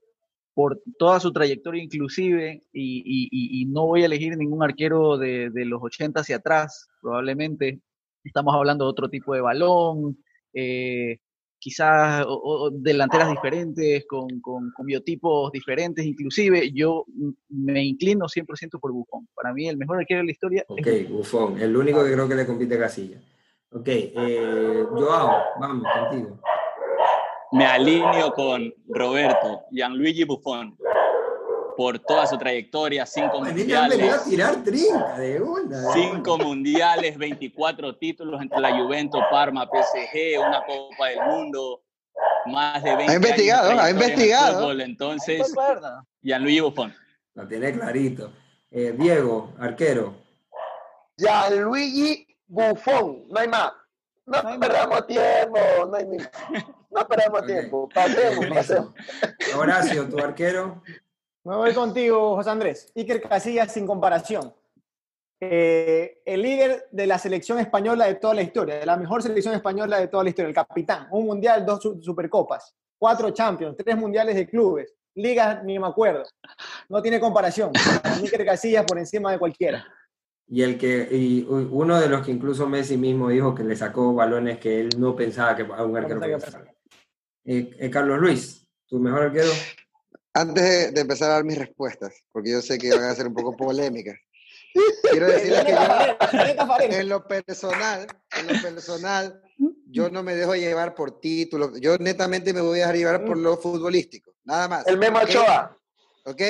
por 0.60 0.78
toda 0.98 1.18
su 1.20 1.32
trayectoria 1.32 1.82
inclusive, 1.82 2.60
y, 2.70 2.98
y- 2.98 3.62
y- 3.62 3.64
no 3.64 3.86
voy 3.86 4.02
a 4.02 4.06
elegir 4.06 4.36
ningún 4.36 4.62
arquero 4.62 5.16
de, 5.16 5.50
los 5.64 5.80
80 5.82 6.20
hacia 6.20 6.36
atrás, 6.36 6.86
probablemente. 7.00 7.80
Estamos 8.22 8.54
hablando 8.54 8.84
de 8.84 8.90
otro 8.90 9.08
tipo 9.08 9.32
de 9.32 9.40
balón, 9.40 10.18
eh, 10.52 11.16
quizás 11.58 12.26
o- 12.28 12.70
delanteras 12.70 13.30
diferentes, 13.30 14.04
con, 14.06 14.38
con- 14.42 14.70
biotipos 14.84 15.50
diferentes, 15.50 16.04
inclusive. 16.04 16.70
Yo 16.74 17.06
me 17.48 17.82
inclino 17.82 18.26
100% 18.28 18.78
por 18.78 18.92
Buffon. 18.92 19.26
Para 19.34 19.54
mí 19.54 19.66
el 19.66 19.78
mejor 19.78 19.96
arquero 20.00 20.20
de 20.20 20.26
la 20.26 20.32
historia 20.32 20.66
es 20.76 20.86
Ok, 20.86 21.10
Bufón, 21.10 21.58
el 21.58 21.74
único 21.74 22.04
que 22.04 22.12
creo 22.12 22.28
que 22.28 22.34
le 22.34 22.44
compite 22.46 22.78
Casilla. 22.78 23.18
Ok, 23.72 23.88
eh, 23.88 24.84
Joao, 24.90 25.42
vamos 25.58 25.86
contigo. 25.94 26.38
Me 27.52 27.66
alineo 27.66 28.32
con 28.32 28.72
Roberto, 28.88 29.62
Gianluigi 29.70 30.24
Buffon, 30.24 30.76
por 31.76 31.98
toda 31.98 32.26
su 32.26 32.36
trayectoria, 32.38 33.04
cinco 33.06 33.40
Ay, 33.42 33.50
han 33.50 33.56
venido 33.56 33.78
a 33.78 33.82
mundiales, 33.88 34.24
tirar 34.24 34.54
trinca 34.62 35.18
de 35.18 35.40
una. 35.40 35.80
de 35.80 35.92
cinco 35.92 36.38
mundiales, 36.38 37.16
24 37.18 37.96
títulos 37.96 38.40
entre 38.40 38.60
la 38.60 38.76
Juventus, 38.78 39.20
Parma, 39.30 39.66
PSG, 39.66 40.38
una 40.38 40.62
Copa 40.64 41.08
del 41.08 41.20
Mundo, 41.26 41.82
más 42.46 42.82
de 42.84 42.94
20 42.96 43.12
Ha 43.12 43.16
investigado, 43.16 43.70
años 43.70 43.76
de 43.78 43.82
ha 43.86 43.90
en 43.90 43.96
investigado. 43.96 44.58
fútbol. 44.60 44.80
Entonces, 44.82 45.54
Gianluigi 46.22 46.60
Buffon. 46.60 46.94
Lo 47.34 47.48
tiene 47.48 47.72
clarito. 47.72 48.30
Eh, 48.70 48.94
Diego, 48.96 49.52
arquero. 49.58 50.14
Gianluigi 51.16 52.26
Buffon, 52.46 53.24
no 53.28 53.40
hay 53.40 53.48
más. 53.48 53.72
No, 54.26 54.40
No 54.42 54.48
hay 54.50 54.58
más. 54.58 54.68
perdamos 54.68 55.06
tiempo, 55.06 55.58
no, 55.88 55.94
hay 55.96 56.04
ni- 56.06 56.18
no 56.90 57.06
perdamos 57.08 57.40
Ok. 57.40 57.46
tiempo. 57.46 57.88
Pasemos, 57.94 58.46
pasemos. 58.46 58.94
Horacio, 59.56 60.08
tu 60.08 60.18
arquero. 60.18 60.82
Me 61.44 61.56
voy 61.56 61.72
contigo, 61.72 62.36
José 62.36 62.50
Andrés. 62.50 62.92
Iker 62.94 63.20
Casillas 63.22 63.72
sin 63.72 63.86
comparación. 63.86 64.52
Eh, 65.42 66.20
el 66.26 66.42
líder 66.42 66.86
de 66.90 67.06
la 67.06 67.18
selección 67.18 67.58
española 67.58 68.04
de 68.06 68.16
toda 68.16 68.34
la 68.34 68.42
historia, 68.42 68.78
de 68.78 68.84
la 68.84 68.96
mejor 68.98 69.22
selección 69.22 69.54
española 69.54 69.98
de 69.98 70.08
toda 70.08 70.22
la 70.22 70.28
historia, 70.28 70.48
el 70.48 70.54
capitán. 70.54 71.08
Un 71.10 71.24
mundial, 71.26 71.64
dos 71.64 71.80
su- 71.82 72.02
supercopas, 72.02 72.74
cuatro 72.98 73.30
champions, 73.30 73.74
tres 73.78 73.96
mundiales 73.96 74.34
de 74.36 74.46
clubes, 74.46 74.94
ligas, 75.14 75.64
ni 75.64 75.78
me 75.78 75.86
acuerdo. 75.86 76.24
No 76.90 77.00
tiene 77.00 77.18
comparación. 77.18 77.70
Iker 78.22 78.44
Casillas 78.44 78.84
por 78.84 78.98
encima 78.98 79.32
de 79.32 79.38
cualquiera. 79.38 79.86
Y 80.46 80.62
el 80.62 80.76
que 80.76 81.08
y 81.10 81.46
uno 81.48 81.98
de 81.98 82.08
los 82.08 82.26
que 82.26 82.32
incluso 82.32 82.66
Messi 82.68 82.98
mismo 82.98 83.28
dijo 83.30 83.54
que 83.54 83.62
le 83.64 83.76
sacó 83.76 84.12
balones 84.12 84.58
que 84.58 84.80
él 84.80 84.90
no 84.98 85.14
pensaba 85.16 85.54
que 85.56 85.62
a 85.62 85.84
un 85.84 85.96
arquero 85.96 86.20
pensaba 86.20 86.20
podía 86.20 86.36
que 86.38 86.50
sacar. 86.50 86.74
Eh, 87.44 87.70
eh, 87.78 87.90
Carlos 87.90 88.18
Luis, 88.18 88.66
tu 88.86 88.98
mejor 88.98 89.22
arquero. 89.22 89.50
Antes 90.32 90.62
de, 90.62 90.90
de 90.92 91.00
empezar 91.00 91.30
a 91.30 91.34
dar 91.34 91.44
mis 91.44 91.58
respuestas, 91.58 92.14
porque 92.32 92.52
yo 92.52 92.60
sé 92.60 92.78
que 92.78 92.90
van 92.90 93.04
a 93.04 93.14
ser 93.14 93.26
un 93.26 93.34
poco 93.34 93.56
polémicas, 93.56 94.18
quiero 95.10 95.26
decirles 95.26 95.64
que 95.64 95.72
yo, 95.72 96.98
en 96.98 97.08
lo 97.08 97.26
personal, 97.26 98.06
en 98.38 98.46
lo 98.46 98.62
personal, 98.62 99.42
yo 99.86 100.10
no 100.10 100.22
me 100.22 100.34
dejo 100.34 100.54
llevar 100.54 100.94
por 100.94 101.20
títulos, 101.20 101.80
yo 101.80 101.98
netamente 101.98 102.52
me 102.52 102.60
voy 102.60 102.78
a 102.78 102.82
dejar 102.82 102.96
llevar 102.96 103.24
por 103.24 103.36
lo 103.36 103.56
futbolístico, 103.56 104.34
nada 104.44 104.68
más. 104.68 104.86
El 104.86 104.98
Memo 104.98 105.18
¿ok? 105.18 105.24
Ochoa. 105.24 105.76
¿Ok? 106.24 106.40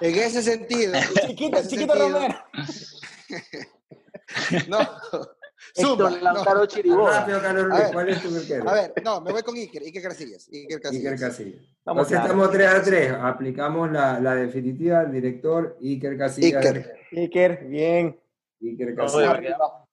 En 0.00 0.14
ese 0.14 0.42
sentido, 0.42 0.94
Chiquito, 1.26 1.58
en 1.58 1.64
ese 1.64 1.68
chiquito 1.68 1.92
sentido, 1.92 1.94
Romero. 1.94 2.44
no, 4.68 4.78
Héctor 5.74 5.96
Zumba, 5.96 6.10
no. 6.10 6.18
Lautaro 6.20 6.66
Chiriboga. 6.66 7.20
Rápido, 7.20 7.40
Carlos 7.40 7.68
ver, 7.68 7.92
¿cuál 7.92 8.08
es 8.08 8.22
tu 8.22 8.36
arquero? 8.36 8.68
A 8.68 8.74
ver, 8.74 8.92
no, 9.04 9.20
me 9.20 9.32
voy 9.32 9.42
con 9.42 9.56
Iker, 9.56 9.82
Iker 9.82 10.02
Casillas, 10.02 10.48
Iker 10.52 10.80
Casillas. 10.80 11.12
Iker 11.12 11.28
Casillas. 11.28 11.60
Estamos 11.78 12.10
Entonces 12.10 12.18
estamos 12.18 12.50
3 12.50 12.68
a 12.68 12.82
3. 12.82 13.12
Aplicamos 13.12 13.92
la, 13.92 14.20
la 14.20 14.34
definitiva, 14.34 15.02
el 15.02 15.12
director 15.12 15.76
Iker 15.80 16.18
Casillas. 16.18 16.64
Iker. 16.66 16.94
Iker, 17.12 17.64
bien. 17.66 18.20
Iker 18.60 18.94
Casillas. 18.94 19.40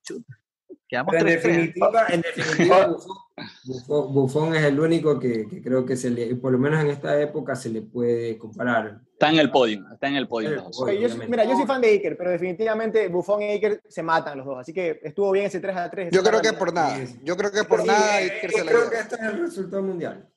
chuta, 0.02 0.40
Quedamos 0.88 1.14
en 1.16 1.22
3-3. 1.22 1.26
definitiva, 1.26 2.06
en 2.10 2.22
definitiva 2.22 2.88
Buffon, 2.88 3.18
Buffon- 3.66 4.14
Buffon 4.14 4.56
es 4.56 4.64
el 4.64 4.80
único 4.80 5.20
que, 5.20 5.46
que 5.48 5.62
creo 5.62 5.86
que 5.86 5.96
se 5.98 6.10
le, 6.10 6.36
por 6.36 6.52
lo 6.52 6.58
menos 6.58 6.80
en 6.82 6.90
esta 6.90 7.20
época, 7.22 7.56
se 7.56 7.70
le 7.70 7.82
puede 7.82 8.38
comparar. 8.38 9.02
Está 9.12 9.30
en 9.30 9.38
el 9.40 9.50
podio, 9.52 9.84
está 9.94 10.08
en 10.08 10.16
el 10.16 10.28
podio. 10.28 10.50
yo 10.52 11.10
mira, 11.28 11.44
yo 11.44 11.56
soy 11.58 11.66
fan 11.66 11.82
de 11.82 11.90
Iker, 11.90 12.16
pero 12.18 12.30
definitivamente 12.32 13.08
Buffon 13.10 13.42
y 13.42 13.46
Iker 13.46 13.82
se 13.88 14.02
matan 14.04 14.38
los 14.38 14.46
dos. 14.48 14.60
Así 14.60 14.72
que 14.74 15.00
estuvo 15.04 15.32
bien 15.32 15.46
ese 15.48 15.60
3 15.60 15.76
a 15.76 15.90
3. 15.92 16.10
Yo 16.12 16.24
creo 16.24 16.42
que 16.42 16.54
por 16.54 16.74
nada, 16.74 16.98
yo 17.24 17.36
creo 17.36 17.52
que 17.52 17.64
por 17.64 17.82
Sí, 17.82 17.88
nada 17.88 18.16
Iker 18.18 18.52
se 18.52 18.64
la 18.64 18.72
creo 18.72 18.90
que 18.90 18.96
este 18.98 19.16
es 19.16 19.22
el 19.22 19.40
resultado 19.40 19.84
mundial. 19.84 20.30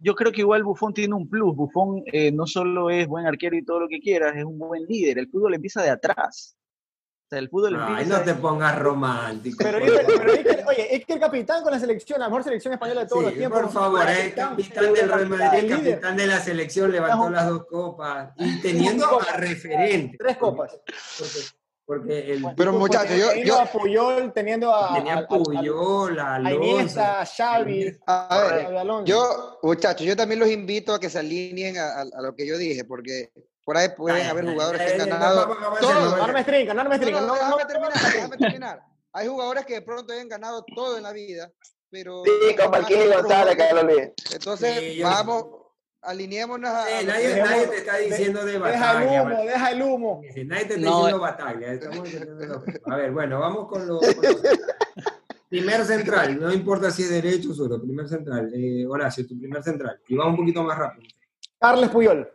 Yo 0.00 0.14
creo 0.14 0.30
que 0.30 0.40
igual 0.42 0.62
Buffon 0.62 0.94
tiene 0.94 1.14
un 1.14 1.28
plus. 1.28 1.56
Buffon 1.56 2.04
eh, 2.12 2.30
no 2.30 2.46
solo 2.46 2.88
es 2.90 3.08
buen 3.08 3.26
arquero 3.26 3.56
y 3.56 3.64
todo 3.64 3.80
lo 3.80 3.88
que 3.88 3.98
quieras, 3.98 4.36
es 4.36 4.44
un 4.44 4.56
buen 4.56 4.84
líder. 4.86 5.18
El 5.18 5.28
fútbol 5.28 5.54
empieza 5.54 5.82
de 5.82 5.90
atrás. 5.90 6.56
O 7.28 7.30
sea, 7.30 7.40
el 7.40 7.50
fútbol 7.50 7.76
Ay, 7.78 8.06
no 8.06 8.22
te 8.22 8.32
pongas 8.32 8.78
romántico. 8.78 9.58
Pero, 9.60 9.80
por 9.80 9.86
Iker, 9.90 10.06
favor. 10.06 10.20
pero 10.24 10.32
Iker- 10.32 10.64
oye, 10.66 10.88
Iker 10.94 11.20
capitán 11.20 11.62
con 11.62 11.72
la 11.72 11.78
selección, 11.78 12.20
la 12.20 12.28
mejor 12.28 12.42
selección 12.42 12.72
española 12.72 13.02
de 13.02 13.06
todos 13.06 13.22
los 13.24 13.34
tiempos. 13.34 13.60
por 13.60 13.70
favor, 13.70 14.06
eh, 14.08 14.32
capitán 14.34 14.94
del 14.94 15.08
Real 15.10 15.28
Madrid, 15.28 15.68
capitán 15.68 16.16
de 16.16 16.26
la 16.26 16.40
selección, 16.40 16.90
levantó 16.90 17.28
las 17.28 17.46
dos 17.46 17.66
copas 17.66 18.30
y 18.38 18.62
teniendo 18.62 19.20
a 19.20 19.36
referente. 19.36 20.16
Tres 20.18 20.38
copas. 20.38 20.70
Porque, 21.18 21.38
porque 21.84 22.32
el 22.32 22.42
Pero 22.56 22.70
tipo 22.70 22.78
muchachos, 22.78 23.16
yo- 23.18 23.28
Teniendo 23.28 23.54
yo- 23.54 23.60
a 23.60 23.66
Puyol, 23.66 24.32
teniendo 24.32 24.74
a, 24.74 24.94
tenía 24.94 25.14
a- 25.16 25.18
a- 25.18 25.28
Puyol, 25.28 26.18
a 26.20 26.24
a 26.32 26.34
Alonso. 26.36 26.64
Iniesta, 26.64 27.20
a 27.20 27.26
Xavi, 27.26 27.92
A 28.06 28.38
ver, 28.50 28.62
Xavi 28.64 28.76
Alonso. 28.78 29.04
Yo, 29.04 29.58
muchachos, 29.62 30.06
yo 30.06 30.16
también 30.16 30.40
los 30.40 30.48
invito 30.48 30.94
a 30.94 30.98
que 30.98 31.10
se 31.10 31.18
alineen 31.18 31.76
a, 31.76 31.88
a- 31.88 32.00
a 32.00 32.22
lo 32.22 32.34
que 32.34 32.46
yo 32.46 32.56
dije, 32.56 32.84
porque 32.86 33.32
por 33.68 33.76
ahí 33.76 33.88
pueden 33.94 34.22
Ay, 34.22 34.28
haber 34.28 34.46
jugadores 34.46 34.80
ay, 34.80 34.96
que 34.96 35.02
han 35.02 35.08
ganado. 35.10 35.44
todo. 35.46 35.54
no 35.60 36.16
no 36.16 36.22
armes 36.24 36.46
No, 36.46 36.52
trinca. 36.52 36.72
no, 36.72 36.84
No, 36.84 36.88
no, 36.88 37.34
déjame 37.34 37.50
no, 37.50 37.66
terminar, 37.66 37.92
déjame 38.14 38.36
terminar. 38.38 38.82
Hay 39.12 39.28
jugadores 39.28 39.66
que 39.66 39.74
de 39.74 39.82
pronto 39.82 40.10
hayan 40.14 40.26
ganado 40.26 40.64
todo 40.74 40.96
en 40.96 41.02
la 41.02 41.12
vida, 41.12 41.52
pero. 41.90 42.22
Sí, 42.24 42.56
como 42.56 42.86
Kini 42.86 43.06
González, 43.08 43.56
Carlos. 43.56 43.94
Entonces, 44.32 44.78
Sí, 44.78 44.96
yo- 44.96 45.04
vamos, 45.06 45.44
alineémonos 46.00 46.70
a. 46.70 46.86
Sí, 46.86 47.06
nadie, 47.06 47.66
te 47.66 47.76
está 47.76 47.96
diciendo 47.98 48.42
de 48.46 48.52
Deja 48.52 48.70
el 48.70 48.70
batalla. 49.04 49.22
humo, 49.22 49.36
deja 49.44 49.70
el 49.70 49.82
humo. 49.82 50.20
Sí, 50.32 50.44
Nadie 50.46 50.64
te 50.64 50.74
está 50.76 50.88
No, 50.88 50.96
diciendo 51.04 51.16
eh. 51.18 51.20
batalla. 51.30 51.72
estamos 51.74 52.12
lo- 52.14 52.64
A 52.90 52.96
ver, 52.96 53.12
bueno, 53.12 53.38
vamos 53.40 53.68
con 53.68 53.86
los. 53.86 54.00
con 54.00 54.22
los- 54.22 54.42
Primer 55.50 55.84
central, 55.84 56.40
no 56.40 56.50
importa 56.54 56.90
si 56.90 57.02
es 57.02 57.10
derecho 57.10 57.50
o 57.50 57.54
zurdo, 57.54 57.78
primer 57.82 58.08
central. 58.08 58.50
Eh, 58.54 58.86
Horacio, 58.86 59.26
tu 59.26 59.38
primer 59.38 59.62
central. 59.62 60.00
Y 60.08 60.16
vamos 60.16 60.32
un 60.32 60.38
poquito 60.38 60.62
más 60.62 60.78
rápido. 60.78 61.06
Carles 61.60 61.90
Puyol. 61.90 62.30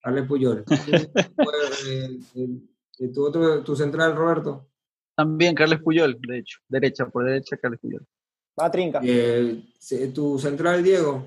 Carles 0.00 0.26
Puyol. 0.26 0.64
Tu, 3.14 3.24
otro, 3.24 3.64
tu 3.64 3.74
central, 3.74 4.14
Roberto. 4.14 4.68
También 5.16 5.54
Carles 5.54 5.80
Puyol, 5.80 6.20
de 6.20 6.40
hecho. 6.40 6.58
Derecha, 6.68 7.06
por 7.06 7.24
derecha, 7.24 7.56
Carles 7.56 7.80
Puyol. 7.80 8.06
Va 8.60 8.66
a 8.66 8.70
trinca. 8.70 9.00
Eh, 9.02 9.62
tu 10.14 10.38
central, 10.38 10.84
Diego. 10.84 11.26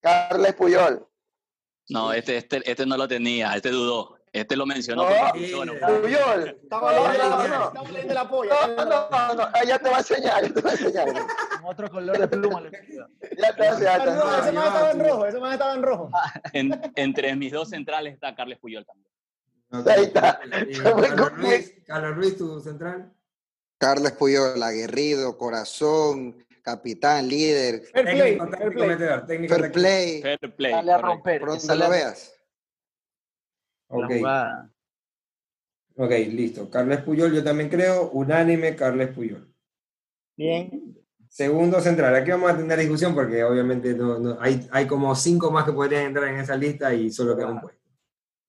Carles 0.00 0.54
Puyol. 0.54 1.04
No, 1.88 2.12
este, 2.12 2.36
este, 2.36 2.70
este 2.70 2.86
no 2.86 2.96
lo 2.96 3.08
tenía, 3.08 3.54
este 3.54 3.70
dudó. 3.70 4.11
Este 4.32 4.56
lo 4.56 4.64
mencionó. 4.64 5.02
No, 5.08 5.10
sí. 5.34 5.52
Puyol. 5.52 6.48
Estamos 6.62 6.92
leyendo, 6.94 7.28
no, 7.28 8.14
la- 8.14 8.28
polla. 8.28 8.54
No, 8.66 8.84
no, 8.84 8.84
no, 9.10 9.34
no, 9.34 9.42
ah, 9.42 9.64
ya 9.66 9.78
te 9.78 9.90
va 9.90 9.96
a 9.96 9.98
enseñar, 9.98 10.42
ya 10.42 10.54
te 10.54 10.60
va 10.62 10.70
a 10.70 10.72
enseñar. 10.72 11.06
Con 11.12 11.64
otro 11.64 11.90
color 11.90 12.18
de 12.18 12.28
pluma 12.28 12.60
le. 12.62 12.70
Ya 13.36 13.54
te 13.54 13.60
va 13.62 13.68
a 13.68 13.72
enseñar. 13.72 14.00
Ah, 14.00 14.14
no, 14.14 14.38
ese 14.42 14.52
más 14.52 14.66
estaba 14.68 14.90
en 14.92 15.00
rojo, 15.00 15.26
ese 15.26 15.38
más 15.38 15.52
estaba 15.52 15.74
en 15.74 15.82
rojo. 15.82 16.10
En- 16.54 16.92
entre 16.96 17.36
mis 17.36 17.52
dos 17.52 17.68
centrales 17.68 18.14
está 18.14 18.34
Carles 18.34 18.58
Puyol 18.58 18.86
también. 18.86 19.08
Ahí 19.86 20.04
está. 20.04 20.38
Carlos. 20.40 21.32
Ruiz, 21.36 21.74
Carlos 21.86 22.16
Ruiz, 22.16 22.36
tu 22.38 22.60
central. 22.60 23.12
Carles 23.78 24.12
Puyol, 24.12 24.62
aguerrido, 24.62 25.36
corazón, 25.36 26.42
capitán, 26.62 27.28
líder, 27.28 27.82
Fair 27.92 28.04
play, 28.04 28.38
Técnico, 28.38 28.50
fair 28.56 28.72
play. 28.72 29.26
técnico 29.26 29.54
fair 29.54 29.72
play, 29.72 30.22
Fair 30.22 30.56
play. 30.56 30.72
Sale 30.72 30.92
a 30.92 30.98
romper. 30.98 31.60
sale 31.60 31.78
lo 31.80 31.84
a- 31.86 32.14
veas. 33.92 34.00
la 34.00 34.06
Ok, 34.06 34.18
jugada. 34.18 34.72
ok, 35.96 36.10
listo. 36.32 36.70
Carles 36.70 37.02
Puyol, 37.02 37.32
yo 37.32 37.44
también 37.44 37.68
creo, 37.68 38.10
unánime, 38.10 38.74
Carles 38.76 39.08
Puyol. 39.14 39.52
Bien. 40.36 40.96
Segundo 41.28 41.80
central, 41.80 42.14
aquí 42.14 42.30
vamos 42.30 42.50
a 42.50 42.56
tener 42.56 42.78
discusión 42.78 43.14
porque 43.14 43.42
obviamente 43.42 43.94
no, 43.94 44.18
no- 44.18 44.38
hay, 44.40 44.68
hay 44.70 44.86
como 44.86 45.14
cinco 45.14 45.50
más 45.50 45.64
que 45.64 45.72
podrían 45.72 46.04
entrar 46.06 46.28
en 46.28 46.40
esa 46.40 46.56
lista 46.56 46.92
y 46.92 47.10
solo 47.10 47.34
queda 47.36 47.48
un 47.48 47.60
puesto. 47.60 47.80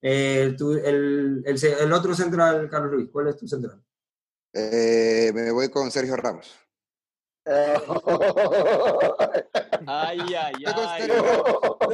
Eh, 0.01 0.53
el, 0.83 1.43
el 1.45 1.57
se- 1.57 1.81
el 1.81 1.93
otro 1.93 2.13
central, 2.13 2.69
Carlos 2.69 2.91
Ruiz, 2.91 3.09
¿cuál 3.09 3.29
es 3.29 3.37
tu 3.37 3.47
central? 3.47 3.81
Eh, 4.51 5.31
me 5.33 5.49
voy 5.51 5.69
con 5.69 5.89
Sergio 5.91 6.17
Ramos. 6.17 6.53
Ay, 9.85 10.19
ay, 10.19 10.35
ay. 10.35 10.63
No, 10.63 10.83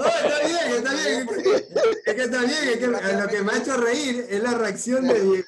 está 0.05 0.39
bien, 0.45 0.73
está 0.75 0.93
bien. 0.93 1.29
Es 2.05 2.15
que 2.15 2.21
está 2.23 2.39
bien, 2.39 2.69
es 2.69 2.77
que 2.77 2.87
lo 2.87 3.27
que 3.27 3.41
me 3.41 3.51
ha 3.53 3.57
hecho 3.57 3.77
reír 3.77 4.25
es 4.29 4.43
la 4.43 4.51
reacción 4.51 5.07
de 5.07 5.19
Diego. 5.19 5.43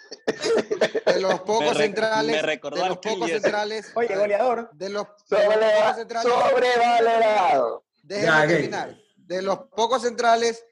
De 1.05 1.19
los 1.19 1.39
pocos 1.41 1.73
Me 1.77 1.83
centrales, 1.83 2.35
me 2.35 2.41
recordó 2.41 2.81
de 2.83 2.89
los 2.89 2.97
pocos 2.97 3.29
centrales, 3.29 3.91
Oye, 3.95 4.15
goleador. 4.15 4.69
de 4.73 4.89
los, 4.89 5.05
de 5.29 5.45
los 5.45 5.55
pocos 5.55 5.95
centrales, 5.97 6.31
Sobrevalorado. 6.31 7.83
déjenme 8.03 8.47
terminar. 8.47 8.97
De 9.17 9.41
los 9.41 9.59
pocos 9.75 10.01
centrales, 10.01 10.63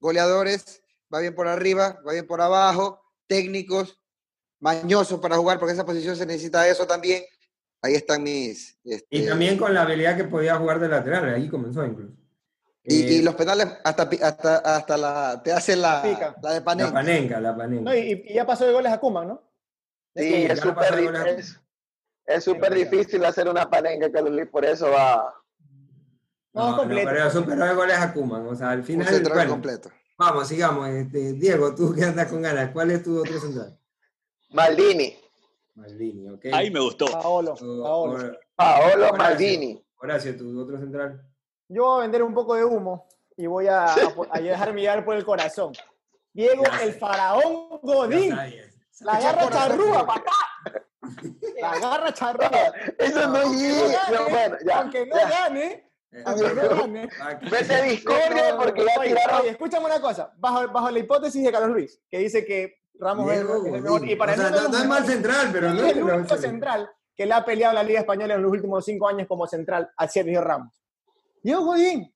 goleadores, 0.00 0.82
va 1.12 1.20
bien 1.20 1.34
por 1.34 1.46
arriba, 1.48 1.98
va 2.06 2.12
bien 2.12 2.26
por 2.26 2.40
abajo, 2.40 3.02
técnicos, 3.26 3.98
mañosos 4.60 5.20
para 5.20 5.36
jugar, 5.36 5.58
porque 5.58 5.74
esa 5.74 5.84
posición 5.86 6.16
se 6.16 6.26
necesita 6.26 6.66
eso 6.68 6.86
también. 6.86 7.24
Ahí 7.82 7.94
están 7.94 8.22
mis. 8.22 8.76
este, 8.84 9.06
Y 9.10 9.26
también 9.26 9.56
con 9.56 9.72
la 9.72 9.82
habilidad 9.82 10.16
que 10.16 10.24
podía 10.24 10.56
jugar 10.56 10.80
de 10.80 10.88
lateral, 10.88 11.32
ahí 11.34 11.48
comenzó 11.48 11.84
incluso. 11.84 12.12
y, 12.82 13.02
Eh, 13.02 13.12
y 13.14 13.22
los 13.22 13.34
penales, 13.34 13.68
hasta, 13.84 14.08
pi- 14.10 14.18
hasta, 14.22 14.56
hasta 14.58 14.96
la. 14.96 15.40
Te 15.44 15.52
hacen 15.52 15.80
la, 15.82 16.02
Pica. 16.02 16.34
la 16.42 16.50
de 16.54 16.60
La 16.60 16.64
Panenka. 16.92 17.40
la 17.40 17.56
panenca. 17.56 17.84
No, 17.90 17.94
y, 17.96 18.24
y 18.26 18.34
ya 18.34 18.44
pasó 18.46 18.66
de 18.66 18.72
goles 18.72 18.92
a 18.92 18.98
Kuman, 18.98 19.28
¿no? 19.28 19.42
Sí, 20.16 20.34
es 20.48 20.58
súper 20.58 21.28
es, 21.38 21.60
es 22.26 22.44
súper 22.44 22.74
difícil 22.74 23.24
hacer 23.24 23.48
una 23.48 23.70
panenca, 23.70 24.10
Carlos 24.10 24.32
Luis, 24.32 24.48
por 24.48 24.64
eso 24.64 24.90
va. 24.90 25.32
No, 26.52 26.76
completo. 26.76 27.08
pero 27.12 27.30
superó 27.30 27.64
de 27.64 27.74
goles 27.74 27.98
a 27.98 28.12
Kuman. 28.12 28.46
O 28.48 28.54
sea, 28.56 28.70
al 28.70 28.80
Un 28.80 28.84
final. 28.84 29.06
central 29.06 29.34
bueno, 29.36 29.50
completo. 29.52 29.90
vamos, 30.18 30.48
sigamos. 30.48 30.88
Este, 30.88 31.34
Diego, 31.34 31.72
tú 31.74 31.94
que 31.94 32.04
andas 32.04 32.26
con 32.26 32.42
ganas, 32.42 32.70
¿cuál 32.72 32.90
es 32.90 33.04
tu 33.04 33.20
otro 33.20 33.38
central? 33.38 33.78
Maldini, 34.50 35.16
Maldini, 35.82 36.28
¿ok? 36.28 36.46
Ahí 36.52 36.70
me 36.70 36.80
gustó. 36.80 37.06
Paolo, 37.06 37.52
O- 37.54 37.82
Paolo. 37.82 38.32
Paolo 38.56 38.94
Horacio. 38.94 39.16
Maldini. 39.16 39.84
Horacio, 40.00 40.36
tu 40.36 40.60
otro 40.60 40.78
central. 40.78 41.22
Yo 41.68 41.84
voy 41.84 41.98
a 41.98 42.02
vender 42.02 42.22
un 42.22 42.34
poco 42.34 42.54
de 42.54 42.64
humo 42.64 43.06
y 43.36 43.46
voy 43.46 43.66
a, 43.68 43.84
a, 43.84 43.96
a 44.32 44.40
dejarme 44.40 44.80
llevar 44.80 45.04
por 45.04 45.14
el 45.16 45.24
corazón. 45.24 45.72
Diego, 46.32 46.62
Ya 46.64 46.78
sé. 46.78 46.84
el 46.84 46.92
faraón 46.94 47.80
Godín. 47.82 48.36
La 49.00 49.20
garra 49.20 49.48
charrúa, 49.50 50.06
papá. 50.06 50.32
La 51.60 51.78
garra 51.78 52.12
charrúa. 52.12 52.50
Eso 52.98 53.28
no 53.28 53.44
no 53.44 53.52
llega. 53.54 54.02
gane, 54.10 54.16
No, 54.16 54.28
bueno, 54.30 54.56
ya. 54.66 54.78
aunque 54.80 55.06
no 55.06 55.16
ya. 55.16 55.28
gane, 55.28 55.90
Eh, 56.10 56.22
aunque 56.24 56.54
no 56.54 56.68
gane. 56.76 57.08
aquí- 57.22 57.50
Vete 57.50 57.74
a 57.74 57.82
discordia 57.82 58.56
porque 58.56 58.84
ya 58.84 59.02
tiraron. 59.02 59.40
oye, 59.42 59.50
escúchame 59.50 59.86
una 59.86 60.00
cosa. 60.00 60.32
Bajo, 60.38 60.66
bajo 60.72 60.90
la 60.90 60.98
hipótesis 60.98 61.44
de 61.44 61.52
Carlos 61.52 61.70
Luis, 61.70 62.00
que 62.10 62.18
dice 62.18 62.44
que 62.44 62.78
Ramos 62.98 63.30
es, 63.32 63.38
Diego 63.38 63.56
es 63.56 63.64
el 63.74 63.82
mejor. 63.82 64.08
Y 64.08 64.16
para 64.16 64.32
O 64.32 64.36
sea, 64.36 64.44
mí 64.50 64.50
uno 64.50 64.56
de 64.56 64.62
no, 64.62 64.68
los 64.68 64.72
no 64.72 64.82
es 64.82 64.88
mal 64.88 65.04
central, 65.06 65.48
pero 65.52 65.70
no 65.74 65.82
es 65.84 65.96
el 65.96 66.02
único 66.02 66.36
central 66.36 66.90
que 67.14 67.26
le 67.26 67.34
ha 67.34 67.44
peleado 67.44 67.74
la 67.74 67.82
Liga 67.82 68.00
Española 68.00 68.34
en 68.34 68.42
los 68.42 68.52
últimos 68.52 68.84
cinco 68.84 69.08
años 69.08 69.26
como 69.28 69.46
central 69.46 69.90
a 69.96 70.08
Sergio 70.08 70.40
Ramos. 70.40 70.72
Diego 71.42 71.64
Godín 71.64 72.12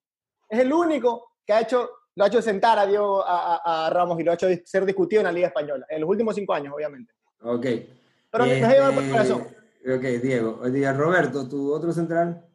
es 0.48 0.58
el 0.58 0.72
único 0.72 1.32
que 1.46 1.52
ha 1.52 1.60
hecho, 1.60 1.88
lo 2.14 2.24
ha 2.24 2.26
hecho 2.28 2.40
sentar 2.42 2.78
a, 2.78 2.86
Diego, 2.86 3.22
a, 3.24 3.56
a- 3.56 3.86
a 3.86 3.90
Ramos 3.90 4.18
y 4.20 4.24
lo 4.24 4.30
ha 4.30 4.34
hecho 4.34 4.46
ser 4.64 4.84
discutido 4.84 5.20
en 5.20 5.26
la 5.26 5.32
Liga 5.32 5.48
Española. 5.48 5.86
En 5.88 6.00
los 6.00 6.10
últimos 6.10 6.34
cinco 6.34 6.52
años, 6.54 6.72
obviamente. 6.74 7.12
Ok. 7.40 7.66
Pero 8.30 8.44
me 8.46 8.64
ha 8.64 8.72
llevado 8.72 8.92
por 8.94 9.02
el 9.02 9.10
Este, 9.10 9.12
corazón. 9.12 9.42
Ok, 9.84 10.02
Diego. 10.22 10.60
Oye, 10.62 10.92
Roberto, 10.92 11.48
tu 11.48 11.72
otro 11.72 11.92
central. 11.92 12.46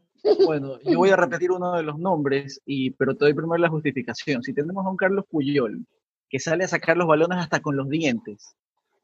Bueno, 0.45 0.80
yo 0.84 0.97
voy 0.97 1.09
a 1.09 1.15
repetir 1.15 1.51
uno 1.51 1.73
de 1.75 1.84
los 1.84 1.97
nombres, 1.99 2.61
y, 2.65 2.91
pero 2.91 3.15
te 3.15 3.25
doy 3.25 3.34
primero 3.34 3.57
la 3.57 3.69
justificación. 3.69 4.41
Si 4.43 4.53
tenemos 4.53 4.86
a 4.86 4.89
un 4.89 4.97
Carlos 4.97 5.25
Puyol 5.30 5.86
que 6.30 6.39
sale 6.39 6.63
a 6.63 6.67
sacar 6.67 6.97
los 6.97 7.07
balones 7.07 7.38
hasta 7.39 7.59
con 7.61 7.75
los 7.75 7.88
dientes, 7.89 8.55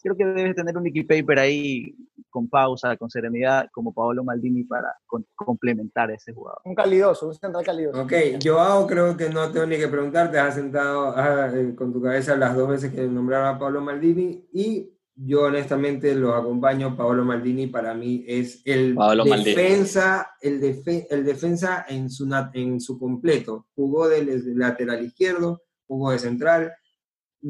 creo 0.01 0.17
que 0.17 0.25
debes 0.25 0.55
tener 0.55 0.75
un 0.77 0.83
Nicky 0.83 1.03
Paper 1.03 1.39
ahí 1.39 1.95
con 2.29 2.49
pausa, 2.49 2.97
con 2.97 3.09
serenidad, 3.09 3.69
como 3.71 3.93
Paolo 3.93 4.23
Maldini 4.23 4.63
para 4.65 4.93
con- 5.05 5.25
complementar 5.33 6.09
a 6.09 6.15
ese 6.15 6.33
jugador. 6.33 6.59
Un 6.65 6.75
calidoso, 6.75 7.27
un 7.27 7.33
central 7.35 7.63
calidoso. 7.63 8.01
Ok, 8.01 8.11
Joao 8.43 8.85
creo 8.87 9.15
que 9.15 9.29
no 9.29 9.49
tengo 9.51 9.65
ni 9.65 9.77
que 9.77 9.87
preguntarte, 9.87 10.37
has 10.39 10.55
sentado 10.55 11.13
ah, 11.15 11.49
eh, 11.53 11.73
con 11.75 11.93
tu 11.93 12.01
cabeza 12.01 12.35
las 12.35 12.55
dos 12.55 12.67
veces 12.67 12.91
que 12.93 13.03
nombraron 13.07 13.55
a 13.55 13.59
Pablo 13.59 13.79
Maldini 13.81 14.45
y 14.51 14.89
yo 15.15 15.43
honestamente 15.43 16.15
lo 16.15 16.33
acompaño, 16.33 16.97
Pablo 16.97 17.23
Maldini 17.23 17.67
para 17.67 17.93
mí 17.93 18.25
es 18.27 18.61
el 18.65 18.95
Paolo 18.95 19.25
Maldini. 19.25 19.55
defensa, 19.55 20.31
el, 20.41 20.59
defe- 20.59 21.05
el 21.11 21.23
defensa 21.23 21.85
en 21.87 22.09
su, 22.09 22.27
en 22.53 22.81
su 22.81 22.97
completo, 22.99 23.67
jugó 23.75 24.09
de 24.09 24.41
lateral 24.55 25.05
izquierdo, 25.05 25.61
jugó 25.87 26.11
de 26.11 26.19
central, 26.19 26.73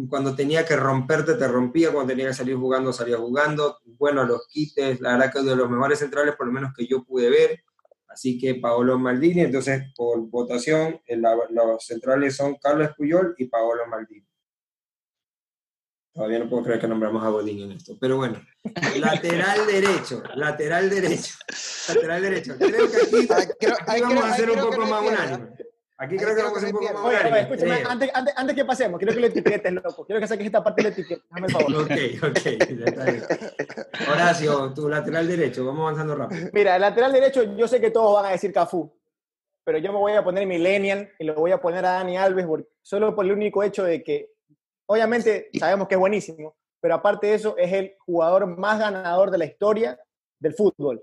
cuando 0.10 0.36
tenía 0.36 0.66
que 0.66 0.76
romperte 0.76 1.36
te 1.36 1.48
rompía, 1.48 1.91
cuando 1.91 2.12
tenía 2.14 2.28
que 2.28 2.34
salir 2.34 2.56
jugando 2.56 2.91
salía 2.94 3.18
jugando, 3.18 3.78
bueno, 3.86 4.24
los 4.26 4.48
quites, 4.48 5.00
la 5.02 5.14
verdad 5.14 5.32
que 5.32 5.39
es 5.39 5.46
de 5.46 5.56
los 5.56 5.70
mejores 5.70 6.00
centrales 6.00 6.36
por 6.36 6.48
lo 6.48 6.54
menos 6.54 6.74
que 6.76 6.88
yo 6.88 7.04
pude 7.04 7.30
ver, 7.30 7.64
Así 8.08 8.38
que 8.38 8.54
Paolo 8.54 9.00
Maldini, 9.00 9.41
entonces 9.41 9.91
por 9.96 10.20
votación, 10.30 11.02
eh, 11.08 11.18
la- 11.18 11.36
los 11.50 11.84
centrales 11.84 12.36
son 12.36 12.58
Carlos 12.62 12.91
Puyol 12.96 13.34
y 13.39 13.46
Paolo 13.48 13.88
Maldini. 13.88 14.28
Todavía 16.14 16.38
no 16.38 16.48
puedo 16.48 16.62
creer 16.64 16.80
que 16.80 16.88
nombramos 16.88 17.24
a 17.24 17.30
Godín 17.30 17.62
en 17.64 17.72
esto, 17.72 17.98
pero 18.00 18.18
bueno. 18.18 18.39
Lateral 19.00 19.66
derecho, 19.68 20.22
lateral 20.36 20.91
derecho, 20.91 21.34
lateral 21.88 22.22
derecho. 22.22 22.56
Creo 22.60 22.91
que 22.91 22.98
aquí, 22.98 23.28
Ah, 23.32 23.46
creo- 23.60 23.74
aquí 23.74 23.84
ahí 23.88 24.02
vamos 24.02 24.24
a 24.26 24.32
hacer 24.34 24.50
un 24.52 24.58
creo 24.58 24.70
que 24.70 24.76
poco 24.78 24.88
más 24.89 25.02
unánime. 25.02 25.50
Aquí 25.98 26.18
creo 26.18 26.30
que 26.30 26.60
ser 26.60 26.74
un 26.74 26.82
poco 26.82 26.94
más 26.94 27.04
Oye, 27.04 27.08
oye, 27.08 27.16
unánime. 27.20 27.39
escúchame, 27.41 27.76
creo. 27.76 27.89
antes, 27.89 28.12
antes, 28.14 28.34
antes 28.36 28.56
que 28.56 28.66
pasemos, 28.66 28.98
quiero 28.98 29.14
que 29.14 29.20
lo 29.20 29.28
etiquetes, 29.28 29.74
loco. 29.74 30.06
Quiero 30.06 30.20
que 30.20 30.28
saques 30.28 30.46
esta 30.46 30.64
parte 30.64 30.82
de 30.82 30.89
la 30.89 30.94
etiqueta. 30.96 31.24
Dame 31.30 31.48
el 31.48 31.54
favor. 31.54 31.76
Ok, 31.84 31.91
ok, 32.30 32.44
ya 32.44 32.86
está 32.86 33.04
bien. 33.06 33.24
Horacio, 34.12 34.74
tu 34.74 34.89
lateral 34.89 35.28
derecho, 35.28 35.66
vamos 35.66 35.82
avanzando 35.82 36.16
rápido. 36.16 36.50
Mira, 36.52 36.76
el 36.76 36.82
lateral 36.82 37.12
derecho, 37.14 37.44
yo 37.56 37.68
sé 37.68 37.80
que 37.80 37.91
todos 37.91 38.14
van 38.16 38.26
a 38.26 38.32
decir 38.32 38.52
Cafú, 38.52 38.91
pero 39.64 39.78
yo 39.78 39.94
me 39.94 40.00
voy 40.00 40.14
a 40.14 40.24
poner 40.24 40.48
Millennial 40.48 41.12
y 41.20 41.26
lo 41.26 41.36
voy 41.36 41.52
a 41.52 41.62
poner 41.62 41.86
a 41.86 41.91
Dani 41.94 42.18
Alves 42.18 42.48
solo 42.82 43.16
por 43.16 43.26
el 43.26 43.32
único 43.32 43.62
hecho 43.64 43.84
de 43.84 44.04
que, 44.04 44.32
obviamente, 44.88 45.50
sabemos 45.58 45.88
que 45.88 45.94
es 45.96 46.00
buenísimo, 46.00 46.56
pero 46.82 46.96
aparte 46.96 47.28
de 47.28 47.36
eso, 47.36 47.56
es 47.58 47.72
el 47.72 47.96
jugador 48.00 48.46
más 48.48 48.80
ganador 48.80 49.32
de 49.32 49.38
la 49.38 49.46
historia 49.46 49.98
del 50.39 50.54
fútbol, 50.54 51.02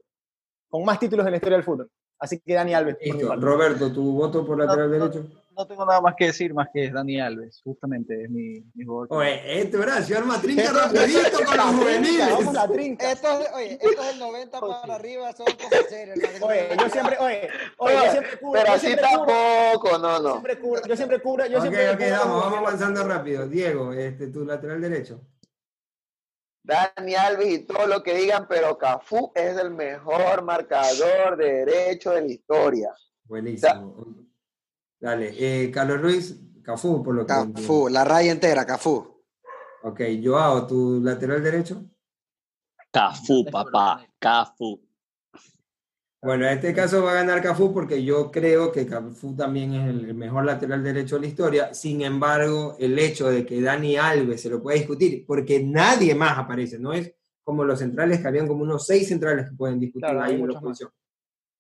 con 0.69 0.85
más 0.85 0.99
títulos 0.99 1.25
en 1.25 1.31
la 1.31 1.37
historia 1.37 1.57
del 1.57 1.65
fútbol. 1.65 1.91
Así 2.21 2.39
que 2.39 2.55
Dani 2.55 2.75
Alves. 2.75 2.97
Listo. 3.01 3.35
Roberto, 3.37 3.91
tu 3.93 4.13
voto 4.13 4.45
por 4.47 4.59
lateral 4.59 4.91
No, 4.91 4.99
no. 4.99 5.09
derecho. 5.09 5.27
No 5.57 5.67
tengo 5.67 5.85
nada 5.85 6.01
más 6.01 6.15
que 6.17 6.27
decir, 6.27 6.55
más 6.55 6.69
que 6.73 6.85
es 6.87 6.93
Dani 6.93 7.21
Alves, 7.21 7.61
justamente 7.65 8.23
es 8.25 8.31
mi, 8.31 8.63
mi 8.75 8.85
jugador. 8.85 9.09
Oye, 9.19 9.61
este 9.61 9.77
Horacio 9.77 10.17
arma 10.17 10.41
trinca 10.41 10.71
rapidito 10.73 11.45
con 11.45 11.57
los 11.57 11.67
juveniles. 11.67 12.31
Vamos 12.31 12.57
a 12.57 12.69
trinca. 12.69 13.13
Esto 13.13 13.41
es, 13.41 13.49
oye, 13.55 13.73
esto 13.81 14.03
es 14.03 14.13
el 14.13 14.19
90 14.21 14.61
para 14.83 14.95
arriba, 14.95 15.33
son 15.33 15.47
cosas 15.47 15.87
serias. 15.89 16.19
Oye, 16.41 16.69
yo 16.79 16.89
siempre, 16.89 17.17
oye, 17.19 17.49
oye, 17.79 17.95
yo 18.05 18.11
siempre 18.11 18.39
cubro, 18.39 18.53
Pero 18.53 18.67
yo 18.67 18.73
así 18.75 18.97
tampoco, 18.97 19.99
no, 19.99 20.17
yo 20.17 20.23
no. 20.23 20.31
siempre 20.31 20.59
cubro, 20.59 20.83
yo 20.87 20.97
siempre 20.97 21.21
cubro, 21.21 21.47
yo 21.47 21.57
Ok, 21.59 21.63
siempre 21.63 21.91
ok, 21.91 21.99
cubro- 21.99 22.19
vamos, 22.19 22.45
vamos 22.45 22.59
avanzando 22.59 23.05
rápido. 23.09 23.49
Diego, 23.49 23.93
este, 23.93 24.29
tu 24.29 24.45
lateral 24.47 24.81
derecho. 24.81 25.21
Dani 26.71 27.15
Alves 27.17 27.49
y 27.49 27.59
todo 27.67 27.85
lo 27.87 28.01
que 28.01 28.15
digan, 28.15 28.47
pero 28.49 28.79
Cafú 28.79 29.33
es 29.35 29.57
el 29.59 29.73
mejor 29.73 30.45
marcador 30.45 31.37
de 31.37 31.65
derecho 31.65 32.13
de 32.13 32.21
la 32.21 32.27
historia. 32.29 32.95
Buenísimo. 33.25 34.07
Dale, 35.01 35.35
eh, 35.37 35.71
Carlos 35.73 36.01
Luis, 36.01 36.41
Cafú, 36.63 37.03
por 37.03 37.17
lo 37.17 37.27
que 37.27 37.35
Cafú, 37.35 37.89
la 37.89 38.05
raya 38.05 38.31
entera, 38.31 38.65
Cafú. 38.65 39.21
Ok, 39.83 40.01
Joao, 40.23 40.65
tu 40.67 41.01
lateral 41.03 41.43
derecho. 41.43 41.83
Cafú, 42.93 43.45
papá, 43.51 44.07
Cafú. 44.21 44.81
Bueno, 46.23 46.47
en 46.47 46.53
este 46.53 46.75
caso 46.75 47.03
va 47.03 47.13
a 47.13 47.15
ganar 47.15 47.43
Cafú 47.43 47.73
porque 47.73 48.05
yo 48.05 48.31
creo 48.31 48.71
que 48.71 48.87
Cafú 48.87 49.35
también 49.35 49.73
es 49.73 49.89
el 49.89 50.13
mejor 50.15 50.45
lateral 50.45 50.83
derecho 50.85 51.15
de 51.15 51.23
la 51.23 51.27
historia. 51.29 51.73
Sin 51.75 52.03
embargo, 52.03 52.77
el 52.79 52.99
hecho 52.99 53.31
de 53.31 53.47
que 53.47 53.63
Dani 53.63 53.97
Alves 53.97 54.43
se 54.43 54.51
lo 54.51 54.63
pueda 54.63 54.77
discutir, 54.77 55.25
porque 55.27 55.63
nadie 55.65 56.15
más 56.15 56.37
aparece, 56.37 56.79
no 56.79 56.93
es 56.93 57.15
como 57.43 57.65
los 57.65 57.79
centrales 57.79 58.21
que 58.21 58.29
habían 58.29 58.47
como 58.47 58.63
unos 58.65 58.87
seis 58.87 59.09
centrales 59.09 59.49
que 59.49 59.57
pueden 59.57 59.81
discutir 59.81 60.03
Claro, 60.11 60.23
ahí 60.23 60.35
en 60.35 60.47
la 60.47 60.61
posición. 60.61 60.91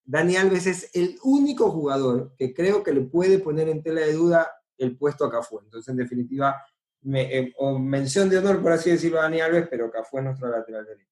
Dani 0.04 0.36
Alves 0.36 0.66
es 0.66 0.90
el 0.94 1.16
único 1.22 1.70
jugador 1.70 2.34
que 2.36 2.52
creo 2.52 2.82
que 2.82 2.92
le 2.92 3.00
puede 3.00 3.38
poner 3.38 3.68
en 3.70 3.82
tela 3.82 4.02
de 4.02 4.12
duda 4.12 4.50
el 4.76 4.96
puesto 4.98 5.24
a 5.24 5.30
Cafú. 5.30 5.60
Entonces, 5.64 5.88
en 5.88 5.96
definitiva, 5.96 6.54
me- 7.02 7.34
eh, 7.38 7.54
o 7.56 7.78
mención 7.78 8.28
de 8.28 8.36
honor, 8.38 8.60
por 8.60 8.72
así 8.72 8.90
decirlo, 8.90 9.20
a 9.20 9.22
Dani 9.22 9.40
Alves, 9.40 9.68
pero 9.70 9.90
Cafú 9.90 10.18
es 10.18 10.24
nuestro 10.24 10.48
lateral 10.48 10.84
derecho. 10.84 11.09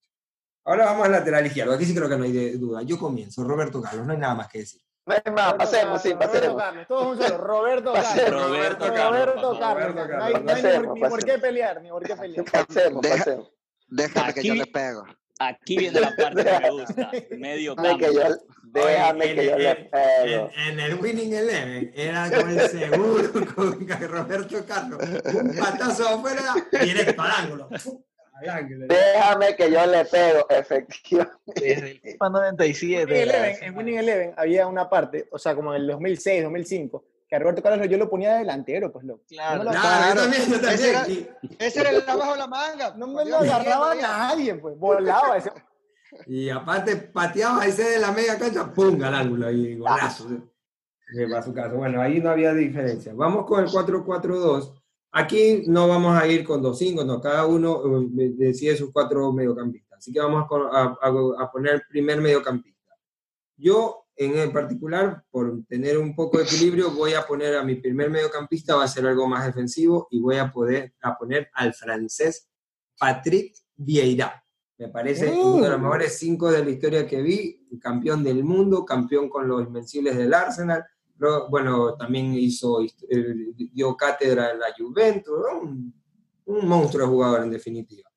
Ahora 0.68 0.84
vamos 0.86 1.06
al 1.06 1.12
lateral 1.12 1.46
izquierdo. 1.46 1.72
Aquí 1.74 1.84
sí 1.84 1.94
creo 1.94 2.08
que 2.08 2.16
no 2.16 2.24
hay 2.24 2.32
de- 2.32 2.58
duda. 2.58 2.82
Yo 2.82 2.98
comienzo. 2.98 3.42
Roberto 3.44 3.80
Carlos, 3.82 4.06
no 4.06 4.12
hay 4.12 4.18
nada 4.18 4.34
más 4.34 4.48
que 4.48 4.58
decir. 4.60 4.80
No 5.06 5.14
hay 5.14 5.32
más, 5.32 5.54
pasemos, 5.54 6.02
sí, 6.02 6.12
Roberto 6.12 6.32
pasemos. 6.32 6.62
Carlos, 6.62 6.86
todos 6.86 7.06
un 7.18 7.22
solo. 7.22 7.38
Roberto. 7.38 7.92
Carlos. 7.94 8.30
Roberto 8.30 8.86
Roberto 8.86 8.94
Carlos, 8.94 9.58
Carlos. 9.58 9.94
Roberto 9.94 9.94
No 9.96 10.02
hay, 10.02 10.08
Carlos. 10.08 10.18
no 10.18 10.24
hay 10.24 10.34
ni, 10.34 10.46
Pasemos, 10.62 10.94
ni 10.94 11.00
por 11.00 11.24
qué 11.24 11.38
pelear, 11.38 11.82
ni 11.82 11.88
por 11.88 12.02
qué 12.06 12.16
pelear. 12.16 12.44
Pasemos, 12.44 13.02
Deja- 13.02 13.16
pasemos. 13.18 13.50
Déjame 13.88 14.34
que 14.34 14.42
yo 14.42 14.54
le 14.54 14.66
pego. 14.66 15.04
Aquí 15.40 15.78
viene 15.78 16.00
la 16.00 16.14
parte 16.16 16.44
que 16.44 16.58
me 16.60 16.70
gusta. 16.70 17.10
Medio 17.38 17.74
Déjame 17.76 17.98
que 17.98 18.04
campo. 18.06 18.20
yo, 18.20 18.36
déjame 18.64 19.24
Oye, 19.24 19.34
que 19.36 19.44
yo 19.46 19.52
en- 19.52 19.58
le 19.62 19.70
en- 19.70 19.90
pego. 19.90 20.50
En, 20.56 20.68
en 20.72 20.80
el 20.80 20.94
Winning 20.96 21.32
Eleven 21.32 21.92
era 21.94 22.30
con 22.30 22.50
el 22.50 22.68
seguro 22.68 23.32
con 23.56 24.08
Roberto 24.08 24.66
Carlos. 24.66 25.00
Un 25.32 25.56
patazo 25.56 26.08
afuera, 26.08 26.42
ángulo. 26.52 26.68
¡Fu! 26.68 27.18
Al 27.22 27.30
ángulo. 27.30 27.68
Déjame 28.40 29.56
que 29.56 29.70
yo 29.70 29.86
le 29.86 30.04
pego, 30.04 30.46
efectivamente. 30.48 31.32
Desde 31.54 31.90
el 31.92 32.00
FIFA 32.00 32.28
97. 32.30 33.04
Winning 33.04 33.22
Eleven, 33.28 33.56
en 33.62 33.76
Winning 33.76 33.98
Eleven 33.98 34.34
había 34.36 34.66
una 34.66 34.88
parte, 34.88 35.28
o 35.30 35.38
sea, 35.38 35.54
como 35.54 35.74
en 35.74 35.82
el 35.82 35.86
2006, 35.88 36.42
2005, 36.44 37.04
que 37.28 37.36
a 37.36 37.38
Roberto 37.38 37.62
Carlos 37.62 37.88
yo 37.88 37.98
lo 37.98 38.08
ponía 38.08 38.32
de 38.34 38.38
delantero, 38.40 38.92
pues 38.92 39.04
loco. 39.04 39.22
Claro. 39.28 39.58
No 39.58 39.64
lo, 39.64 39.70
Claro, 39.70 40.20
también, 40.22 40.42
yo 40.50 40.60
también. 40.60 40.72
Ese 40.74 40.90
era- 40.90 41.08
Y- 41.08 41.28
Ese 41.58 41.80
era 41.80 41.90
el 41.90 42.08
abajo 42.08 42.32
de 42.32 42.38
la 42.38 42.46
manga. 42.46 42.94
no 42.96 43.06
me 43.08 43.24
lo 43.24 43.38
agarraba 43.38 43.94
nadie, 43.94 44.54
pues. 44.54 44.76
Volaba 44.78 45.36
ese. 45.36 45.50
Y 46.26 46.48
aparte 46.48 46.96
pateaba 46.96 47.66
ese 47.66 47.82
de 47.84 47.98
la 47.98 48.12
media 48.12 48.38
cancha, 48.38 48.72
¡pum! 48.72 49.02
al 49.02 49.14
ángulo 49.14 49.46
ahí, 49.48 49.76
golazo. 49.76 50.26
Para 51.30 51.42
su 51.42 51.52
caso. 51.54 51.76
Bueno, 51.76 52.00
ahí 52.00 52.20
no 52.20 52.30
había 52.30 52.52
diferencia. 52.54 53.12
Vamos 53.14 53.44
con 53.46 53.62
el 53.64 53.70
4-4-2. 53.70 54.77
Aquí 55.10 55.64
no 55.66 55.88
vamos 55.88 56.14
a 56.20 56.26
ir 56.26 56.44
con 56.44 56.62
2-5, 56.62 57.04
no, 57.04 57.20
cada 57.20 57.46
uno 57.46 57.82
eh, 58.18 58.32
decide 58.36 58.76
sus 58.76 58.92
cuatro 58.92 59.32
mediocampistas. 59.32 59.98
Así 59.98 60.12
que 60.12 60.20
vamos 60.20 60.46
a, 60.72 60.96
a- 61.00 61.42
a 61.44 61.50
poner 61.50 61.74
el 61.74 61.82
primer 61.88 62.20
mediocampista. 62.20 62.92
Yo, 63.56 64.04
en 64.16 64.52
particular, 64.52 65.24
por 65.30 65.64
tener 65.68 65.96
un 65.98 66.14
poco 66.14 66.38
de 66.38 66.44
equilibrio, 66.44 66.90
voy 66.90 67.14
a 67.14 67.26
poner 67.26 67.56
a 67.56 67.64
mi 67.64 67.76
primer 67.76 68.10
mediocampista, 68.10 68.76
va 68.76 68.84
a 68.84 68.88
ser 68.88 69.06
algo 69.06 69.26
más 69.26 69.46
defensivo, 69.46 70.06
y 70.10 70.20
voy 70.20 70.36
a, 70.36 70.52
poder, 70.52 70.92
a 71.02 71.16
poner 71.16 71.48
al 71.54 71.72
francés 71.74 72.48
Patrick 72.98 73.54
Vieira. 73.76 74.44
Me 74.76 74.88
parece 74.88 75.30
uno 75.32 75.64
de 75.64 75.70
los 75.70 75.80
mejores 75.80 76.18
cinco 76.18 76.50
de 76.52 76.64
la 76.64 76.70
historia 76.70 77.04
que 77.06 77.20
vi, 77.22 77.66
campeón 77.80 78.22
del 78.22 78.44
mundo, 78.44 78.84
campeón 78.84 79.28
con 79.28 79.48
los 79.48 79.62
Invencibles 79.66 80.16
del 80.16 80.32
Arsenal. 80.34 80.84
Lo- 81.18 81.48
bueno, 81.48 81.94
también 81.96 82.32
hizo, 82.34 82.80
eh, 82.82 83.34
dio 83.72 83.96
cátedra 83.96 84.52
en 84.52 84.60
la 84.60 84.66
Juventus, 84.76 85.34
¿no? 85.38 85.60
un, 85.60 85.94
un 86.46 86.66
monstruo 86.68 87.04
de 87.06 87.12
jugador 87.12 87.42
en 87.42 87.50
definitiva. 87.50 88.08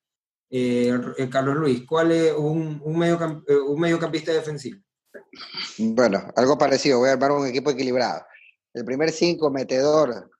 Eh, 0.48 0.92
eh, 1.16 1.28
Carlos 1.30 1.56
Luis, 1.56 1.84
¿cuál 1.86 2.12
es 2.12 2.32
un, 2.34 2.80
un, 2.84 2.96
mediocamp- 2.96 3.42
eh, 3.48 3.56
un 3.58 3.80
mediocampista 3.80 4.32
defensivo? 4.32 4.80
Bueno, 5.78 6.28
algo 6.36 6.56
parecido. 6.58 6.98
Voy 6.98 7.08
a 7.08 7.12
armar 7.12 7.32
un 7.32 7.46
equipo 7.46 7.70
equilibrado. 7.70 8.22
El 8.74 8.84
primer 8.84 9.10
cinco, 9.10 9.50
metedor, 9.50 10.30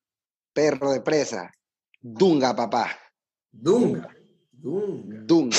perro 0.53 0.93
de 0.93 1.01
presa. 1.01 1.51
Dunga, 2.01 2.55
papá. 2.55 2.91
Dunga. 3.51 4.09
Dunga. 4.53 5.25
Dunga. 5.27 5.57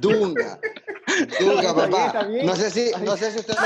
Dunga. 0.00 0.60
Papá. 1.74 2.28
No 2.44 2.54
sé 2.54 2.70
si, 2.70 2.90
no 3.04 3.16
sé 3.16 3.32
si 3.32 3.38
usted 3.40 3.54
lo 3.54 3.62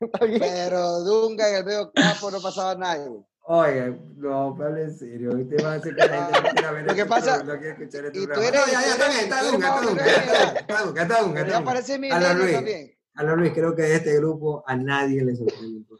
pero 0.38 1.00
Dunga 1.00 1.48
en 1.50 1.56
el 1.56 1.64
medio 1.64 1.90
campo 1.92 2.30
no 2.30 2.40
pasaba 2.40 2.74
nadie. 2.74 3.10
Oye, 3.48 3.96
no, 4.16 4.48
hable 4.60 4.82
en 4.82 4.98
serio. 4.98 5.30
Usted 5.38 5.64
va 5.64 5.72
a 5.72 5.74
hacer 5.76 5.94
que 5.94 6.06
la 6.06 6.24
gente 6.26 6.42
no 6.42 6.48
quiera 6.50 6.72
ver 6.72 6.84
Lo 6.86 6.94
que 6.94 7.06
pasa- 7.06 7.42
no 7.44 7.52
quiere 7.58 7.70
escuchar 7.70 8.04
este 8.06 8.18
y 8.18 8.26
tú 8.26 8.32
eres- 8.32 8.52
No, 8.52 8.66
ya, 8.66 8.80
ya, 8.82 8.92
está 8.92 9.08
bien, 9.08 9.20
está 9.20 9.42
Dunga, 9.44 9.68
está 9.68 9.80
Dunga, 9.86 10.04
está 10.06 10.82
Dunga, 10.84 11.02
está 11.02 11.22
Dunga, 11.22 11.40
ya 11.46 11.58
Dunga. 11.58 11.64
parece 11.64 11.98
mi 11.98 12.10
A 12.10 12.18
la 12.20 12.34
Luis. 12.34 12.52
también. 12.52 12.92
A 13.14 13.22
Luis, 13.22 13.52
creo 13.52 13.74
que 13.76 13.82
de 13.82 13.94
este 13.94 14.16
grupo 14.16 14.64
a 14.66 14.74
nadie 14.76 15.24
le 15.24 15.36
sorprende 15.36 15.80
tu. 15.88 15.96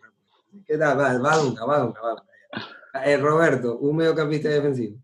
¿Qué 0.67 0.77
tal? 0.77 0.99
Va, 0.99 1.17
va 1.19 1.37
Dunga, 1.37 1.65
va 1.65 1.79
Dunga, 1.79 2.01
va 2.03 2.09
Dunga. 2.11 3.05
Eh, 3.05 3.17
Roberto, 3.19 3.79
un 3.79 3.97
mediocampista 3.97 4.49
defensivo. 4.49 4.97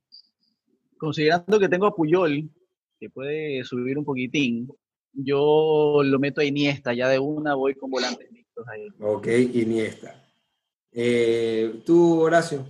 Considerando 0.99 1.59
que 1.59 1.69
tengo 1.69 1.87
a 1.87 1.95
Puyol, 1.95 2.49
que 2.99 3.11
puede 3.11 3.63
subir 3.65 3.99
un 3.99 4.05
poquitín, 4.05 4.69
yo 5.13 6.01
lo 6.03 6.19
meto 6.19 6.41
a 6.41 6.45
Iniesta, 6.45 6.93
ya 6.95 7.09
de 7.09 7.19
una 7.19 7.55
voy 7.55 7.75
con 7.75 7.91
volantes 7.91 8.31
mixtos 8.31 8.42
ahí. 8.67 8.89
Ok, 9.01 9.27
Iniesta. 9.29 10.15
Eh, 10.93 11.83
¿Tú, 11.87 12.21
Horacio? 12.21 12.67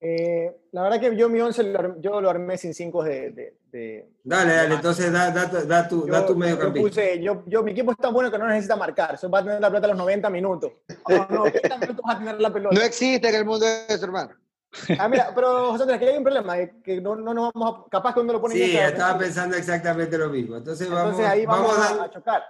Eh, 0.00 0.54
la 0.72 0.82
verdad 0.82 1.00
que 1.00 1.16
yo 1.16 1.28
mi 1.30 1.40
11 1.40 1.62
lo, 1.62 1.78
arm- 1.78 2.00
yo 2.00 2.20
lo 2.20 2.28
armé 2.28 2.58
sin 2.58 2.74
5 2.74 3.02
de, 3.02 3.30
de, 3.30 3.58
de- 3.70 4.10
Dale, 4.22 4.54
dale, 4.54 4.74
entonces 4.74 5.10
da, 5.10 5.30
da, 5.30 5.50
tu- 5.50 5.66
da 5.66 5.88
tu, 5.88 6.06
da 6.06 6.20
yo, 6.20 6.26
tu 6.26 6.32
yo 6.34 6.38
mediocampista. 6.38 6.88
puse, 6.88 7.22
yo, 7.22 7.42
yo, 7.46 7.62
mi 7.62 7.70
equipo 7.72 7.92
es 7.92 7.96
tan 7.98 8.12
bueno 8.12 8.30
que 8.30 8.36
no 8.38 8.46
necesita 8.46 8.76
marcar, 8.76 9.16
solo 9.16 9.30
va 9.30 9.38
a 9.38 9.44
tener 9.44 9.60
la 9.62 9.68
pelota 9.68 9.86
a 9.86 9.88
los 9.90 9.98
90 9.98 10.28
minutos. 10.28 10.72
A 11.04 11.12
los 11.14 11.30
90 11.30 11.78
minutos 11.78 12.04
va 12.06 12.12
a 12.12 12.18
tener 12.18 12.40
la 12.40 12.52
pelota. 12.52 12.74
No 12.74 12.82
existe 12.82 13.28
en 13.28 13.34
el 13.34 13.44
mundo 13.46 13.64
eso, 13.88 14.04
hermano. 14.04 14.34
Ah, 14.98 15.08
mira, 15.08 15.30
pero 15.34 15.70
José 15.70 15.84
Andrés, 15.84 16.00
que 16.00 16.08
hay 16.08 16.18
un 16.18 16.24
problema, 16.24 16.58
eh, 16.58 16.74
que 16.84 17.00
no, 17.00 17.14
no 17.16 17.32
nos 17.32 17.52
vamos 17.54 17.86
a, 17.86 17.90
capaz 17.90 18.12
que 18.12 18.20
uno 18.20 18.32
lo 18.34 18.40
pone 18.42 18.54
Sí, 18.56 18.76
estaba 18.76 19.16
pensando 19.18 19.56
exactamente 19.56 20.18
lo 20.18 20.28
mismo. 20.28 20.56
Entonces 20.56 20.90
vamos, 20.90 21.12
entonces 21.12 21.26
ahí 21.26 21.46
vamos, 21.46 21.68
vamos, 21.68 21.86
a, 21.86 21.94
dan- 21.94 22.04
a 22.04 22.10
chocar. 22.10 22.42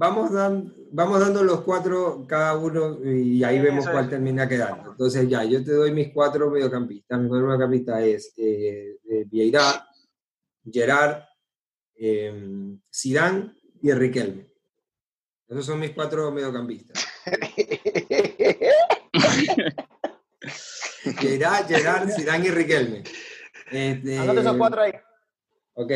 Vamos, 0.00 0.32
dan- 0.32 0.72
vamos 0.92 1.20
dando 1.20 1.44
los 1.44 1.60
cuatro 1.60 2.24
cada 2.26 2.56
uno 2.56 2.98
y 3.04 3.44
ahí 3.44 3.58
Sí, 3.58 3.62
vemos 3.62 3.86
cuál 3.88 4.04
es. 4.04 4.10
termina 4.10 4.48
quedando. 4.48 4.92
Entonces 4.92 5.28
ya, 5.28 5.44
yo 5.44 5.62
te 5.62 5.72
doy 5.72 5.92
mis 5.92 6.12
cuatro 6.12 6.50
mediocampistas. 6.50 7.20
Mi 7.20 7.28
primer 7.28 7.44
mediocampista 7.44 8.02
es 8.04 8.32
eh, 8.38 8.96
eh, 9.10 9.24
Vieira, 9.30 9.86
Gerard, 10.70 11.22
eh, 11.96 12.76
Zidane 12.94 13.52
y 13.82 13.92
Riquelme. 13.92 14.48
Esos 15.48 15.66
son 15.66 15.80
mis 15.80 15.90
cuatro 15.90 16.30
mediocampistas. 16.32 17.04
Gerard, 21.20 21.66
Gerard, 21.68 22.10
Zidane 22.10 22.46
y 22.46 22.50
Riquelme. 22.50 23.02
Este, 23.70 24.14
esos 24.16 24.56
cuatro 24.56 24.80
ahí. 24.82 24.92
Ok. 25.74 25.92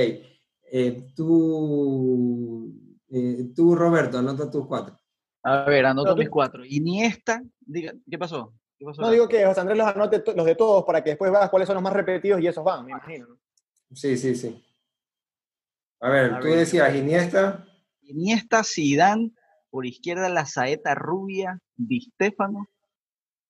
Eh, 0.77 1.07
tú, 1.15 2.73
eh, 3.15 3.53
tú, 3.55 3.75
Roberto, 3.77 4.19
anota 4.19 4.51
tus 4.51 4.67
cuatro. 4.67 4.99
A 5.45 5.65
ver, 5.65 5.87
anoto 5.87 6.11
No, 6.11 6.17
mis 6.17 6.29
cuatro. 6.29 6.65
Iniesta, 6.65 7.43
diga, 7.61 7.93
¿qué 8.11 8.19
pasó? 8.19 8.55
¿Qué 8.79 8.85
pasó? 8.85 9.03
No 9.03 9.11
digo 9.11 9.29
que 9.29 9.45
José 9.47 9.61
Andrés 9.61 9.79
los 9.79 9.87
anote 9.87 10.23
los 10.35 10.47
de 10.47 10.55
todos 10.57 10.85
para 10.85 11.03
que 11.05 11.11
después 11.11 11.31
veas 11.31 11.49
cuáles 11.51 11.67
son 11.67 11.75
los 11.75 11.83
más 11.83 11.93
repetidos 11.93 12.41
y 12.41 12.47
esos 12.47 12.65
van, 12.65 12.85
me 12.85 12.91
imagino. 12.93 13.29
¿no? 13.29 13.39
Sí, 13.95 14.17
sí, 14.17 14.35
sí. 14.35 14.65
A 16.01 16.09
ver, 16.11 16.33
A 16.35 16.41
tú 16.41 16.47
ver. 16.49 16.59
decías 16.59 16.95
Iniesta. 16.95 17.67
Iniesta, 18.03 18.63
Zidane, 18.65 19.33
por 19.71 19.87
izquierda 19.87 20.29
la 20.29 20.45
saeta 20.45 20.95
rubia, 20.95 21.61
Di 21.77 22.01
Stefano, 22.01 22.67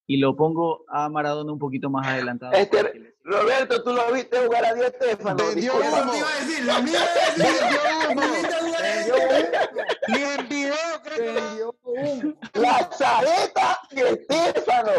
y 0.07 0.19
lo 0.19 0.37
pongo 0.37 0.85
a 0.89 1.09
Maradona 1.09 1.53
un 1.53 1.59
poquito 1.59 1.89
más 1.91 2.07
adelantado. 2.07 2.53
Este- 2.53 3.14
Roberto, 3.25 3.83
tú 3.83 3.93
lo 3.95 4.13
viste 4.13 4.39
jugar 4.39 4.65
a 4.67 4.75
Di 4.75 4.83
Stefano. 4.83 5.37
Vendió 5.37 5.75
humo. 5.75 6.15
iba 6.15 6.29
a 6.29 6.41
decir, 6.41 6.65
lo 6.65 6.83
mío 6.83 6.99
es 7.27 7.39
Vendió 7.39 7.81
humo. 8.11 8.23
Ni 10.09 10.23
en 10.23 10.49
video, 10.49 10.75
creo 11.03 11.17
que 11.17 11.33
lo- 11.33 11.35
Vendió 11.41 11.75
humo. 11.85 12.35
La 12.55 12.91
saeta 12.93 13.81
de 13.91 14.25
Stefano. 14.25 14.93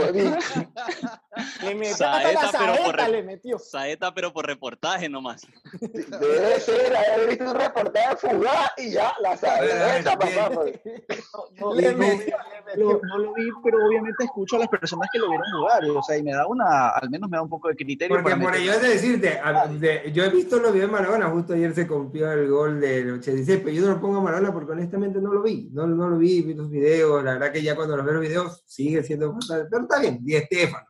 Di- 1.35 1.65
Le 1.65 1.75
metió 1.75 1.95
Saeta, 1.97 2.43
la 2.43 2.51
pero 2.51 2.73
por 2.75 2.85
saeta, 2.95 3.07
le 3.09 3.23
metió. 3.23 3.59
Saeta, 3.59 4.13
pero 4.13 4.33
por 4.33 4.45
reportaje 4.47 5.09
nomás. 5.09 5.45
Debe 5.81 6.59
ser 6.59 6.95
haber 6.95 7.29
visto 7.29 7.43
un 7.51 7.55
reportaje 7.59 8.15
fugaz 8.15 8.71
y 8.77 8.91
ya 8.91 9.13
la 9.21 9.35
saeta, 9.37 10.17
papá. 10.17 10.49
pues. 10.53 10.79
No, 11.59 11.73
le 11.73 11.93
metió, 11.95 12.35
le 12.75 12.81
Lo- 12.81 12.87
metió. 12.93 13.01
no 13.07 13.17
lo 13.17 13.33
vi, 13.33 13.43
pero 13.63 13.85
obviamente 13.85 14.23
escucho 14.25 14.55
a 14.57 14.59
las 14.59 14.67
personas 14.67 15.07
que 15.11 15.19
lo 15.19 15.29
vieron 15.29 15.45
jugar, 15.51 15.83
o 15.89 16.01
sea, 16.03 16.17
y 16.17 16.23
me 16.23 16.31
da 16.33 16.45
una, 16.47 16.89
al 16.89 17.09
menos 17.09 17.29
me 17.29 17.37
da 17.37 17.43
un 17.43 17.49
poco 17.49 17.69
de 17.69 17.75
criterio. 17.75 18.15
Porque 18.21 18.35
por 18.35 18.55
ello 18.55 18.73
es 18.73 18.81
de 18.81 18.89
decirte, 18.89 19.39
a- 19.39 19.67
de- 19.67 20.11
yo 20.13 20.23
he 20.23 20.29
visto 20.29 20.57
los 20.59 20.73
videos 20.73 20.89
de 20.91 20.97
Maradona, 20.97 21.29
justo 21.29 21.53
ayer 21.53 21.73
se 21.73 21.87
cumplió 21.87 22.31
el 22.31 22.47
gol 22.49 22.79
del 22.81 23.11
86, 23.13 23.61
pero 23.63 23.75
yo 23.75 23.81
no 23.85 23.93
lo 23.95 24.01
pongo 24.01 24.17
a 24.17 24.21
Maradona 24.21 24.51
porque 24.53 24.71
honestamente 24.73 25.19
no 25.19 25.33
lo 25.33 25.41
vi, 25.41 25.69
no, 25.71 25.87
no 25.87 26.09
lo 26.09 26.17
vi, 26.17 26.41
vi 26.41 26.53
los 26.53 26.69
videos, 26.69 27.23
la 27.23 27.33
verdad 27.33 27.51
que 27.51 27.61
ya 27.63 27.75
cuando 27.75 27.95
los 27.97 28.05
veo 28.05 28.15
los 28.15 28.23
videos 28.23 28.63
sigue 28.65 29.03
siendo 29.03 29.37
pero 29.47 29.81
está 29.83 29.99
bien, 29.99 30.19
Di 30.21 30.37
Stefano, 30.37 30.85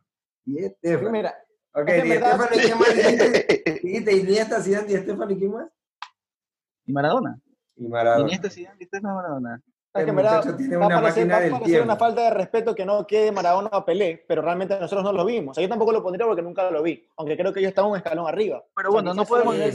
Di 0.46 0.68
Stefano. 0.68 1.10
Mira, 1.10 1.34
Ok, 1.74 1.88
es 1.88 2.02
que 2.04 2.08
verdad- 2.08 2.48
¿y 2.54 2.58
quién 2.58 2.78
más 2.78 2.88
dijiste? 2.94 3.80
Dijiste 3.82 4.16
Iniesta, 4.16 4.62
Zidane, 4.62 4.86
Di 4.86 4.96
Stefano, 4.96 5.30
¿y 5.30 5.38
quién 5.38 5.52
más? 5.52 5.66
¿Y 6.86 6.92
Maradona? 6.92 7.38
y 7.76 7.86
Maradona. 7.88 8.22
Iniesta, 8.28 8.48
Zidane, 8.48 8.76
Iniesta, 8.76 9.00
Maradona. 9.02 9.60
Es 9.92 10.04
que 10.04 10.12
verdad 10.12 10.56
tiene 10.58 10.76
va 10.76 10.84
a 10.84 10.86
una 10.88 11.00
parecer, 11.00 11.30
va 11.30 11.36
a 11.36 11.58
parecer 11.58 11.80
una 11.82 11.96
falta 11.96 12.20
de 12.24 12.30
respeto 12.30 12.74
que 12.74 12.84
no 12.84 13.06
quede 13.06 13.32
Maradona 13.32 13.70
o 13.72 13.82
Pelé, 13.84 14.24
pero 14.28 14.42
realmente 14.42 14.78
nosotros 14.78 15.02
no 15.02 15.10
lo 15.12 15.24
vimos. 15.24 15.52
O 15.52 15.54
sea, 15.54 15.62
yo 15.62 15.70
tampoco 15.70 15.90
lo 15.90 16.02
pondría 16.02 16.26
porque 16.26 16.42
nunca 16.42 16.70
lo 16.70 16.82
vi, 16.82 17.08
aunque 17.16 17.34
creo 17.34 17.50
que 17.50 17.60
ellos 17.60 17.70
estaban 17.70 17.90
un 17.90 17.96
escalón 17.96 18.28
arriba. 18.28 18.62
Pero 18.76 18.92
bueno, 18.92 19.14
no 19.14 19.24
podemos, 19.24 19.54
hablar, 19.54 19.70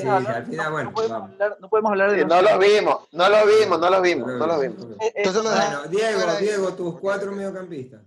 de 2.11 2.25
no 2.25 2.41
lo 2.41 2.59
vimos, 2.59 3.07
no 3.11 3.29
lo 3.29 3.45
vimos, 3.47 3.79
no 3.79 3.89
lo 3.89 4.01
vimos, 4.01 4.31
no 4.33 4.45
lo 4.47 4.59
vimos. 4.59 4.83
Eh, 4.83 4.95
eh, 5.07 5.11
Entonces 5.15 5.89
Diego. 5.89 6.19
Diego, 6.39 6.73
tus 6.75 6.99
cuatro 6.99 7.31
mediocampistas. 7.31 8.01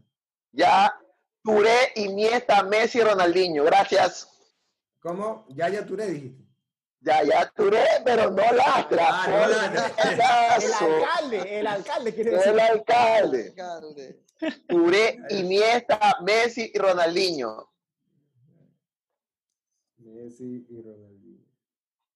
Ya, 0.52 0.94
Touré, 1.44 1.92
Iniesta, 1.96 2.62
Messi, 2.62 3.00
Ronaldinho. 3.02 3.64
Gracias. 3.64 4.28
¿Cómo? 5.00 5.44
Ya, 5.50 5.68
ya 5.68 5.84
Touré 5.84 6.06
dijiste. 6.06 6.42
Ya, 7.00 7.22
ya, 7.22 7.50
Touré, 7.54 7.84
pero 8.02 8.30
no 8.30 8.42
lastra. 8.52 9.06
Ah, 9.10 9.26
no 9.28 9.46
lastra. 9.46 10.56
El 10.56 10.72
alcalde, 10.72 11.58
el 11.60 11.66
alcalde 11.66 12.14
quiere 12.14 12.30
decir. 12.30 12.52
El 12.52 12.60
alcalde. 12.60 13.48
Alcalde. 13.48 14.24
Touré, 14.66 15.18
Iniesta, 15.28 16.16
Messi 16.22 16.70
y 16.72 16.78
Ronaldinho. 16.78 17.70
Messi 19.98 20.66
y 20.66 20.80
Ronaldinho. 20.80 21.44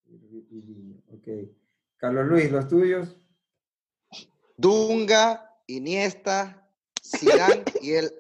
Y, 0.07 0.47
y 0.51 1.03
Ok. 1.13 1.51
Carlos 1.99 2.27
Luis, 2.27 2.51
¿los 2.51 2.67
tuyos? 2.67 3.17
Dunga, 4.57 5.55
Iniesta, 5.67 6.67
Zidane 7.05 7.65
y 7.83 7.93
el... 7.93 8.18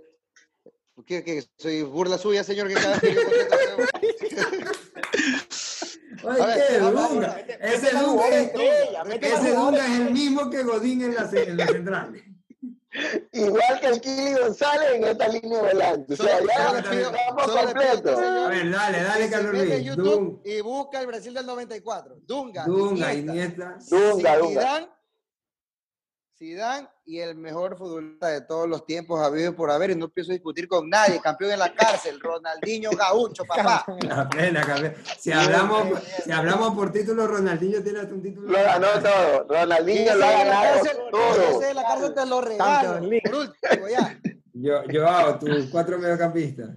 ¿Qué, 1.08 1.24
qué? 1.24 1.42
¿Soy 1.56 1.82
burla 1.84 2.18
suya, 2.18 2.44
señor? 2.44 2.68
Que 2.68 2.74
cada 2.74 2.90
vez 2.98 3.00
que 3.00 3.14
yo 3.14 3.22
contesto- 3.22 3.56
Oye, 6.28 6.42
A 6.42 6.46
ver, 6.46 6.66
¿qué? 6.68 6.78
Dunga. 6.80 7.40
Ese 7.60 7.90
Dunga 7.96 8.28
es, 8.28 8.50
ese 9.22 9.54
Dunga 9.54 9.86
el 9.86 10.10
mismo 10.10 10.50
que 10.50 10.62
Godín 10.64 11.00
en 11.02 11.14
la, 11.14 11.30
en 11.32 11.56
la 11.56 11.66
central. 11.66 12.22
Igual 13.32 13.80
que 13.80 13.86
el 13.86 14.00
Kili 14.02 14.34
González 14.34 14.90
en 14.94 15.04
esta 15.04 15.28
línea 15.28 15.62
volante. 15.62 16.12
O 16.12 16.16
sea, 16.16 16.40
ya 16.40 16.78
estamos 16.78 17.52
completos. 17.52 18.18
A 18.18 18.48
ver, 18.48 18.70
dale, 18.70 19.02
dale, 19.02 19.30
Carlos 19.30 19.52
Luis. 19.54 20.42
Y 20.44 20.60
busca 20.60 21.00
el 21.00 21.06
Brasil 21.06 21.32
del 21.32 21.46
94. 21.46 22.16
Dunga, 22.26 22.64
Dunga, 22.66 23.14
Iniesta, 23.14 23.32
Iniesta. 23.32 23.78
Dunga, 23.88 24.38
Dunga. 24.38 24.97
Zidane, 26.38 26.86
y 27.04 27.18
el 27.18 27.34
mejor 27.34 27.76
futbolista 27.76 28.28
de 28.28 28.42
todos 28.42 28.68
los 28.68 28.86
tiempos 28.86 29.20
habido 29.20 29.56
por 29.56 29.72
haber, 29.72 29.90
y 29.90 29.96
no 29.96 30.08
pienso 30.08 30.30
discutir 30.30 30.68
con 30.68 30.88
nadie, 30.88 31.20
campeón 31.20 31.50
en 31.50 31.58
la 31.58 31.74
cárcel, 31.74 32.20
Ronaldinho 32.20 32.90
Gaucho, 32.92 33.44
papá. 33.44 33.84
La 34.02 34.28
plena, 34.28 34.64
campeón. 34.64 34.94
Si 35.18 35.32
hablamos, 35.32 35.98
si 36.24 36.30
hablamos 36.30 36.74
por 36.76 36.92
título, 36.92 37.26
Ronaldinho 37.26 37.82
tiene 37.82 38.00
hasta 38.00 38.14
un 38.14 38.22
título. 38.22 38.52
Lo 38.52 38.62
ganó 38.62 38.86
todo. 39.02 39.46
Ronaldinho 39.48 40.14
lo 40.14 40.24
ha 40.24 40.30
ganado 40.30 40.74
cárcel, 40.74 40.98
todo. 41.10 41.60
de 41.60 41.74
la 41.74 41.82
cárcel 41.82 42.14
te 42.14 42.26
lo 42.26 42.40
regalo. 42.40 43.08
Por 43.24 43.34
último, 43.34 43.88
ya. 43.88 44.20
Yo, 44.52 44.82
Joao, 44.92 45.38
tus 45.40 45.66
cuatro 45.66 45.98
mediocampistas. 45.98 46.70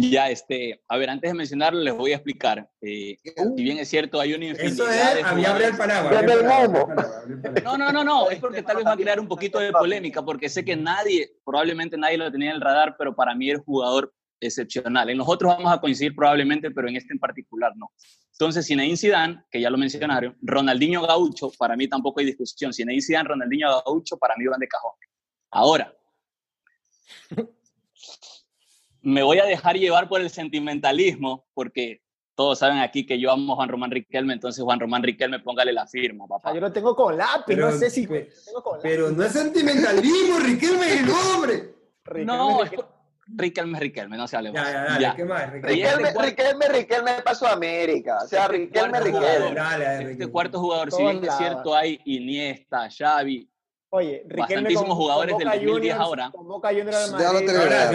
Ya, 0.00 0.30
este, 0.30 0.82
a 0.88 0.96
ver, 0.96 1.10
antes 1.10 1.30
de 1.30 1.34
mencionarlo, 1.34 1.80
les 1.80 1.94
voy 1.94 2.12
a 2.12 2.16
explicar. 2.16 2.68
eh, 2.80 3.16
si 3.56 3.62
bien 3.62 3.78
es 3.78 3.88
cierto, 3.88 4.20
hay 4.20 4.32
una 4.34 4.46
infinidad 4.46 4.72
Eso 4.72 4.88
es, 4.90 5.24
había 5.24 5.48
jugadores- 5.50 5.70
el 5.70 5.76
paraguas. 5.76 6.22
El 6.22 6.30
el 6.30 6.46
el. 6.46 7.62
No, 7.64 7.76
no, 7.76 7.92
no, 7.92 8.04
no, 8.04 8.30
es 8.30 8.38
porque 8.38 8.62
tal 8.62 8.76
vez 8.76 8.86
va 8.86 8.92
a 8.92 8.96
crear 8.96 9.20
un 9.20 9.28
poquito 9.28 9.58
de 9.58 9.72
polémica, 9.72 10.22
porque 10.24 10.48
sé 10.48 10.64
que 10.64 10.76
nadie, 10.76 11.32
probablemente 11.44 11.96
nadie 11.98 12.16
lo 12.18 12.30
tenía 12.32 12.50
en 12.50 12.56
el 12.56 12.62
radar, 12.62 12.94
pero 12.98 13.14
para 13.14 13.34
mí 13.34 13.52
un 13.52 13.62
jugador 13.62 14.12
excepcional. 14.40 15.08
En 15.10 15.18
los 15.18 15.28
otros 15.28 15.54
vamos 15.56 15.72
a 15.72 15.80
coincidir 15.80 16.14
probablemente, 16.16 16.70
pero 16.70 16.88
en 16.88 16.96
este 16.96 17.12
en 17.12 17.18
particular 17.18 17.72
no. 17.76 17.90
Entonces, 18.32 18.66
Zinedine 18.66 18.96
Zidane, 18.96 19.44
que 19.50 19.60
ya 19.60 19.70
lo 19.70 19.78
mencionaron, 19.78 20.36
Ronaldinho 20.42 21.02
Gaucho, 21.06 21.50
para 21.58 21.76
mí 21.76 21.86
tampoco 21.86 22.20
hay 22.20 22.26
discusión. 22.26 22.72
Zinedine 22.72 23.02
Zidane, 23.02 23.28
Ronaldinho 23.28 23.68
Gaucho, 23.84 24.16
para 24.16 24.34
mí 24.36 24.46
van 24.46 24.58
de 24.58 24.66
cajón. 24.68 24.92
Ahora, 25.50 25.94
me 29.02 29.22
voy 29.22 29.38
a 29.38 29.44
dejar 29.44 29.76
llevar 29.76 30.08
por 30.08 30.20
el 30.20 30.30
sentimentalismo, 30.30 31.44
porque 31.54 32.00
todos 32.34 32.58
saben 32.60 32.78
aquí 32.78 33.04
que 33.04 33.18
yo 33.20 33.30
amo 33.30 33.52
a 33.52 33.56
Juan 33.56 33.68
Román 33.68 33.90
Riquelme, 33.90 34.32
entonces 34.32 34.62
Juan 34.64 34.80
Román 34.80 35.02
Riquelme, 35.02 35.40
póngale 35.40 35.72
la 35.72 35.86
firma, 35.86 36.24
Ah, 36.24 36.28
papá. 36.28 36.54
yo 36.54 36.60
lo 36.60 36.72
tengo 36.72 36.96
con 36.96 37.16
lápiz, 37.16 37.44
Pero- 37.46 37.70
no 37.70 37.76
sé 37.76 37.90
si. 37.90 38.06
pe- 38.06 38.30
lo 38.34 38.44
tengo 38.44 38.62
con 38.62 38.76
lápiz. 38.78 38.88
Pero 38.88 39.10
no 39.10 39.22
es 39.22 39.32
sentimentalismo, 39.32 40.38
Riquelme 40.38 40.86
es 40.94 41.00
el 41.02 41.10
hombre. 41.10 41.74
Riquelme, 42.04 42.24
No, 42.24 42.62
es 42.62 42.70
Riquelme. 42.70 42.76
por- 42.84 43.02
Riquelme, 43.34 43.80
Riquelme, 43.80 44.16
no 44.16 44.26
se 44.28 44.36
hable 44.36 44.52
más. 44.52 44.98
ya. 45.00 45.14
¿qué 45.14 45.24
más? 45.24 45.52
Riquelme. 45.52 45.56
este 45.56 45.68
Riquelme, 45.68 46.12
cuarto- 46.14 46.22
Riquelme, 46.30 46.68
Riquelme 46.68 47.10
pasó 47.24 47.46
a 47.46 47.52
América. 47.52 48.18
O 48.24 48.26
sea, 48.26 48.42
Este 48.44 48.52
Riquelme, 48.56 48.88
cuarto 48.90 49.06
Riquelme. 49.06 49.26
jugador. 49.28 49.54
Dale, 49.54 49.84
dale, 49.84 50.12
Este 50.12 50.26
cuarto 50.26 50.60
jugador, 50.60 50.92
si 50.92 51.02
bien 51.02 51.24
es 51.24 51.36
cierto, 51.36 51.74
hay 51.74 52.00
Iniesta, 52.04 52.88
Xavi, 52.90 53.48
Oye, 53.94 54.22
Riquelme 54.26 54.38
bastantísimos 54.40 54.84
con- 54.88 54.96
jugadores 54.96 55.32
con 55.32 55.38
del 55.40 55.48
Boca 55.48 55.56
2010 55.58 55.76
Juniors, 55.76 56.00
ahora. 56.00 56.30
Con 56.32 56.48
Boca 56.48 56.68
Juniors 56.68 56.96
al 56.96 57.12
Madrid. 57.12 57.46
terminar. 57.46 57.92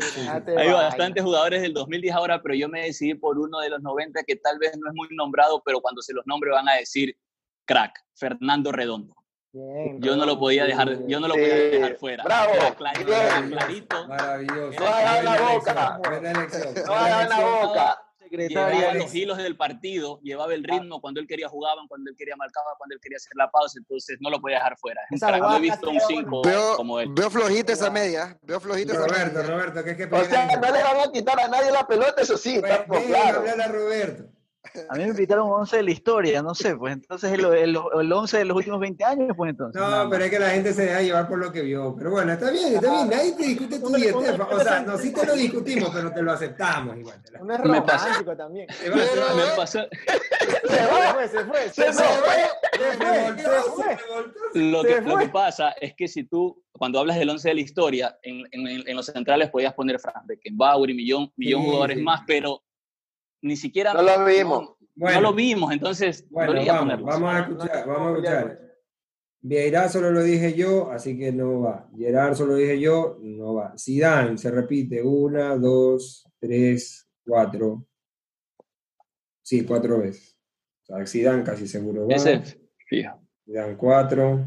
Sí. 0.00 0.20
Déjate 0.20 0.58
Hay 0.58 0.72
bastantes 0.72 1.22
jugadores 1.22 1.60
del 1.60 1.74
2010 1.74 2.14
ahora, 2.14 2.40
pero 2.42 2.54
yo 2.54 2.66
me 2.70 2.80
decidí 2.84 3.12
por 3.12 3.38
uno 3.38 3.60
de 3.60 3.68
los 3.68 3.82
90 3.82 4.22
que 4.22 4.36
tal 4.36 4.58
vez 4.58 4.72
no 4.78 4.88
es 4.88 4.94
muy 4.94 5.06
nombrado, 5.14 5.62
pero 5.66 5.82
cuando 5.82 6.00
se 6.00 6.14
los 6.14 6.26
nombre 6.26 6.50
van 6.50 6.66
a 6.66 6.76
decir 6.76 7.14
crack, 7.66 7.92
Fernando 8.14 8.72
Redondo. 8.72 9.14
Bien, 9.52 10.00
Yo 10.00 10.16
no 10.16 10.24
lo 10.24 10.38
podía 10.38 10.64
dejar, 10.64 11.06
yo 11.06 11.20
no 11.20 11.28
lo 11.28 11.34
podía 11.34 11.54
Sí. 11.54 11.60
dejar 11.76 11.96
fuera. 11.96 12.24
Bravo. 12.24 12.54
Era 12.54 12.74
clarito, 12.74 13.12
era 13.12 13.42
clarito. 13.46 14.08
Maravilloso. 14.08 14.80
No 14.80 14.86
hagan 14.86 15.24
la 15.26 15.36
boca. 15.52 16.00
No 16.86 16.94
hagan 16.94 17.28
la 17.28 17.40
boca. 17.40 18.00
Llevaba 18.30 18.94
los 18.94 19.14
hilos 19.14 19.38
del 19.38 19.56
partido, 19.56 20.20
llevaba 20.22 20.54
el 20.54 20.64
ritmo, 20.64 21.00
cuando 21.00 21.20
él 21.20 21.26
quería 21.26 21.48
jugaban, 21.48 21.86
cuando 21.88 22.10
él 22.10 22.16
quería 22.16 22.36
marcaba, 22.36 22.74
cuando 22.78 22.94
él 22.94 23.00
quería 23.00 23.16
hacer 23.16 23.32
la 23.36 23.50
pausa, 23.50 23.78
entonces 23.78 24.18
no 24.20 24.30
lo 24.30 24.40
podía 24.40 24.56
dejar 24.56 24.76
fuera. 24.78 25.00
Esa. 25.10 25.36
No 25.38 25.56
he 25.56 25.60
visto 25.60 25.90
un 25.90 25.98
sea 25.98 26.06
5 26.08 26.42
Veo, 26.42 26.76
como 26.76 27.00
él. 27.00 27.08
veo 27.12 27.30
flojita 27.30 27.72
esa 27.72 27.90
media. 27.90 28.38
Veo 28.42 28.60
flojita 28.60 28.92
esa 28.92 29.06
Roberto, 29.06 29.38
media. 29.38 29.50
Roberto, 29.54 29.84
que 29.84 29.90
es 29.90 29.96
que 29.96 30.04
O 30.04 30.24
sea, 30.24 30.46
no 30.46 30.70
le 30.70 30.82
van 30.82 31.08
a 31.08 31.12
quitar 31.12 31.40
a 31.40 31.48
nadie 31.48 31.70
la 31.70 31.86
pelota, 31.86 32.22
eso 32.22 32.36
sí, 32.36 32.60
Pues, 32.86 33.04
hablar 33.14 33.60
a 33.60 33.68
Roberto. 33.68 34.33
A 34.88 34.94
mí 34.96 35.04
me 35.04 35.10
invitaron 35.10 35.50
11 35.50 35.76
de 35.76 35.82
la 35.82 35.90
historia, 35.90 36.42
no 36.42 36.54
sé, 36.54 36.74
pues 36.76 36.94
entonces 36.94 37.30
el, 37.32 37.44
el, 37.44 37.78
el 38.00 38.12
11 38.12 38.38
de 38.38 38.44
los 38.46 38.56
últimos 38.56 38.80
20 38.80 39.04
años, 39.04 39.28
pues 39.36 39.50
entonces. 39.50 39.80
nada 39.80 39.98
No, 39.98 40.02
más. 40.04 40.10
pero 40.12 40.24
es 40.24 40.30
que 40.30 40.38
la 40.38 40.50
gente 40.50 40.72
se 40.72 40.82
deja 40.86 41.02
llevar 41.02 41.28
por 41.28 41.38
lo 41.38 41.52
que 41.52 41.62
vio. 41.62 41.94
Pero 41.96 42.10
bueno, 42.10 42.32
está 42.32 42.50
bien, 42.50 42.74
está 42.74 42.90
bien. 42.90 43.08
Nadie 43.10 43.32
te 43.32 43.42
discute 43.44 43.78
tu 43.78 43.94
Estefa. 43.94 44.44
O 44.50 44.60
sea, 44.60 44.78
se- 44.80 44.86
no, 44.86 44.98
sí 44.98 45.12
te 45.12 45.26
lo 45.26 45.34
discutimos, 45.34 45.90
pero 45.94 46.12
te 46.12 46.22
lo 46.22 46.32
aceptamos 46.32 46.96
igual. 46.96 47.22
Uno 47.40 47.54
es 47.54 47.60
romántico 47.60 48.36
también. 48.36 48.66
te 48.68 48.90
va- 48.90 48.96
te 48.96 49.20
va- 49.20 49.34
Me 49.34 49.56
pasó, 49.56 49.80
Se 49.80 50.78
fue, 50.86 51.28
se 51.28 51.44
fue, 51.44 51.68
se 51.68 51.72
Se 51.74 51.92
fue. 51.92 52.04
fue. 52.04 52.34
Se 52.78 52.96
fue, 52.98 53.98
se. 54.52 54.60
Lo 54.60 54.82
Se 54.82 54.88
que, 54.88 55.00
lo 55.02 55.12
fue. 55.12 55.22
que 55.24 55.28
pasa 55.28 55.70
es 55.80 55.94
que 55.94 56.08
si 56.08 56.24
tú, 56.24 56.62
cuando 56.72 56.98
hablas 56.98 57.16
del 57.18 57.30
11 57.30 57.48
de 57.48 57.54
la 57.54 57.60
historia, 57.60 58.18
en, 58.22 58.42
en- 58.52 58.88
en 58.88 58.96
los 58.96 59.06
centrales 59.06 59.50
podías 59.50 59.74
poner 59.74 59.98
Frank 60.00 60.24
Beckenbauer 60.26 60.90
y 60.90 60.94
millón, 60.94 61.32
millón 61.36 61.60
Sí, 61.62 61.66
jugadores 61.66 61.96
sí. 61.98 62.02
más, 62.02 62.20
pero 62.26 62.62
ni 63.44 63.56
siquiera... 63.56 63.92
No 63.92 64.02
lo 64.02 64.24
vimos. 64.24 64.60
No, 64.60 64.76
Bueno. 64.96 65.20
no 65.20 65.28
lo 65.28 65.34
vimos, 65.34 65.72
entonces 65.72 66.26
Bueno, 66.30 66.54
vamos, 66.64 67.34
a 67.34 67.40
escuchar, 67.40 67.86
vamos 67.86 68.06
a 68.06 68.10
escuchar. 68.12 68.60
Vieira 69.40 69.88
solo 69.90 70.10
lo 70.10 70.22
dije 70.22 70.54
yo, 70.54 70.90
así 70.90 71.18
que 71.18 71.30
no 71.30 71.60
va. 71.60 71.90
Gerard 71.94 72.34
solo 72.34 72.52
lo 72.52 72.58
dije 72.58 72.80
yo, 72.80 73.18
no 73.20 73.54
va. 73.54 73.74
Zidane 73.78 74.38
se 74.38 74.50
repite, 74.50 75.02
una, 75.02 75.56
dos, 75.56 76.26
tres, 76.40 77.06
cuatro. 77.26 77.86
Sí, 79.42 79.66
cuatro 79.66 79.98
veces. 79.98 80.38
O 80.88 80.96
sea, 80.96 81.06
Zidane 81.06 81.44
casi 81.44 81.68
seguro 81.68 82.08
va. 82.08 82.14
Ese. 82.14 82.42
Zidane 83.44 83.76
cuatro. 83.76 84.46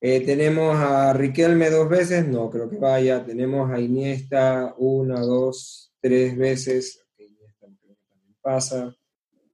Eh, 0.00 0.26
tenemos 0.26 0.74
a 0.76 1.12
Riquelme 1.12 1.70
dos 1.70 1.88
veces, 1.88 2.26
no 2.26 2.50
creo 2.50 2.68
que 2.68 2.78
vaya. 2.78 3.24
Tenemos 3.24 3.70
a 3.70 3.78
Iniesta 3.78 4.74
una, 4.78 5.20
dos, 5.20 5.92
tres 6.00 6.36
veces. 6.36 7.01
Pasa. 8.42 8.94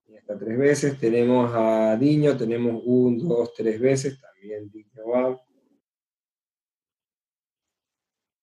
Iniesta 0.07 0.39
tres 0.39 0.59
veces. 0.59 0.99
Tenemos 0.99 1.53
a 1.55 1.97
Diño, 1.97 2.37
tenemos 2.37 2.83
un, 2.85 3.19
dos, 3.29 3.53
tres 3.55 3.79
veces. 3.79 4.19
También 4.21 4.71
Diño 4.71 5.07
va. 5.07 5.41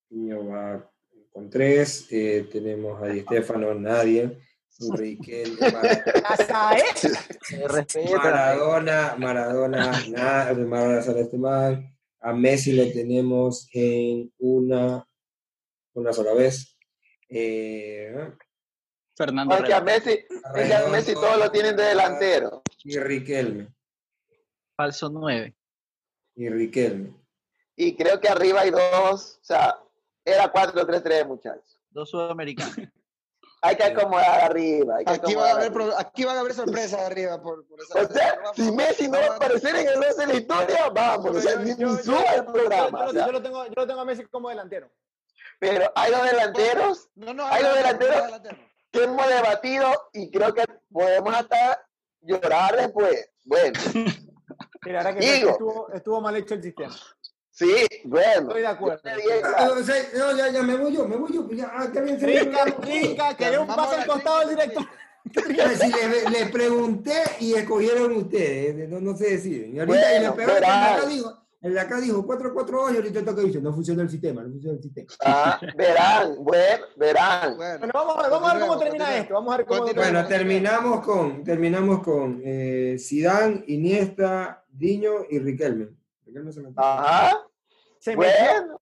Diño 0.10 0.46
va 0.48 0.92
con 1.32 1.50
tres. 1.50 2.08
Eh, 2.12 2.48
tenemos 2.52 3.02
a 3.02 3.08
Di 3.08 3.22
Stefano, 3.22 3.74
nadie. 3.74 4.38
Riquelme, 4.78 5.58
Maradona. 5.72 6.24
Hasta 6.26 6.76
respeta. 7.68 8.18
Maradona, 8.18 9.16
Maradona, 9.18 10.04
nada, 10.10 10.54
Maradona 10.54 11.02
sale 11.02 11.22
este 11.22 11.38
mal. 11.38 11.92
A 12.20 12.34
Messi 12.34 12.74
lo 12.74 12.92
tenemos 12.92 13.70
en 13.74 14.34
una, 14.38 15.08
una 15.94 16.14
sola 16.14 16.34
vez. 16.34 16.78
Eh, 17.30 18.14
Fernando 19.16 19.56
Porque 19.56 19.74
a. 19.74 19.82
Messi, 19.82 20.26
es 20.56 20.68
que 20.68 20.74
a 20.74 20.88
Messi 20.88 21.14
todos 21.14 21.38
lo 21.38 21.52
tienen 21.52 21.76
de 21.76 21.84
delantero. 21.84 22.62
y 22.84 22.98
Riquelme, 23.00 23.74
Falso 24.76 25.10
9. 25.10 25.56
y 26.36 26.50
Riquelme. 26.50 27.14
Y 27.78 27.96
creo 27.96 28.20
que 28.20 28.30
arriba 28.30 28.62
hay 28.62 28.72
dos. 28.72 29.40
O 29.42 29.44
sea, 29.44 29.80
era 30.24 30.52
4-3-3, 30.52 31.26
muchachos. 31.28 31.80
Dos 31.90 32.10
sudamericanos. 32.10 32.76
hay 33.62 33.76
que 33.76 33.84
acomodar 33.84 34.42
arriba. 34.52 34.98
Hay 34.98 35.06
que 35.06 35.12
Aquí 35.12 35.36
van, 35.36 35.46
a 35.46 35.50
acomodar 35.52 35.68
haber, 35.68 35.72
arriba. 35.82 36.00
aquí 36.00 36.26
van 36.26 36.38
a 36.38 36.40
haber 36.42 36.54
sorpresas 36.54 37.00
arriba 37.02 37.42
por, 37.42 37.66
por 37.68 37.82
esa 37.82 38.02
O 38.02 38.08
sea, 38.08 38.40
si 38.56 38.72
Messi 38.72 39.08
no 39.08 39.18
va 39.20 39.26
a 39.26 39.36
aparecer 39.38 39.76
en 39.76 39.88
el 39.88 39.96
11 39.98 40.16
de 40.22 40.28
la 40.28 40.34
historia, 40.36 40.90
vamos, 40.90 41.38
o 41.38 41.42
sea, 41.42 41.56
ni, 41.58 41.74
ni 41.74 41.98
suba 42.04 42.24
el 42.36 42.46
programa. 42.46 43.00
yo, 43.00 43.06
o 43.06 43.14
yo 43.14 43.20
sea. 43.20 43.28
lo 43.32 43.42
tengo, 43.42 43.66
yo 43.66 43.74
lo 43.76 43.88
tengo 43.88 44.02
a 44.02 44.06
Messi 44.06 44.26
como 44.26 44.50
delantero. 44.50 44.90
Pero 45.60 45.90
hay 45.96 46.12
dos 46.12 46.24
delanteros 46.24 47.10
No, 47.16 47.34
no, 47.34 47.46
Hay 47.48 47.64
los 47.64 47.72
adelante, 47.72 48.06
delanteros. 48.06 48.34
adelante. 48.34 48.75
Que 48.92 49.04
hemos 49.04 49.28
debatido 49.28 49.88
y 50.14 50.30
creo 50.32 50.54
que 50.54 50.64
podemos 50.92 51.34
hasta 51.36 51.82
llorar 52.22 52.76
después. 52.78 53.30
Bueno, 53.44 53.80
Mira, 54.86 55.00
ahora 55.00 55.16
que 55.16 55.20
Digo. 55.34 55.50
estuvo, 55.52 55.92
estuvo 55.94 56.22
mal 56.22 56.36
hecho 56.36 56.54
el 56.54 56.64
sistema. 56.64 56.96
sí, 57.52 57.74
bueno. 58.04 58.48
Estoy 58.50 58.62
de 58.62 58.68
acuerdo. 58.68 59.02
Ah, 59.58 59.70
no, 60.16 60.38
ya, 60.38 60.50
ya 60.50 60.62
me 60.64 60.76
voy 60.76 60.94
yo, 60.94 61.08
me 61.08 61.16
voy 61.16 61.34
yo. 61.34 61.46
pues 61.46 61.58
Ya, 61.58 61.72
ah, 61.74 61.92
también 61.92 62.20
se 62.20 62.26
Trinca, 62.28 62.66
trinca, 62.80 63.36
que 63.36 63.50
dé 63.52 63.58
un 63.58 63.68
paso 63.68 63.92
al 63.96 64.06
costado 64.08 64.40
del 64.42 64.50
director. 64.50 64.86
Si 65.34 65.92
le, 65.92 66.30
le 66.30 66.46
pregunté 66.52 67.24
y 67.40 67.56
escogieron 67.56 68.16
ustedes, 68.16 68.88
no, 68.88 69.00
no 69.00 69.18
se 69.18 69.32
deciden. 69.32 69.76
Y 69.76 69.80
ahorita 69.80 69.98
Bueno, 70.00 70.22
y 70.22 70.26
lo 70.28 70.36
peor 70.36 70.50
es 70.52 70.56
que 70.60 70.66
acá 70.66 70.92
verás. 70.96 71.10
dijo, 71.10 71.45
el 71.66 71.74
de 71.74 71.80
acá 71.80 72.00
dijo 72.00 72.26
4-4-2 72.28 72.94
y 72.94 72.96
ahorita 72.98 73.26
toca 73.26 73.42
dice, 73.42 73.60
no 73.60 73.74
funciona 73.74 74.04
el 74.04 74.10
sistema, 74.10 74.44
no 74.44 74.50
funciona 74.52 74.78
el 74.78 74.84
sistema. 74.84 75.08
ah, 75.26 75.60
verán, 75.76 76.36
bueno, 76.40 76.86
verán. 76.96 77.58
Bueno, 77.58 77.80
Bueno, 77.80 77.94
vamos, 77.94 78.18
a 78.18 78.22
ver- 78.22 78.32
vamos 78.32 78.50
a 78.50 78.54
ver 78.54 78.62
cómo 78.68 78.80
termina 78.80 79.18
esto. 79.18 79.34
Vamos 79.34 79.54
a 79.54 79.58
ver 79.58 79.66
cómo. 79.66 79.86
Bueno, 79.94 80.28
terminamos 80.28 81.06
con, 81.06 81.44
terminamos 81.44 82.04
con 82.04 82.42
eh, 82.46 82.98
Zidane, 83.00 83.64
Iniesta, 83.68 84.64
Diño 84.70 85.12
y 85.30 85.40
Riquelme. 85.40 85.90
Riquelme 86.26 86.52
se 86.52 86.62
metió. 86.62 86.82
Ajá, 86.84 87.42
se 88.00 88.16
metió, 88.16 88.34
bueno. 88.62 88.80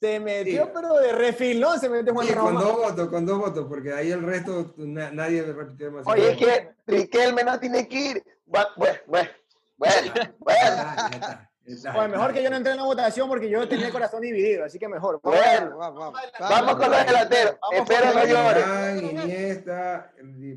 se 0.00 0.20
metió 0.20 0.64
Sí. 0.66 0.70
pero 0.74 0.94
de 0.98 1.12
refilón 1.12 1.80
se 1.80 1.88
metió 1.88 2.12
Juan 2.12 2.26
Sí, 2.26 2.34
con 2.34 2.54
dos 2.54 2.76
votos, 2.76 3.08
con 3.08 3.24
dos 3.26 3.38
votos, 3.38 3.66
porque 3.68 3.92
ahí 3.92 4.10
el 4.10 4.22
resto 4.22 4.74
na- 4.76 5.10
nadie 5.12 5.42
repitió 5.42 5.86
demasiado. 5.86 6.12
Oye, 6.20 6.32
es 6.32 6.36
que 6.36 6.70
Riquelme 6.86 7.42
no 7.42 7.58
tiene 7.58 7.88
que 7.88 7.98
ir. 8.10 8.22
Bueno, 8.44 8.68
bueno, 8.76 8.98
bueno, 9.06 9.30
bueno. 9.78 10.12
Ya, 10.48 11.47
Oye, 11.68 12.08
mejor 12.08 12.32
que 12.32 12.42
yo 12.42 12.50
no 12.50 12.56
entré 12.56 12.72
en 12.72 12.78
la 12.78 12.84
votación 12.84 13.28
porque 13.28 13.50
yo 13.50 13.68
tenía 13.68 13.86
el 13.86 13.92
corazón 13.92 14.22
dividido, 14.22 14.64
así 14.64 14.78
que 14.78 14.88
mejor. 14.88 15.20
Vamos. 15.22 15.40
Bueno, 15.40 15.76
Vamos, 15.76 15.98
vamos. 16.00 16.20
vamos 16.40 16.76
con 16.76 16.90
los 16.90 17.06
delanteros. 17.06 17.56
Vamos 17.60 17.90
Espero 17.90 18.14
no 18.14 18.26
llores. 18.26 19.02
Iniesta, 19.02 20.12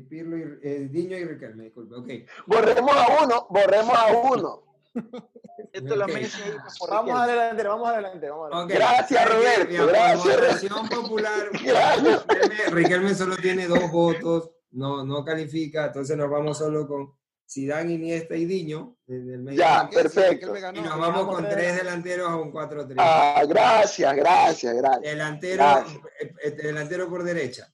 Pirlo 0.08 0.38
y, 0.38 0.58
eh, 0.62 0.88
Diño 0.90 1.16
y 1.16 1.24
Riquelme, 1.24 1.64
disculpe. 1.64 1.94
Ok. 1.96 2.08
Borremos 2.46 2.96
a 2.96 3.24
uno, 3.24 3.46
borremos 3.50 3.96
a 3.96 4.06
uno. 4.06 4.62
Esto 5.72 5.96
lo 5.96 6.04
Ok. 6.04 6.12
Messi 6.12 6.42
ahí 6.42 6.52
por 6.78 6.90
Vamos 6.90 7.20
adelante, 7.20 7.62
vamos 7.62 7.88
adelante, 7.88 8.30
vamos 8.30 8.52
adelante. 8.52 8.74
Gracias, 8.74 9.28
Roberto, 9.28 9.86
gracias. 9.86 10.24
votación 10.40 10.88
popular, 10.88 11.50
Gracias. 11.64 12.26
Riquelme, 12.28 12.70
Riquelme 12.70 13.14
solo 13.14 13.36
tiene 13.36 13.66
dos 13.68 13.90
votos, 13.90 14.50
no, 14.72 15.04
no 15.04 15.24
califica, 15.24 15.86
entonces 15.86 16.16
nos 16.16 16.30
vamos 16.30 16.58
solo 16.58 16.86
con 16.86 17.14
Zidane, 17.48 17.92
Iniesta 17.94 18.34
y 18.36 18.46
Diño. 18.46 18.96
en 19.06 19.30
el 19.30 19.38
medio 19.42 19.58
Ya, 19.58 19.88
perfecto. 19.92 20.52
Ganó. 20.54 20.78
Y 20.78 20.82
nos 20.82 20.98
vamos 20.98 21.26
con 21.26 21.48
tres. 21.48 21.76
delanteros 21.76 22.28
a 22.28 22.36
un 22.36 22.50
4-3. 22.52 22.94
Ah, 22.98 23.42
gracias, 23.46 24.16
gracias, 24.16 24.74
gracias. 24.74 25.02
Delantero, 25.02 25.56
Gracias. 25.56 26.00
eh, 26.20 26.34
eh, 26.44 26.50
delantero 26.52 27.08
por 27.08 27.22
derecha. 27.24 27.72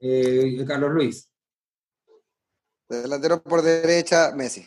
Eh, 0.00 0.64
Carlos 0.66 0.90
Luis. 0.92 1.28
Delantero 2.88 3.42
por 3.42 3.62
derecha, 3.62 4.32
Messi. 4.34 4.66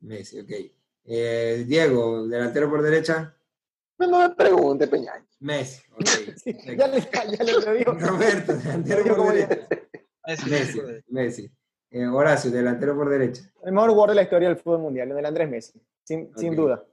Messi, 0.00 0.40
ok. 0.40 0.50
Eh, 1.06 1.64
Diego, 1.66 2.26
delantero 2.26 2.68
por 2.70 2.82
derecha. 2.82 3.36
No 3.98 4.28
me 4.28 4.34
pregunte, 4.34 4.86
Peñaño. 4.86 5.26
Messi, 5.40 5.82
ok. 5.92 6.00
Ya 6.78 6.86
le, 6.88 7.00
ya 7.00 7.44
le 7.44 7.52
lo 7.52 7.72
digo. 7.74 7.92
Roberto, 7.98 8.54
delantero 8.54 9.16
por 9.16 9.32
derecha. 9.34 9.68
Messi, 10.26 10.50
Messi, 10.50 10.80
Messi. 11.08 11.52
Eh, 11.96 12.08
Horacio, 12.08 12.50
delantero 12.50 12.96
por 12.96 13.08
derecha. 13.08 13.42
El 13.62 13.72
mejor 13.72 13.90
jugador 13.90 14.08
de 14.10 14.14
la 14.16 14.22
historia 14.22 14.48
del 14.48 14.56
fútbol 14.56 14.80
mundial, 14.80 15.12
el 15.12 15.24
Andrés 15.24 15.48
Messi, 15.48 15.80
sin, 16.02 16.36
sin 16.36 16.56
duda. 16.56 16.84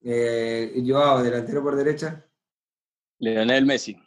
Eh, 0.00 0.80
Joao, 0.86 1.24
delantero 1.24 1.60
por 1.60 1.74
derecha. 1.74 2.24
Lionel 3.18 3.66
Messi. 3.66 4.00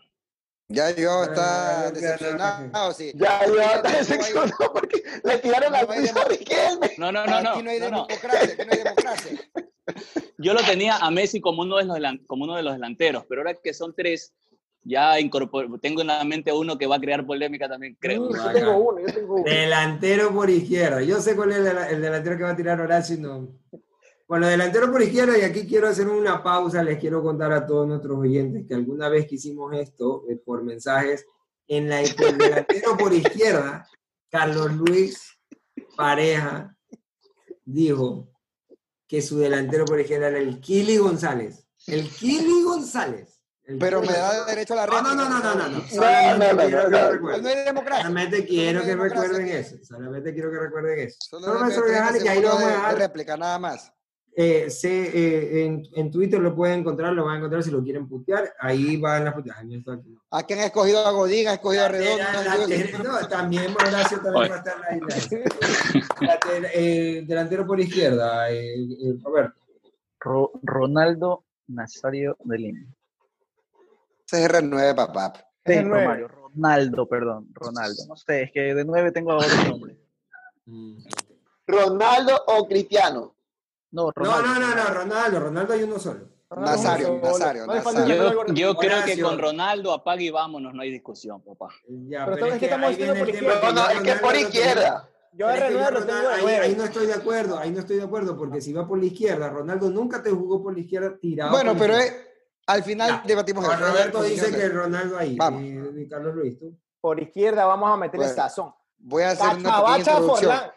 Ya 0.70 0.90
yo 0.92 1.12
Ah, 1.12 1.24
está 1.26 1.92
decepcionado, 1.92 2.94
sí. 2.94 3.12
Ya, 3.14 3.40
Fíjate 3.40 3.76
está 3.76 3.98
decepcionado 3.98 4.74
porque 4.74 5.04
le 5.22 5.38
tiraron 5.40 5.74
la 5.74 5.86
pizza 5.86 6.22
a 6.22 6.26
Riquelme. 6.30 6.92
No, 6.98 7.12
no, 7.12 7.26
no, 7.26 7.42
no. 7.42 7.50
Aquí 7.52 7.64
no 7.64 7.70
hay 7.72 7.80
no, 7.82 7.90
no. 7.90 8.08
democracia, 8.08 8.54
aquí 8.54 8.66
no 8.66 8.72
hay 8.72 8.84
democracia. 8.84 9.40
Yo 10.38 10.54
lo 10.54 10.62
tenía 10.64 10.96
a 10.96 11.12
Messi 11.12 11.42
como 11.42 11.64
uno 11.64 11.76
de 11.76 11.84
los, 11.84 12.14
como 12.26 12.46
uno 12.46 12.56
de 12.56 12.64
los 12.64 12.72
delanteros, 12.72 13.26
pero 13.28 13.42
ahora 13.42 13.56
que 13.62 13.74
son 13.74 13.94
tres, 13.94 14.34
ya 14.84 15.20
incorpor- 15.20 15.80
tengo 15.80 16.02
en 16.02 16.08
la 16.08 16.24
mente 16.24 16.52
uno 16.52 16.78
que 16.78 16.88
va 16.88 16.96
a 16.96 17.00
crear 17.00 17.26
polémica 17.26 17.70
también, 17.70 17.96
creo. 18.00 18.30
Mm, 18.30 18.36
yo 18.36 18.52
tengo 18.52 18.78
uno, 18.78 19.00
yo 19.00 19.14
tengo 19.14 19.36
uno. 19.36 19.44
Delantero 19.44 20.34
por 20.34 20.50
izquierda. 20.50 21.02
Yo 21.02 21.20
sé 21.22 21.36
cuál 21.36 21.52
es 21.52 21.58
el, 21.58 21.78
el 21.78 22.02
delantero 22.02 22.38
que 22.38 22.44
va 22.44 22.50
a 22.52 22.56
tirar 22.56 22.82
Horacio. 22.82 23.16
y 23.16 23.20
No. 23.20 23.48
Bueno, 24.28 24.48
delantero 24.48 24.90
por 24.92 25.02
izquierda, 25.02 25.38
y 25.38 25.42
aquí 25.42 25.68
quiero 25.68 25.90
hacer 25.90 26.08
una 26.08 26.42
pausa. 26.42 26.82
Les 26.84 26.98
quiero 27.00 27.22
contar 27.22 27.52
a 27.52 27.66
todos 27.68 27.86
nuestros 27.88 28.18
oyentes 28.18 28.66
que 28.66 28.74
alguna 28.74 29.10
vez 29.10 29.28
que 29.28 29.36
hicimos 29.36 29.74
esto 29.76 30.24
eh, 30.30 30.38
por 30.38 30.64
mensajes, 30.64 31.26
en 31.68 31.90
la 31.90 32.02
el 32.02 32.16
delantero 32.38 32.96
por 32.98 33.14
izquierda, 33.14 33.86
Carlos 34.30 34.72
Luis 34.74 35.38
Pareja 35.98 36.76
dijo 37.66 38.30
que 39.08 39.22
su 39.22 39.38
delantero 39.38 39.84
por 39.86 40.00
izquierda 40.00 40.30
era 40.30 40.40
el 40.40 40.60
Kili 40.62 40.98
González. 40.98 41.68
El 41.88 42.10
Kili 42.10 42.64
González. 42.64 43.31
Pero 43.80 44.02
me 44.02 44.08
da 44.12 44.46
derecho 44.46 44.74
a 44.74 44.78
la 44.78 44.86
No, 44.88 44.94
réplica. 44.94 45.16
no, 45.16 45.30
no, 45.30 45.40
no, 45.40 45.56
no, 45.56 45.70
no. 45.70 45.78
No, 45.80 45.88
Solamente 45.88 46.54
no, 47.42 47.48
hay 47.50 47.56
democracia. 47.66 48.04
Solamente 48.04 48.46
quiero 48.46 48.82
que 48.82 48.96
recuerden 48.96 49.48
eso. 49.50 49.76
Solamente 49.84 50.34
quiero 50.34 50.52
que 50.52 50.60
recuerden 50.60 51.00
eso. 51.08 51.18
Dejar 51.86 52.16
y 52.24 52.28
ahí 52.28 52.42
lo 52.42 52.48
vamos 52.50 52.64
a 52.64 52.66
de- 52.66 52.72
de 52.72 52.78
dejar. 52.78 52.98
réplica, 52.98 53.38
nada 53.38 53.60
más. 53.60 53.94
Eh, 54.34 54.70
se, 54.70 54.90
eh, 54.90 55.66
en, 55.66 55.84
en 55.94 56.10
Twitter 56.10 56.40
lo 56.40 56.56
pueden 56.56 56.80
encontrar, 56.80 57.12
lo 57.12 57.26
van 57.26 57.36
a 57.36 57.38
encontrar 57.40 57.64
si 57.64 57.70
lo 57.70 57.84
quieren 57.84 58.08
putear. 58.08 58.54
Ahí 58.60 58.96
van 58.98 59.26
las 59.26 59.34
puteadas. 59.34 59.64
No. 59.66 60.02
Aquí 60.32 60.54
han 60.54 60.60
escogido 60.62 61.06
a 61.06 61.12
Godín, 61.12 61.50
han 61.50 61.56
escogido 61.56 61.84
a 61.86 61.90
Redondo. 61.90 62.24
No, 63.04 63.28
también 63.28 63.74
Horacio 63.76 64.22
también 64.22 64.52
va 64.52 64.56
a 64.56 64.58
estar 64.58 64.76
ahí. 64.90 65.00
La 66.22 66.40
eh, 66.74 67.24
delantero 67.28 67.68
por 67.68 67.80
izquierda, 67.82 68.50
eh, 68.52 68.76
eh, 68.76 69.14
Roberto. 69.22 69.60
Ro- 70.20 70.52
Ronaldo 70.64 71.44
Nazario 71.68 72.38
de 72.46 72.58
Lima. 72.58 72.80
CR9, 74.32 74.96
papá. 74.96 75.34
Es 75.64 75.74
Sí, 75.74 75.80
el 75.80 75.90
nueve. 75.90 76.06
Romario, 76.06 76.28
Ronaldo, 76.28 77.08
perdón, 77.08 77.48
Ronaldo. 77.54 78.04
No 78.08 78.16
sé, 78.16 78.44
es 78.44 78.52
que 78.52 78.74
de 78.74 78.86
nueve 78.86 79.12
tengo 79.12 79.36
otro 79.36 79.64
nombre. 79.68 79.98
Ronaldo 81.68 82.42
o 82.48 82.68
Cristiano. 82.68 83.36
No, 83.92 84.06
No, 84.06 84.12
Ronaldo. 84.16 84.48
no, 84.48 84.60
no, 84.60 84.76
no, 84.76 84.94
Ronaldo, 84.94 85.40
Ronaldo 85.40 85.74
hay 85.74 85.84
uno 85.84 86.00
solo. 86.00 86.30
Nazario, 86.58 87.18
Nazario, 87.22 87.66
Yo, 88.54 88.76
creo 88.76 89.06
que 89.06 89.22
con 89.22 89.40
Ronaldo 89.40 89.94
apague 89.94 90.26
y 90.26 90.30
vámonos, 90.32 90.74
no 90.74 90.82
hay 90.82 90.92
discusión, 90.92 91.42
papá. 91.42 91.70
Ya, 91.88 92.26
Pero 92.26 92.36
pero, 92.36 92.48
es 92.48 92.60
que 92.60 92.66
estamos 92.66 92.90
diciendo 92.90 93.16
por 93.16 93.32
tema. 93.32 93.54
No, 93.64 93.72
no, 93.72 93.90
es 93.90 94.02
que 94.02 94.14
por 94.16 94.36
izquierda. 94.36 95.10
Yo 95.34 95.50
es 95.50 95.62
que 95.62 95.70
Ronaldo 95.70 96.00
lo 96.02 96.06
tengo 96.06 96.28
ahí, 96.30 96.56
ahí 96.56 96.76
no 96.76 96.84
estoy 96.84 97.06
de 97.08 97.14
acuerdo, 97.14 97.58
ahí 97.58 97.72
no 97.72 97.80
estoy 97.80 97.98
de 97.98 98.04
acuerdo, 98.04 98.38
porque 98.38 98.60
si 98.60 98.74
va 98.74 98.86
por 98.86 99.00
la 99.00 99.06
izquierda, 99.06 99.50
Ronaldo 99.50 99.90
nunca 99.90 100.22
te 100.22 100.30
jugó 100.30 100.62
por 100.62 100.74
la 100.74 100.80
izquierda 100.82 101.18
tirado. 101.18 101.52
Bueno, 101.52 101.74
pero 101.80 101.96
es, 101.96 102.14
al 102.72 102.84
final 102.84 103.10
Ya. 103.10 103.24
debatimos 103.26 103.66
eso. 103.66 103.76
Roberto 103.78 104.24
dice 104.24 104.52
que 104.52 104.70
Ronaldo 104.70 105.18
ahí. 105.18 105.36
Vamos. 105.36 105.62
Y, 105.64 106.02
y 106.02 106.08
Carlos 106.08 106.36
Luis, 106.36 106.58
tú. 106.60 106.78
Por 107.00 107.20
izquierda 107.22 107.66
vamos 107.66 107.92
a 107.92 107.98
meterle 107.98 108.28
Bueno, 108.28 108.42
sazón. 108.42 108.74
Voy 108.98 109.24
a 109.24 109.32
hacer 109.32 109.46
una 109.48 109.56
pequeña 109.56 109.72
Cachabacha 109.72 110.12
introducción. 110.12 110.52
Forlán. 110.52 110.72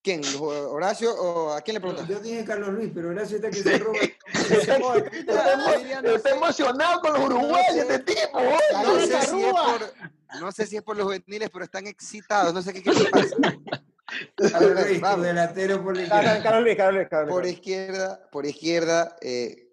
¿Quién? 0.00 0.22
¿Horacio 0.40 1.14
o 1.14 1.52
a 1.52 1.60
quién 1.60 1.74
le 1.74 1.80
preguntas? 1.80 2.08
Yo 2.08 2.20
dije 2.20 2.44
Carlos 2.44 2.68
Luis, 2.70 2.90
pero 2.94 3.10
Horacio 3.10 3.36
está 3.36 3.50
que 3.50 3.56
se 3.56 3.78
roba. 3.78 3.98
Está, 4.28 4.78
emo- 4.78 4.94
está 6.14 6.30
emocionado 6.30 7.00
con 7.00 7.12
los 7.14 7.22
uruguayos, 7.24 7.76
este 7.76 7.98
tipo. 8.00 8.40
No 8.40 9.00
sé, 9.00 9.22
si 9.26 9.42
es 9.42 9.52
por, 9.52 10.40
no 10.40 10.52
sé 10.52 10.66
si 10.66 10.76
es 10.76 10.82
por 10.82 10.96
los 10.96 11.04
juveniles, 11.06 11.50
pero 11.50 11.64
están 11.64 11.86
excitados. 11.86 12.54
No 12.54 12.62
sé 12.62 12.72
qué, 12.72 12.82
qué 12.82 12.90
pasa. 13.10 13.36
Carlos 14.52 14.86
Luis, 14.86 15.02
delantero 15.22 15.82
por 15.82 15.96
la 15.96 16.08
Carlos 16.08 16.24
izquierda. 16.24 16.42
Carlos 16.42 16.62
Luis, 16.62 16.76
Carlos 16.76 16.94
Luis, 17.10 17.28
Por 17.34 17.46
izquierda, 17.46 18.28
por 18.30 18.46
izquierda, 18.46 19.16
eh, 19.20 19.67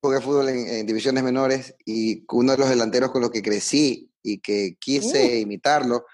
jugué 0.00 0.20
fútbol 0.20 0.48
en, 0.48 0.66
en 0.66 0.86
divisiones 0.86 1.22
menores 1.22 1.74
y 1.84 2.24
uno 2.30 2.52
de 2.52 2.58
los 2.58 2.68
delanteros 2.70 3.10
con 3.10 3.20
los 3.20 3.30
que 3.30 3.42
crecí 3.42 4.10
y 4.22 4.38
que 4.38 4.76
quise 4.78 5.40
imitarlo, 5.40 6.06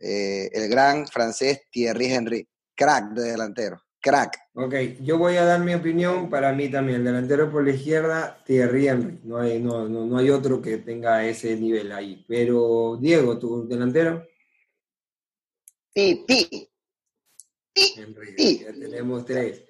eh, 0.00 0.48
el 0.52 0.68
gran 0.68 1.06
francés 1.06 1.62
Thierry 1.70 2.06
Henry, 2.06 2.48
crack 2.74 3.10
de 3.10 3.30
delantero, 3.32 3.82
crack. 4.00 4.38
Ok, 4.54 4.74
yo 5.00 5.18
voy 5.18 5.36
a 5.36 5.44
dar 5.44 5.60
mi 5.60 5.74
opinión 5.74 6.30
para 6.30 6.52
mí 6.52 6.68
también. 6.68 6.98
El 6.98 7.04
delantero 7.04 7.50
por 7.50 7.64
la 7.64 7.72
izquierda, 7.72 8.42
Thierry 8.44 8.88
Henry. 8.88 9.20
No 9.24 9.38
hay, 9.38 9.60
no, 9.60 9.88
no, 9.88 10.06
no 10.06 10.18
hay 10.18 10.30
otro 10.30 10.62
que 10.62 10.78
tenga 10.78 11.24
ese 11.26 11.56
nivel 11.56 11.90
ahí. 11.92 12.24
Pero, 12.28 12.98
Diego, 13.00 13.38
tu 13.38 13.66
delantero. 13.68 14.26
Henry, 15.94 16.68
Sí. 18.36 18.60
ya 18.64 18.72
tenemos 18.72 19.24
tres. 19.24 19.62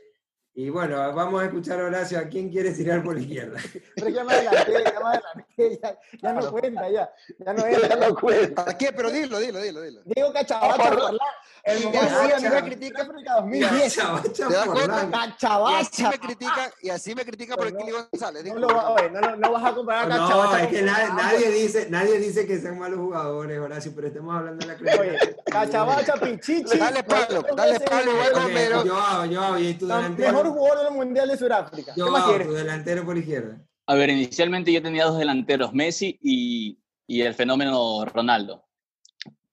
Y 0.60 0.70
bueno, 0.70 0.96
vamos 1.14 1.40
a 1.40 1.44
escuchar 1.44 1.78
a 1.78 1.84
Horacio. 1.84 2.18
¿A 2.18 2.24
quién 2.24 2.48
quieres 2.50 2.76
tirar 2.76 3.00
por 3.04 3.14
la 3.14 3.20
izquierda? 3.20 3.60
Pero 3.94 4.08
ya 4.08 4.24
me 4.24 4.32
adelanté, 4.34 4.72
ya 4.72 4.98
me 4.98 5.08
adelanté, 5.08 5.80
ya, 5.80 5.98
ya 6.20 6.32
no 6.32 6.50
cuenta, 6.50 6.88
ya. 6.90 7.12
Ya 7.38 7.52
no 7.52 7.64
es. 7.64 7.78
Ya 7.88 7.94
no 7.94 8.14
cuenta. 8.16 8.64
¿A 8.68 8.76
qué? 8.76 8.92
Pero 8.92 9.08
dilo, 9.12 9.38
dilo, 9.38 9.60
dilo, 9.60 9.82
dilo. 9.82 10.00
Diego 10.04 10.32
Cachabacha 10.32 10.82
Forlán, 10.82 11.16
el 11.62 11.80
Y 11.82 11.86
mejor 11.86 11.96
así 12.04 12.08
jugador 12.10 12.32
a 12.32 12.36
mí 12.38 12.42
de 12.42 12.50
me 12.50 12.56
África 12.56 12.64
critican. 12.64 13.06
2010. 13.38 13.94
Chabacha 13.94 14.32
¿Te 14.32 14.42
das 14.54 14.64
Forlán. 14.64 14.88
cuenta? 14.88 15.06
Y 15.06 15.14
así 15.14 15.30
Cachabacha. 15.30 16.10
me 16.10 16.18
critican, 16.18 16.70
y 16.82 16.90
así 16.90 17.14
me 17.14 17.24
critican 17.24 17.56
por 17.56 17.66
el 17.68 17.76
Kili 17.76 17.90
González. 17.92 18.42
No, 18.42 18.54
digo, 18.54 18.58
lo 18.58 18.66
va- 18.66 18.90
oye, 18.90 19.10
no, 19.10 19.20
lo- 19.20 19.36
no 19.36 19.52
vas 19.52 19.64
a 19.64 19.74
comparar 19.76 20.10
a 20.10 20.16
No, 20.16 20.26
Cachabacha 20.26 20.62
es 20.64 20.68
que 20.70 20.82
nadie, 20.82 21.50
dice, 21.52 21.86
nadie 21.88 22.18
dice 22.18 22.46
que 22.48 22.58
sean 22.58 22.80
malos 22.80 22.98
jugadores, 22.98 23.60
Horacio, 23.60 23.92
pero 23.94 24.08
estamos 24.08 24.34
hablando 24.36 24.66
de 24.66 24.74
la. 24.74 24.92
Oye, 24.98 25.08
creencia. 25.18 25.36
Cachabacha, 25.44 26.12
Pichichi. 26.20 26.78
Dale 26.78 27.04
palo, 27.04 27.44
dale 27.54 27.78
palo, 27.78 28.10
el 28.10 28.16
igual 28.28 28.42
Romero. 28.42 28.84
yo 28.84 28.96
hago, 28.98 29.24
yo 29.26 29.40
hago, 29.40 29.58
y 29.58 29.74
tu 29.74 29.84
el 29.84 29.88
delantero. 29.90 30.47
Mejor 30.48 30.58
jugador 30.68 30.84
del 30.84 30.94
Mundial 30.94 31.28
de 31.28 31.36
Sudáfrica. 31.36 31.94
¿Qué 31.94 32.00
Yo 32.00 32.10
más 32.10 32.22
hago, 32.22 32.30
quieres? 32.36 32.54
delantero 32.54 33.04
por 33.04 33.16
izquierda. 33.18 33.60
A 33.86 33.94
ver, 33.94 34.10
inicialmente 34.10 34.72
yo 34.72 34.82
tenía 34.82 35.04
dos 35.06 35.18
delanteros, 35.18 35.72
Messi 35.72 36.18
y, 36.22 36.78
y 37.06 37.22
el 37.22 37.34
fenómeno 37.34 38.04
Ronaldo. 38.04 38.64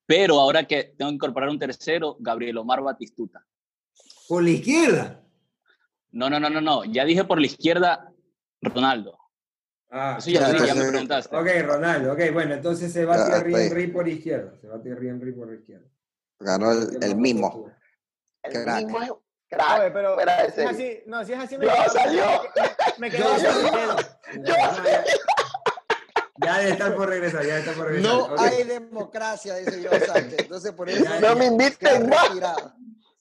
Pero 0.06 0.40
ahora 0.40 0.66
que 0.66 0.94
tengo 0.98 1.10
que 1.12 1.16
incorporar 1.16 1.50
un 1.50 1.58
tercero, 1.60 2.18
Gabriel 2.20 2.58
Omar 2.58 2.82
Batistuta. 2.82 3.46
Por 4.28 4.44
la 4.44 4.50
izquierda. 4.50 5.22
No, 6.12 6.30
no, 6.30 6.40
no, 6.40 6.50
no, 6.50 6.62
no. 6.62 6.86
Ya 6.86 7.06
dije 7.06 7.24
por 7.24 7.40
la 7.40 7.46
izquierda 7.48 8.12
Ronaldo. 8.62 9.18
Ah, 9.90 10.16
Eso 10.20 10.30
ya 10.32 10.52
dije, 10.52 10.68
ya 10.68 10.76
me 10.76 10.90
preguntaste. 10.90 11.36
ok, 11.36 11.48
Ronaldo, 11.64 12.14
ok, 12.14 12.20
bueno, 12.34 12.54
entonces 12.56 12.92
se 12.92 13.06
va 13.06 13.16
está 13.16 13.38
ahí. 13.38 13.54
Henry 13.68 13.88
por 13.88 14.08
izquierda. 14.08 14.58
Se 14.60 14.68
va 14.68 14.82
Thierry 14.82 15.08
Henry 15.10 15.32
por 15.32 15.54
izquierda. 15.54 15.88
Ganó 16.40 16.72
el, 16.72 17.02
el 17.02 17.16
mismo. 17.16 17.72
El 18.44 18.66
mismo 18.84 19.02
es 19.02 19.12
crack. 19.50 19.80
Oye, 19.82 19.92
pero 19.92 20.16
fuera 20.16 20.36
de 20.38 20.44
si 20.44 20.48
es 20.48 20.54
serie. 20.56 20.70
así, 20.70 21.04
no, 21.08 21.26
si 21.26 21.34
es 21.34 21.40
así 21.40 21.58
me 21.58 21.66
Yo, 21.66 21.72
quedo- 21.74 21.90
salió. 21.94 22.26
me 22.98 23.12
quedo 23.12 23.24
Yo, 23.24 23.34
así, 23.36 23.44
yo, 23.44 23.62
me 23.64 23.72
quedo. 23.72 23.96
Ya 26.38 26.58
debe 26.60 26.72
estar 26.72 26.96
por 26.96 27.08
regresar, 27.10 27.42
ya 27.44 27.48
debe 27.56 27.60
estar 27.60 27.76
por 27.76 27.88
regresar. 27.88 28.12
No 28.14 28.26
ok. 28.26 28.40
hay 28.40 28.64
democracia, 28.64 29.56
dice 29.56 29.88
Joao 29.88 30.02
Sánchez. 30.06 30.40
Entonces 30.40 30.72
por 30.74 30.90
eso 30.90 31.04
Ya, 31.04 31.20
No 31.22 31.36
me 31.36 31.46
inviten 31.46 32.10
más. 32.10 32.30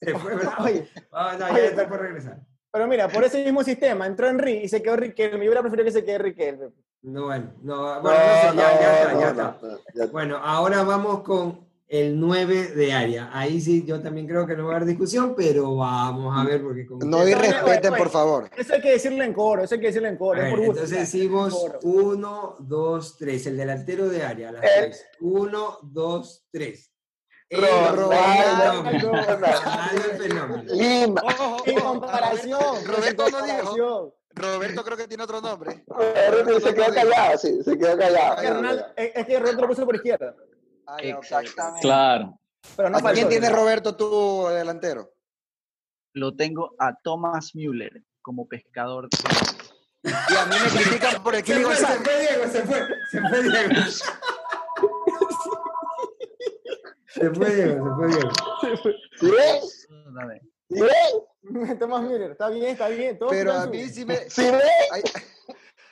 Se 0.00 0.18
fue 0.18 0.34
bravo. 0.34 0.56
Oye, 0.64 0.88
Ah, 1.12 1.32
no, 1.38 1.38
ya 1.38 1.46
Oye, 1.46 1.54
debe 1.54 1.68
estar 1.68 1.88
por 1.88 2.00
regresar. 2.00 2.38
pero 2.72 2.86
mira, 2.88 3.08
por 3.08 3.22
ese 3.24 3.44
mismo 3.44 3.62
sistema 3.62 4.06
entró 4.06 4.28
Henry 4.28 4.58
y 4.64 4.68
se 4.68 4.82
quedó 4.82 4.96
Riquelme. 4.96 5.38
Yo 5.44 5.50
hubiera 5.50 5.60
preferido 5.62 5.84
que 5.86 5.92
se 5.92 6.04
quede 6.04 6.18
Riquelme. 6.18 6.70
No, 7.02 7.24
bueno, 7.26 7.52
no, 7.62 8.00
bueno, 8.00 8.18
no 8.18 8.50
sé, 8.50 8.56
ya, 8.56 8.80
ya 8.80 9.02
está, 9.02 9.20
ya 9.20 9.28
está. 9.28 9.56
no, 9.62 9.78
ya- 9.94 10.06
Bueno, 10.06 10.36
ahora 10.42 10.82
vamos 10.82 11.22
con 11.22 11.68
el 11.88 12.18
9 12.18 12.68
de 12.74 12.92
área. 12.92 13.30
Ahí 13.32 13.60
sí, 13.60 13.84
yo 13.86 14.00
también 14.00 14.26
creo 14.26 14.46
que 14.46 14.56
no 14.56 14.66
va 14.66 14.72
a 14.72 14.76
haber 14.76 14.88
discusión, 14.88 15.34
pero 15.36 15.76
vamos 15.76 16.36
a 16.36 16.44
ver 16.44 16.62
porque 16.62 16.86
con 16.86 16.98
No 17.08 17.26
irrespeten, 17.28 17.92
oye, 17.92 17.98
por 18.02 18.10
favor. 18.10 18.50
Eso 18.56 18.74
hay 18.74 18.80
que 18.80 18.90
decirlo 18.92 19.22
en 19.22 19.32
coro, 19.32 19.62
eso 19.64 19.74
hay 19.74 19.80
que 19.80 19.86
decirlo 19.88 20.08
en 20.08 20.16
coro. 20.16 20.38
es 20.40 20.44
ver, 20.44 20.50
por 20.50 20.58
gusto. 20.66 20.72
entonces 20.82 20.98
decimos 21.12 21.54
Coro. 21.54 21.78
1, 21.82 22.56
2, 22.60 23.16
3. 23.18 23.46
El 23.46 23.56
delantero 23.56 24.08
de 24.08 24.22
área, 24.24 24.52
las 24.52 24.64
Eh. 24.64 24.68
3. 24.78 25.06
1, 25.20 25.78
2, 25.82 26.46
3. 26.50 26.90
Ronaldo. 27.50 28.82
Ronaldo 28.82 30.10
el 30.10 30.18
fenómeno. 30.18 30.62
Lima. 30.74 31.22
Comparación. 31.82 32.84
Roberto 32.86 33.28
no 33.30 33.42
dijo. 33.44 34.16
Roberto 34.36 34.82
creo 34.84 34.96
que 34.96 35.06
tiene 35.06 35.22
otro 35.22 35.40
nombre. 35.40 35.84
Roberto 35.86 36.60
se 36.60 36.74
quedó 36.74 36.86
callado, 36.92 37.38
sí, 37.38 37.62
se 37.62 37.78
quedó 37.78 37.96
callado. 37.96 38.42
Es 38.96 39.26
que 39.26 39.38
Roberto 39.38 39.60
lo 39.62 39.68
puso 39.68 39.84
por 39.86 39.94
izquierda. 39.94 40.34
Ah, 40.86 41.02
ya. 41.02 41.16
Exactamente. 41.16 41.80
Claro. 41.82 42.38
Pero 42.76 42.90
no 42.90 42.98
¿A 42.98 43.12
quién 43.12 43.28
tiene 43.28 43.50
Roberto 43.50 43.96
tú 43.96 44.46
delantero? 44.48 45.12
Lo 46.14 46.34
tengo 46.34 46.74
a 46.78 46.94
Thomas 46.94 47.54
Müller 47.54 48.02
como 48.22 48.46
pescador. 48.48 49.08
Y 50.06 50.36
a 50.36 50.44
mí 50.44 50.54
me 50.62 50.82
critican 50.82 51.22
por 51.22 51.34
el 51.34 51.42
Se 51.42 51.54
Kili 51.54 51.64
fue, 51.64 51.76
se 51.76 51.86
fue 51.86 52.20
Diego, 52.20 52.46
se 52.52 52.62
fue. 52.64 52.88
Se 53.10 53.20
fue 53.22 53.42
Diego. 53.42 53.74
Se 57.14 57.30
fue 57.30 57.54
Diego, 57.54 57.86
se 57.86 57.94
fue 57.94 58.08
Diego. 58.08 58.30
¿Sí. 58.60 59.30
¿Sí 60.68 60.80
ves? 60.80 61.78
Tomás 61.78 62.02
Müller, 62.02 62.32
está 62.32 62.48
bien, 62.48 62.66
está 62.66 62.88
bien. 62.88 63.18
todo 63.18 63.28
Pero 63.30 63.52
a 63.52 63.66
mí 63.66 63.88
sí 63.88 64.04
me... 64.04 64.18
Hay, 64.90 65.02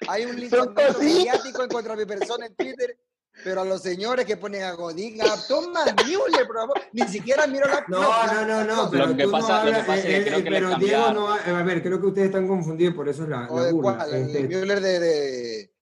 hay 0.09 0.25
un 0.25 0.39
linchamiento 0.39 0.99
mediático 0.99 1.63
en 1.63 1.69
contra 1.69 1.95
de 1.95 2.05
mi 2.05 2.09
persona 2.09 2.47
en 2.47 2.55
Twitter, 2.57 2.99
pero 3.45 3.63
a 3.63 3.65
los 3.65 3.83
señores 3.83 4.25
que 4.27 4.37
ponen 4.37 4.63
a 4.63 4.73
Godín, 4.73 5.21
a 5.23 5.37
Thomas 5.49 5.93
Müller, 6.05 6.47
por 6.47 6.57
favor, 6.57 6.81
ni 6.93 7.03
siquiera 7.09 7.47
miro 7.47 7.67
la... 7.67 7.85
No, 7.89 8.27
no, 8.27 8.45
no, 8.47 8.65
no, 8.65 8.91
pero 8.91 9.07
Lo 9.07 9.17
que 9.17 9.25
tú 9.25 9.31
pasa- 9.31 9.49
no 9.49 9.65
lo 9.65 9.71
que 9.71 9.77
hablas, 9.79 9.87
pasa 9.87 9.99
es 9.99 10.05
que 10.05 10.25
creo 10.31 10.45
que 10.45 10.51
pero 10.51 10.75
Diego 10.77 11.13
no, 11.13 11.29
a 11.33 11.63
ver, 11.63 11.83
creo 11.83 12.01
que 12.01 12.07
ustedes 12.07 12.27
están 12.27 12.47
confundidos, 12.47 12.95
por 12.95 13.09
eso 13.09 13.23
es 13.25 13.29
la, 13.31 13.49
¿O 13.51 13.57
la 13.59 13.65
de 13.67 13.73
burla. 13.73 13.97
cuál? 13.97 14.15
El 14.15 14.23
Este, 14.27 14.43
Müller 14.43 14.81
de... 14.81 15.01
de... 15.01 15.75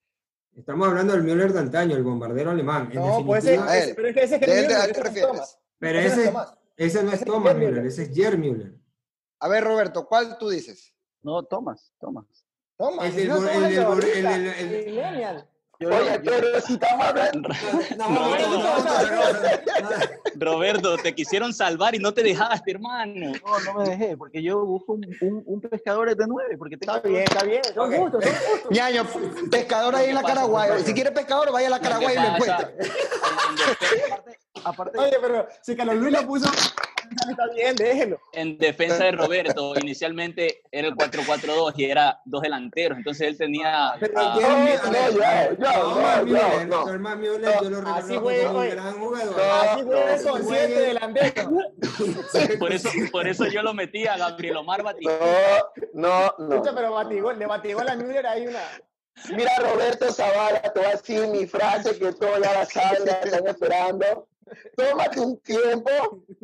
estamos 0.55 0.87
hablando 0.87 1.13
del 1.13 1.23
Müller 1.23 1.51
de 1.53 1.59
antaño, 1.59 1.95
el 1.95 2.03
bombardero 2.03 2.51
alemán. 2.51 2.89
No, 2.93 3.23
pues 3.25 3.45
ese, 3.45 3.55
él. 3.55 3.93
pero 3.95 4.07
es 4.07 4.13
que 4.15 4.23
ese 4.23 4.35
es 4.35 4.41
¿De 4.41 4.47
Gerd 4.47 4.57
él 4.57 4.67
te- 4.67 4.73
Müller, 4.73 4.83
ese 4.83 4.93
te 4.93 4.99
es 4.99 5.03
refieres? 5.05 5.31
Thomas. 5.31 5.59
pero 5.79 5.99
ese 5.99 6.31
no 6.31 6.41
es 6.41 6.47
ese, 6.77 6.85
ese 6.99 7.03
no 7.03 7.11
es 7.11 7.19
es 7.21 7.25
Thomas 7.25 7.55
Müller, 7.55 7.69
Müller. 7.71 7.85
ese 7.85 8.03
es 8.03 8.09
Jer 8.15 8.37
Müller. 8.37 8.73
A 9.39 9.47
ver, 9.47 9.63
Roberto, 9.63 10.07
¿cuál 10.07 10.37
tú 10.37 10.49
dices? 10.49 10.93
No, 11.21 11.43
Thomas, 11.43 11.91
Thomas. 11.99 12.25
Tomás, 12.77 13.13
El 13.15 13.29
el 13.29 13.47
el 13.47 13.77
el- 14.95 15.45
Oye, 15.83 16.19
pero 16.23 16.61
si 16.61 16.73
estamos 16.73 17.05
hablando. 17.05 17.49
Roberto, 20.35 20.97
te 20.97 21.13
quisieron 21.13 21.53
salvar 21.53 21.95
y 21.95 21.99
no 21.99 22.13
te 22.13 22.23
dejaste, 22.23 22.71
hermano. 22.71 23.31
no, 23.45 23.59
no 23.59 23.73
me 23.79 23.89
dejé, 23.89 24.17
porque 24.17 24.41
yo 24.43 24.63
busco 24.65 24.93
un, 24.93 25.05
un, 25.21 25.43
un 25.45 25.61
pescador 25.61 26.15
de 26.15 26.25
nueve, 26.27 26.57
porque 26.57 26.77
tengo 26.77 26.95
Está 26.95 27.07
bien, 27.07 27.23
está 27.23 27.43
bien. 27.45 27.61
Son 27.73 27.89
Ok. 27.93 27.99
gustos, 27.99 28.23
son 28.23 28.33
gustos. 28.51 28.71
Ñaño, 28.71 29.05
pescador 29.49 29.95
ahí 29.95 30.09
en 30.09 30.15
la. 30.15 30.21
Caraguay. 30.23 30.83
Si 30.83 30.93
quiere 30.93 31.11
pescador, 31.11 31.51
vaya 31.51 31.67
a 31.67 31.71
la 31.71 31.79
Caraguay 31.79 32.15
y 32.15 32.19
lo 32.19 32.27
encuentra. 32.27 32.71
Aparte, 34.63 34.99
Oye, 34.99 35.17
pero 35.21 35.47
si 35.61 35.75
Carlos 35.75 35.95
Luis 35.95 36.11
lo 36.13 36.27
puso, 36.27 36.49
está 37.29 37.47
bien, 37.55 37.75
déjelo. 37.75 38.19
en 38.33 38.57
defensa 38.57 39.05
de 39.05 39.11
Roberto, 39.13 39.73
inicialmente 39.81 40.61
era 40.71 40.87
el 40.87 40.95
4-4-2 40.95 41.73
y 41.77 41.85
era 41.85 42.19
dos 42.25 42.41
delanteros, 42.41 42.97
entonces 42.97 43.29
él 43.29 43.37
tenía... 43.37 43.93
Pero 43.99 44.13
ah, 44.17 44.37
lo 46.25 47.87
Así 47.87 48.17
con 50.27 50.43
siete 50.45 50.79
delanteros. 50.79 51.47
por, 52.59 52.71
eso, 52.73 52.89
por 53.11 53.27
eso 53.27 53.45
yo 53.47 53.61
lo 53.61 53.73
metí 53.73 54.05
a 54.07 54.17
Gabriel 54.17 54.57
Omar 54.57 54.83
Batista. 54.83 55.17
No, 55.93 56.33
no, 56.37 56.55
Escucha, 56.55 56.71
no. 56.71 56.75
pero 56.75 56.91
batigol, 56.91 57.39
de 57.39 57.45
batigol 57.45 57.87
a 57.87 57.95
Müller 57.95 58.25
hay 58.27 58.47
una. 58.47 58.61
Mira, 59.29 59.51
Roberto 59.59 60.11
Zavala, 60.11 60.61
te 60.61 60.79
voy 60.79 60.87
a 60.87 60.91
decir 60.91 61.27
mi 61.27 61.45
frase 61.45 61.97
que 61.97 62.13
todos 62.13 62.39
ya 62.41 62.53
la 62.53 62.65
saben, 62.65 63.05
la 63.05 63.11
están 63.13 63.47
esperando. 63.47 64.27
Tómate 64.75 65.19
un 65.19 65.39
tiempo, 65.41 65.89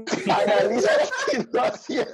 analiza 0.32 0.92
la 0.98 1.32
situación 1.32 2.08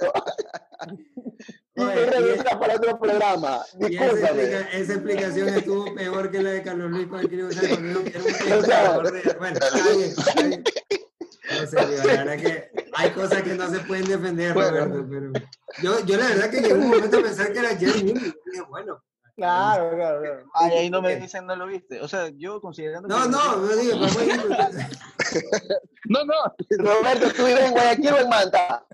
y 1.76 1.80
Oye, 1.82 2.06
regresa 2.06 2.58
para 2.58 2.76
otro 2.76 2.98
programa. 3.00 3.62
Y 3.80 3.96
esa, 3.96 4.04
Discúlpame. 4.04 4.42
explica- 4.42 4.68
esa 4.78 4.92
explicación 4.94 5.48
estuvo 5.48 5.94
peor 5.94 6.30
que 6.30 6.42
la 6.42 6.50
de 6.50 6.62
Carlos 6.62 6.90
Luis 6.90 7.08
cuando 7.08 7.28
un 7.36 7.48
pescador 8.04 9.12
de- 9.12 9.34
Bueno, 9.38 9.58
está 9.60 9.90
bien, 9.96 10.00
está 10.16 10.42
bien. 10.42 10.64
No 11.60 11.66
sé, 11.66 11.76
la 11.76 12.04
verdad 12.24 12.36
que 12.38 12.70
hay 12.94 13.10
cosas 13.10 13.42
que 13.42 13.54
no 13.54 13.68
se 13.70 13.80
pueden 13.80 14.04
defender, 14.06 14.54
Bueno. 14.54 14.70
Roberto, 14.86 15.06
pero 15.10 15.32
yo, 15.82 16.04
yo 16.06 16.16
la 16.16 16.28
verdad 16.28 16.50
que 16.50 16.60
llegó 16.60 16.76
un 16.76 16.88
momento 16.88 17.18
a 17.18 17.22
pensar 17.22 17.52
que 17.52 17.58
era 17.58 17.76
Jerry 17.76 18.02
dije, 18.02 18.32
Bueno, 18.68 19.02
Claro, 19.36 19.90
claro, 19.96 20.20
claro. 20.20 20.44
Ay, 20.54 20.70
ahí 20.78 20.90
no 20.90 21.02
me 21.02 21.16
dicen, 21.16 21.44
no 21.46 21.56
lo 21.56 21.66
viste. 21.66 22.00
O 22.00 22.06
sea, 22.08 22.28
yo 22.36 22.60
considerando. 22.60 23.08
no, 23.08 23.22
que- 23.24 23.28
no, 23.30 23.68
yo 23.68 23.76
digo. 23.76 23.96
No, 26.06 26.24
no. 26.24 26.34
Roberto, 26.78 27.32
¿tú 27.34 27.44
vives 27.46 27.64
en 27.64 27.72
Guayaquil 27.72 28.12
o 28.12 28.18
en 28.18 28.28
Manta? 28.28 28.86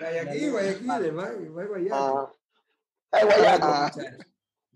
Guayaquil, 0.00 0.50
Guayaquil, 0.52 0.86
Guay- 0.86 1.50
Guayaquil. 1.52 1.90
Ah. 1.92 2.26
Ah, 3.12 3.90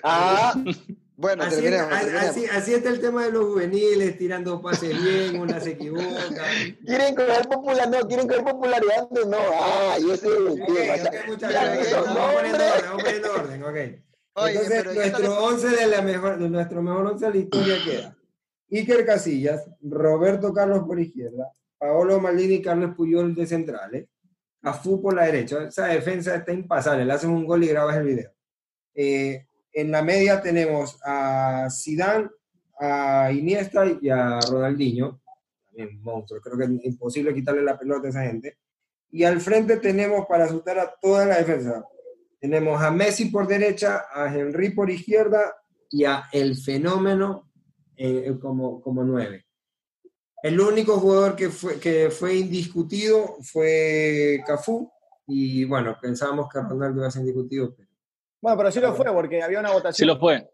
Ah, 0.07 0.55
bueno, 1.16 1.45
Así, 1.45 1.55
terminemos. 1.62 1.92
así, 1.92 2.05
terminemos. 2.11 2.57
así 2.57 2.74
está 2.74 2.88
el 2.90 3.01
tema 3.01 3.24
de 3.24 3.32
los 3.32 3.45
juveniles, 3.47 4.18
tirando 4.18 4.61
pases 4.61 5.03
bien, 5.03 5.40
una 5.40 5.59
se 5.61 5.70
equivoca. 5.70 6.05
quieren 6.84 7.14
coger 7.14 7.49
popular, 7.49 7.88
no, 7.88 8.01
quieren 8.07 8.28
coger 8.28 8.45
popularidad 8.45 9.09
no 9.26 9.38
hay. 9.62 10.03
Ese 10.11 10.26
es 10.28 10.34
el 10.34 10.47
Ok, 10.49 10.66
tema. 10.66 10.92
o 10.92 10.97
sea, 10.99 11.11
ok, 11.22 11.26
muchas 11.28 11.51
gracias. 11.53 11.92
Vamos 12.05 12.34
poniendo 12.34 12.64
orden, 12.64 12.84
vamos 12.86 13.03
poniendo 13.03 13.32
orden, 13.34 13.62
ok. 13.64 14.05
Oye, 14.37 14.53
Entonces, 14.53 14.95
nuestro 14.95 15.45
11 15.45 15.68
de 15.68 15.87
la 15.87 16.03
mejor, 16.03 16.41
nuestro 16.41 16.82
mejor 16.82 17.07
11 17.07 17.26
de 17.26 17.30
la 17.30 17.39
historia 17.39 17.76
queda 17.85 18.16
Iker 18.70 19.07
Casillas, 19.07 19.70
Roberto 19.82 20.53
Carlos 20.53 20.82
por 20.87 20.99
izquierda, 20.99 21.53
Paolo 21.78 22.20
Maldini 22.20 22.55
y 22.55 22.62
Carlos 22.62 22.95
Puyol 22.97 23.35
de 23.35 23.47
centrales, 23.47 24.09
Afu 24.62 25.01
por 25.01 25.14
la 25.14 25.26
derecha. 25.26 25.64
Esa 25.68 25.87
defensa 25.87 26.35
está 26.35 26.53
impasable, 26.53 27.05
le 27.05 27.12
haces 27.12 27.28
un 27.28 27.45
gol 27.45 27.62
y 27.62 27.68
grabas 27.68 27.97
el 27.97 28.05
video. 28.05 28.32
Eh, 28.95 29.47
en 29.72 29.91
la 29.91 30.03
media 30.03 30.41
tenemos 30.41 30.99
a 31.05 31.68
Zidane, 31.70 32.30
a 32.80 33.30
Iniesta 33.30 33.85
y 34.01 34.09
a 34.09 34.41
Ronaldinho, 34.41 35.20
también 35.66 36.01
monstruo, 36.03 36.41
creo 36.41 36.57
que 36.57 36.64
es 36.64 36.85
imposible 36.85 37.35
quitarle 37.35 37.62
la 37.62 37.78
pelota 37.78 38.07
a 38.07 38.11
esa 38.11 38.22
gente. 38.22 38.59
Y 39.11 39.24
al 39.24 39.41
frente 39.41 39.76
tenemos 39.76 40.26
para 40.26 40.45
asustar 40.45 40.78
a 40.78 40.93
toda 41.01 41.26
la 41.26 41.39
defensa, 41.39 41.85
tenemos 42.45 42.82
a 42.82 42.90
Messi 42.90 43.30
por 43.30 43.47
derecha, 43.47 44.05
a 44.12 44.26
Henry 44.26 44.68
por 44.68 44.90
izquierda 44.90 45.57
y 45.88 46.05
a 46.05 46.24
el 46.30 46.59
fenómeno 46.59 47.51
eh, 47.97 48.36
como, 48.38 48.82
como 48.82 49.03
nueve. 49.03 49.47
El 50.42 50.61
único 50.61 50.99
jugador 50.99 51.36
que 51.36 51.49
fue, 51.49 51.80
que 51.80 52.11
fue 52.11 52.34
indiscutido 52.34 53.38
fue 53.40 54.42
Cafú, 54.47 54.92
y 55.26 55.64
bueno, 55.64 55.97
pensábamos 55.99 56.51
que 56.53 56.61
Ronaldo 56.61 56.99
iba 56.99 57.09
a 57.09 57.11
ser 57.11 57.20
indiscutido. 57.20 57.74
Pero... 57.74 57.88
Bueno, 58.42 58.59
pero 58.59 58.70
sí 58.70 58.78
lo 58.78 58.95
fue, 58.95 59.11
porque 59.11 59.42
había 59.42 59.61
una 59.61 59.72
votación. 59.72 59.95
Sí 59.95 60.05
lo 60.05 60.18
fue. 60.18 60.47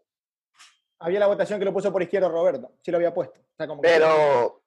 Había 0.99 1.19
la 1.19 1.27
votación 1.27 1.59
que 1.59 1.65
lo 1.65 1.73
puso 1.73 1.91
por 1.91 2.01
izquierda 2.01 2.29
Roberto, 2.29 2.71
sí 2.81 2.89
lo 2.89 2.99
había 2.99 3.13
puesto. 3.13 3.37
pero, 3.81 4.63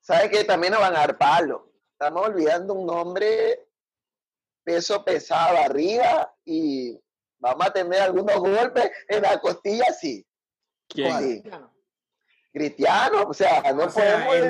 ¿sabe 0.00 0.30
que 0.30 0.44
También 0.44 0.74
nos 0.74 0.80
van 0.80 0.94
a 0.94 1.00
dar 1.00 1.18
palo. 1.18 1.72
Estamos 1.90 2.28
olvidando 2.28 2.74
un 2.74 2.86
nombre 2.86 3.67
peso 4.68 5.02
pesado 5.02 5.56
arriba 5.56 6.30
y 6.44 7.00
vamos 7.38 7.66
a 7.66 7.72
tener 7.72 8.02
algunos 8.02 8.36
golpes 8.36 8.90
en 9.08 9.22
la 9.22 9.40
costilla, 9.40 9.86
sí. 9.98 10.26
¿Quién? 10.86 11.42
Cristiano, 12.52 13.22
o 13.22 13.32
sea, 13.32 13.62
no 13.72 13.84
o 13.84 13.88
podemos 13.88 14.44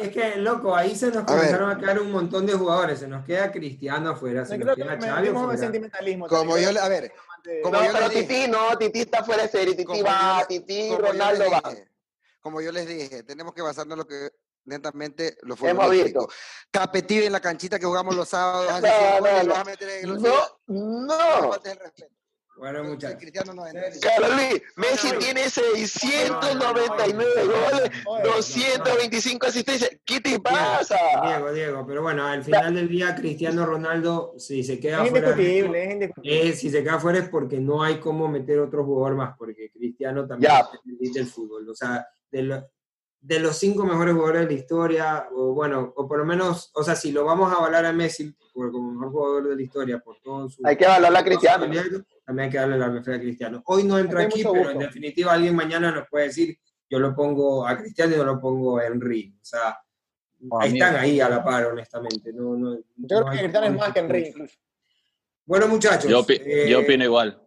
Es 0.00 0.08
que, 0.10 0.36
loco, 0.36 0.74
ahí 0.74 0.96
se 0.96 1.10
nos 1.10 1.24
comenzaron 1.24 1.70
a 1.70 1.78
quedar 1.78 2.00
un 2.00 2.10
montón 2.10 2.46
de 2.46 2.54
jugadores. 2.54 3.00
Se 3.00 3.08
nos 3.08 3.24
queda 3.26 3.52
Cristiano 3.52 4.10
afuera, 4.10 4.46
se 4.46 4.56
nos 4.56 4.74
queda 4.76 4.98
Xavi 4.98 5.28
afuera. 5.28 6.28
Como 6.28 6.56
yo, 6.56 6.70
a 6.80 6.88
ver, 6.88 7.12
como 7.62 7.76
no, 7.76 7.84
yo 7.84 7.92
pero 7.92 8.08
Titi 8.10 8.48
no, 8.48 8.78
Titi 8.78 9.00
está 9.00 9.24
fuera 9.24 9.42
de 9.42 9.48
serie, 9.50 9.74
Titi 9.74 10.00
va, 10.00 10.44
Titi, 10.48 10.94
Ronaldo 10.96 11.50
va. 11.50 11.62
Como 12.40 12.62
yo 12.62 12.72
les 12.72 12.86
dije, 12.86 13.22
tenemos 13.24 13.52
que 13.52 13.62
basarnos 13.62 13.94
en 13.94 13.98
lo 13.98 14.06
que 14.06 14.30
lentamente 14.64 15.36
lo 15.42 15.56
futbolístico. 15.56 16.28
Capetillo 16.70 17.22
en 17.24 17.32
la 17.32 17.40
canchita 17.40 17.78
que 17.78 17.86
jugamos 17.86 18.14
los 18.14 18.28
sábados. 18.28 18.80
No, 18.80 19.20
no, 19.20 19.64
no. 20.06 20.34
No, 20.68 21.50
no. 21.50 21.60
Bueno, 22.56 22.84
muchachos. 22.84 23.30
Carlos 23.32 24.30
Luis, 24.36 24.62
Messi 24.76 25.10
tiene 25.18 25.48
699 25.48 27.24
goles, 27.46 27.90
225 28.22 29.46
asistencias. 29.46 29.90
¿Qué 30.04 30.20
te 30.20 30.38
pasa? 30.38 30.96
Diego, 31.24 31.52
Diego, 31.52 31.84
pero 31.86 32.02
bueno, 32.02 32.24
al 32.24 32.44
final 32.44 32.74
del 32.74 32.88
día, 32.88 33.16
Cristiano 33.16 33.66
Ronaldo, 33.66 34.34
si 34.38 34.62
se 34.62 34.78
queda 34.78 35.04
es 35.04 35.10
fuera. 35.10 35.30
Indiscutible, 35.30 35.84
es 35.84 35.92
indiscutible. 35.92 36.52
si 36.52 36.70
se 36.70 36.84
queda 36.84 37.00
fuera 37.00 37.18
es 37.18 37.28
porque 37.28 37.58
no 37.58 37.82
hay 37.82 37.98
cómo 37.98 38.28
meter 38.28 38.60
otro 38.60 38.84
jugador 38.84 39.16
más, 39.16 39.36
porque 39.36 39.70
Cristiano 39.70 40.24
también 40.26 40.52
es 41.00 41.12
del 41.12 41.26
fútbol. 41.26 41.68
O 41.68 41.74
sea, 41.74 42.06
de, 42.30 42.64
de 43.24 43.40
los 43.40 43.56
cinco 43.56 43.86
mejores 43.86 44.12
jugadores 44.12 44.42
de 44.42 44.54
la 44.54 44.60
historia, 44.60 45.28
o 45.34 45.54
bueno, 45.54 45.94
o 45.96 46.06
por 46.06 46.18
lo 46.18 46.26
menos, 46.26 46.70
o 46.74 46.84
sea, 46.84 46.94
si 46.94 47.10
lo 47.10 47.24
vamos 47.24 47.50
a 47.50 47.56
avalar 47.56 47.86
a 47.86 47.92
Messi 47.92 48.36
como 48.52 48.92
mejor 48.92 49.12
jugador 49.12 49.48
de 49.48 49.56
la 49.56 49.62
historia 49.62 49.98
por 49.98 50.20
todo 50.20 50.48
su... 50.50 50.60
Hay 50.62 50.76
que 50.76 50.84
avalar 50.84 51.16
a 51.16 51.24
Cristiano 51.24 51.64
también 52.24 52.46
hay 52.46 52.50
que 52.50 52.58
darle 52.58 52.78
la 52.78 52.86
referencia 52.86 53.14
a 53.14 53.20
Cristiano. 53.20 53.62
Hoy 53.66 53.84
no 53.84 53.98
entra 53.98 54.22
aquí, 54.22 54.42
pero 54.42 54.70
en 54.70 54.78
definitiva 54.78 55.32
alguien 55.32 55.56
mañana 55.56 55.90
nos 55.90 56.08
puede 56.08 56.26
decir, 56.26 56.58
yo 56.88 56.98
lo 56.98 57.14
pongo 57.14 57.66
a 57.66 57.76
Cristiano 57.78 58.14
y 58.14 58.18
no 58.18 58.24
lo 58.24 58.40
pongo 58.40 58.78
a 58.78 58.86
Henry. 58.86 59.34
O 59.40 59.44
sea, 59.44 59.78
están 60.62 60.96
ahí 60.96 61.20
a 61.20 61.28
la 61.28 61.42
par, 61.42 61.66
honestamente. 61.66 62.32
No, 62.32 62.56
no, 62.56 62.76
yo 62.76 63.06
creo 63.06 63.30
que 63.30 63.38
Cristiano 63.38 63.66
es 63.66 63.74
más 63.74 63.92
que 63.92 64.00
Henry 64.00 64.34
Bueno, 65.46 65.68
muchachos. 65.68 66.10
Yo, 66.10 66.24
eh, 66.28 66.74
opino 66.76 67.04
igual. 67.04 67.40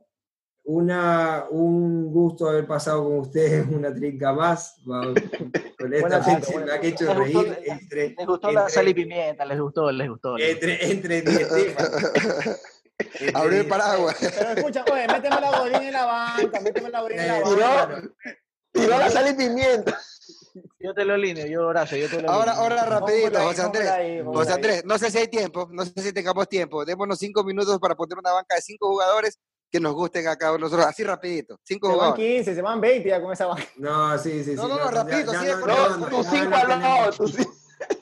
Una, 0.69 1.45
un 1.49 2.11
gusto 2.11 2.49
haber 2.49 2.67
pasado 2.67 3.05
con 3.05 3.19
ustedes 3.19 3.65
una 3.71 3.93
trinca 3.93 4.33
más. 4.33 4.75
Con 4.83 5.15
esta 5.93 6.21
gente 6.21 6.59
me 6.59 6.69
ha 6.69 6.75
hecho 6.81 7.13
reír. 7.13 7.57
Entre, 7.65 8.09
les 8.09 8.27
gustó 8.27 8.51
la 8.51 8.67
sal 8.67 8.89
y 8.89 8.93
pimienta, 8.93 9.45
les 9.45 9.61
gustó, 9.61 9.89
les 9.93 10.09
gustó. 10.09 10.37
Entre, 10.37 10.91
entre 10.91 11.19
Abrió 13.33 13.61
el 13.61 13.67
paraguas. 13.67 14.17
Pero 14.19 14.49
escucha, 14.49 14.83
oye, 14.91 15.07
méteme 15.07 15.39
la 15.39 15.57
godín 15.57 15.75
en 15.75 15.93
la 15.93 16.05
banca, 16.05 16.59
méteme 16.59 16.89
la 16.89 17.07
en 17.11 17.27
la 17.27 17.39
banca. 17.39 18.01
Tiró 18.73 18.89
la 18.89 19.09
sal 19.09 19.29
y 19.29 19.33
pimienta. 19.35 19.97
Yo 20.79 20.93
te 20.93 21.05
lo 21.05 21.13
alineo, 21.13 21.47
yo 21.47 21.65
Horacio, 21.65 21.97
yo 21.97 22.09
te 22.09 22.21
lo 22.21 22.29
Ahora, 22.29 22.51
ahora 22.53 22.83
rapidito, 22.83 23.39
José 23.39 23.61
Andrés. 23.61 23.89
José 24.25 24.51
Andrés, 24.51 24.83
no 24.83 24.97
sé 24.97 25.11
si 25.11 25.19
hay 25.19 25.29
tiempo, 25.29 25.69
no 25.71 25.85
sé 25.85 25.93
si 25.95 26.11
tengamos 26.11 26.49
tiempo. 26.49 26.83
Démonos 26.83 27.19
cinco 27.19 27.45
minutos 27.45 27.79
para 27.79 27.95
poner 27.95 28.17
una 28.17 28.33
banca 28.33 28.55
de 28.55 28.61
cinco 28.61 28.89
jugadores 28.89 29.39
que 29.71 29.79
nos 29.79 29.93
gusten 29.93 30.27
a 30.27 30.35
cada 30.35 30.53
uno 30.53 30.65
de 30.65 30.71
nosotros. 30.71 30.87
Así 30.87 31.03
rapidito, 31.03 31.59
cinco 31.63 31.91
se 31.91 31.97
van 31.97 32.13
15, 32.13 32.55
se 32.55 32.61
van 32.61 32.81
20 32.81 33.09
ya 33.09 33.21
con 33.21 33.33
esa 33.33 33.45
banca. 33.47 33.67
No, 33.77 34.17
sí, 34.17 34.43
sí, 34.43 34.51
sí. 34.51 34.55
No, 34.55 34.67
no, 34.67 34.77
no, 34.77 34.91
rapidito, 34.91 35.31
sí. 35.31 35.47
No, 35.65 36.07
tú 36.07 36.23
cinco 36.23 36.55
al 36.55 36.67
lado, 36.69 37.27
cinco. 37.27 37.53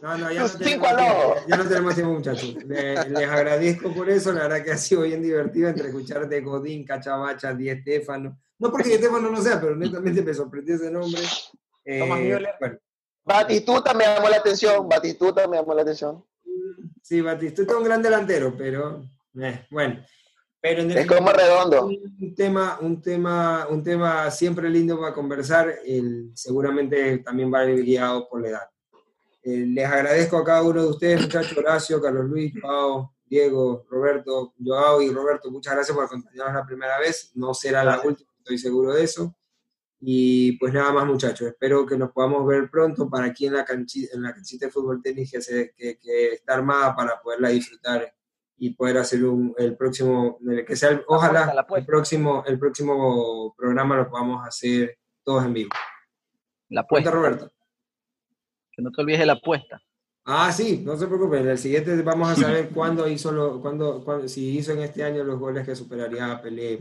No, 0.01 0.17
no, 0.17 0.31
ya 0.31 0.41
no, 0.41 0.49
tenemos, 0.49 0.87
ya 1.47 1.57
no 1.57 1.67
tenemos 1.67 1.95
tiempo, 1.95 2.13
muchachos. 2.13 2.55
Les, 2.65 2.97
agradezco 3.29 3.93
por 3.93 4.09
eso. 4.09 4.31
La 4.31 4.43
verdad 4.43 4.63
que 4.63 4.71
ha 4.71 4.77
sido 4.77 5.01
bien 5.01 5.21
divertido 5.21 5.67
entre 5.67 5.89
escuchar 5.89 6.29
de 6.29 6.41
Godín, 6.41 6.85
Cachabacha, 6.85 7.53
Di 7.53 7.69
Estefano. 7.69 8.39
No 8.57 8.71
porque 8.71 8.89
Di 8.89 8.95
Estefano 8.95 9.29
no 9.29 9.41
sea, 9.41 9.59
pero 9.59 9.75
netamente 9.75 10.21
me 10.21 10.33
sorprendió 10.33 10.75
ese 10.75 10.89
nombre. 10.89 11.21
Eh, 11.83 12.07
bueno. 12.59 12.77
Batistuta 13.25 13.93
me 13.93 14.05
llamó 14.05 14.29
la 14.29 14.37
atención. 14.37 14.87
Batistuta 14.87 15.47
me 15.47 15.57
llamó 15.57 15.73
la 15.73 15.81
atención. 15.81 16.23
Sí, 17.01 17.21
Batistuta 17.21 17.73
es 17.73 17.77
un 17.77 17.83
gran 17.83 18.01
delantero, 18.01 18.55
pero 18.57 19.03
eh, 19.39 19.65
bueno. 19.69 20.05
Pero 20.67 20.81
es 20.81 21.05
como 21.05 21.31
redondo. 21.31 21.85
Un 21.85 22.33
tema, 22.33 22.79
un, 22.81 22.99
tema, 22.99 23.67
un 23.69 23.83
tema 23.83 24.31
siempre 24.31 24.67
lindo 24.67 24.99
para 24.99 25.13
conversar. 25.13 25.75
El, 25.85 26.31
seguramente 26.33 27.19
también 27.19 27.53
va 27.53 27.59
a 27.59 27.69
ir 27.69 27.83
guiado 27.83 28.27
por 28.27 28.41
la 28.41 28.49
edad. 28.49 28.69
Eh, 29.43 29.63
les 29.67 29.85
agradezco 29.85 30.37
a 30.37 30.43
cada 30.43 30.63
uno 30.63 30.81
de 30.81 30.89
ustedes, 30.89 31.21
muchachos, 31.21 31.55
Horacio, 31.55 32.01
Carlos 32.01 32.25
Luis, 32.25 32.51
Pau, 32.59 33.11
Diego, 33.27 33.85
Roberto, 33.87 34.55
Joao 34.59 35.03
y 35.03 35.11
Roberto, 35.11 35.51
muchas 35.51 35.75
gracias 35.75 35.95
por 35.95 36.05
acompañarnos 36.05 36.55
la 36.55 36.65
primera 36.65 36.97
vez. 36.97 37.31
No 37.35 37.53
será 37.53 37.83
la 37.83 38.01
última, 38.01 38.31
estoy 38.39 38.57
seguro 38.57 38.95
de 38.95 39.03
eso. 39.03 39.35
Y 40.01 40.53
pues 40.53 40.73
nada 40.73 40.91
más, 40.91 41.05
muchachos, 41.05 41.47
espero 41.47 41.85
que 41.85 41.95
nos 41.95 42.11
podamos 42.11 42.43
ver 42.47 42.71
pronto 42.71 43.07
para 43.07 43.27
aquí 43.27 43.45
en 43.45 43.53
la 43.53 43.65
canchita, 43.65 44.15
en 44.15 44.23
la 44.23 44.33
canchita 44.33 44.65
de 44.65 44.71
fútbol 44.71 44.99
tenis 45.03 45.31
que, 45.31 45.73
que, 45.77 46.33
está 46.33 46.55
armada 46.55 46.95
para 46.95 47.21
poderla 47.21 47.49
disfrutar 47.49 48.11
y 48.57 48.71
poder 48.71 48.97
hacer 48.97 49.25
un, 49.25 49.53
el 49.57 49.75
próximo, 49.75 50.39
que 50.65 50.75
sea, 50.75 51.01
ojalá 51.07 51.65
el 51.75 51.85
próximo, 51.85 52.43
el 52.45 52.57
próximo 52.57 53.53
programa 53.57 53.97
lo 53.97 54.09
podamos 54.09 54.47
hacer 54.47 54.97
todos 55.23 55.45
en 55.45 55.53
vivo. 55.53 55.69
La 56.69 56.81
apuesta. 56.81 57.11
Roberto. 57.11 57.51
Que 58.71 58.81
no 58.81 58.91
te 58.91 59.01
olvides 59.01 59.19
de 59.19 59.25
la 59.25 59.33
apuesta. 59.33 59.81
Ah, 60.25 60.51
sí, 60.51 60.81
no 60.83 60.97
se 60.97 61.07
preocupen. 61.07 61.43
En 61.43 61.49
el 61.49 61.57
siguiente 61.57 62.01
vamos 62.01 62.29
a 62.29 62.35
saber 62.41 62.69
cuándo 62.69 63.07
hizo, 63.07 63.31
lo, 63.31 63.61
cuándo, 63.61 64.27
si 64.27 64.57
hizo 64.57 64.71
en 64.71 64.79
este 64.79 65.03
año 65.03 65.23
los 65.23 65.39
goles 65.39 65.65
que 65.65 65.75
superaría 65.75 66.31
a 66.31 66.41
Pelé. 66.41 66.79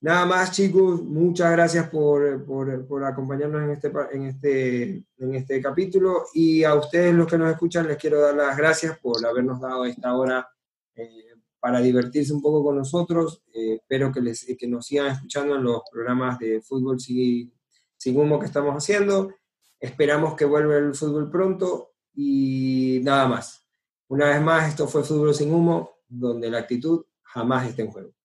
Nada 0.00 0.26
más, 0.26 0.52
chicos. 0.52 1.02
Muchas 1.02 1.50
gracias 1.52 1.88
por, 1.90 2.44
por, 2.46 3.04
acompañarnos 3.04 3.62
en 3.62 3.70
este, 3.70 3.92
en, 4.12 4.22
este, 4.26 5.04
en 5.18 5.34
este 5.34 5.60
capítulo. 5.60 6.26
Y 6.34 6.62
a 6.62 6.74
ustedes, 6.74 7.14
los 7.14 7.26
que 7.26 7.38
nos 7.38 7.50
escuchan, 7.50 7.88
les 7.88 7.96
quiero 7.96 8.20
dar 8.20 8.34
las 8.36 8.56
gracias 8.56 8.98
por 8.98 9.24
habernos 9.26 9.60
dado 9.60 9.84
esta 9.84 10.16
hora 10.16 10.48
eh, 10.94 11.34
para 11.58 11.80
divertirse 11.80 12.32
un 12.32 12.40
poco 12.40 12.62
con 12.62 12.76
nosotros. 12.76 13.42
Eh, 13.52 13.74
espero 13.80 14.12
que, 14.12 14.20
les, 14.20 14.46
que 14.56 14.68
nos 14.68 14.86
sigan 14.86 15.08
escuchando 15.08 15.56
en 15.56 15.64
los 15.64 15.82
programas 15.90 16.38
de 16.38 16.60
fútbol 16.60 17.00
sin, 17.00 17.52
sin 17.96 18.16
humo 18.16 18.38
que 18.38 18.46
estamos 18.46 18.74
haciendo. 18.76 19.32
Esperamos 19.80 20.34
que 20.34 20.44
vuelva 20.44 20.76
el 20.76 20.94
fútbol 20.94 21.30
pronto 21.30 21.94
y 22.14 23.00
nada 23.02 23.26
más. 23.26 23.64
Una 24.08 24.30
vez 24.30 24.40
más, 24.40 24.68
esto 24.68 24.88
fue 24.88 25.04
Fútbol 25.04 25.34
sin 25.34 25.52
humo, 25.52 25.98
donde 26.08 26.50
la 26.50 26.58
actitud 26.58 27.04
jamás 27.22 27.68
está 27.68 27.82
en 27.82 27.90
juego. 27.90 28.17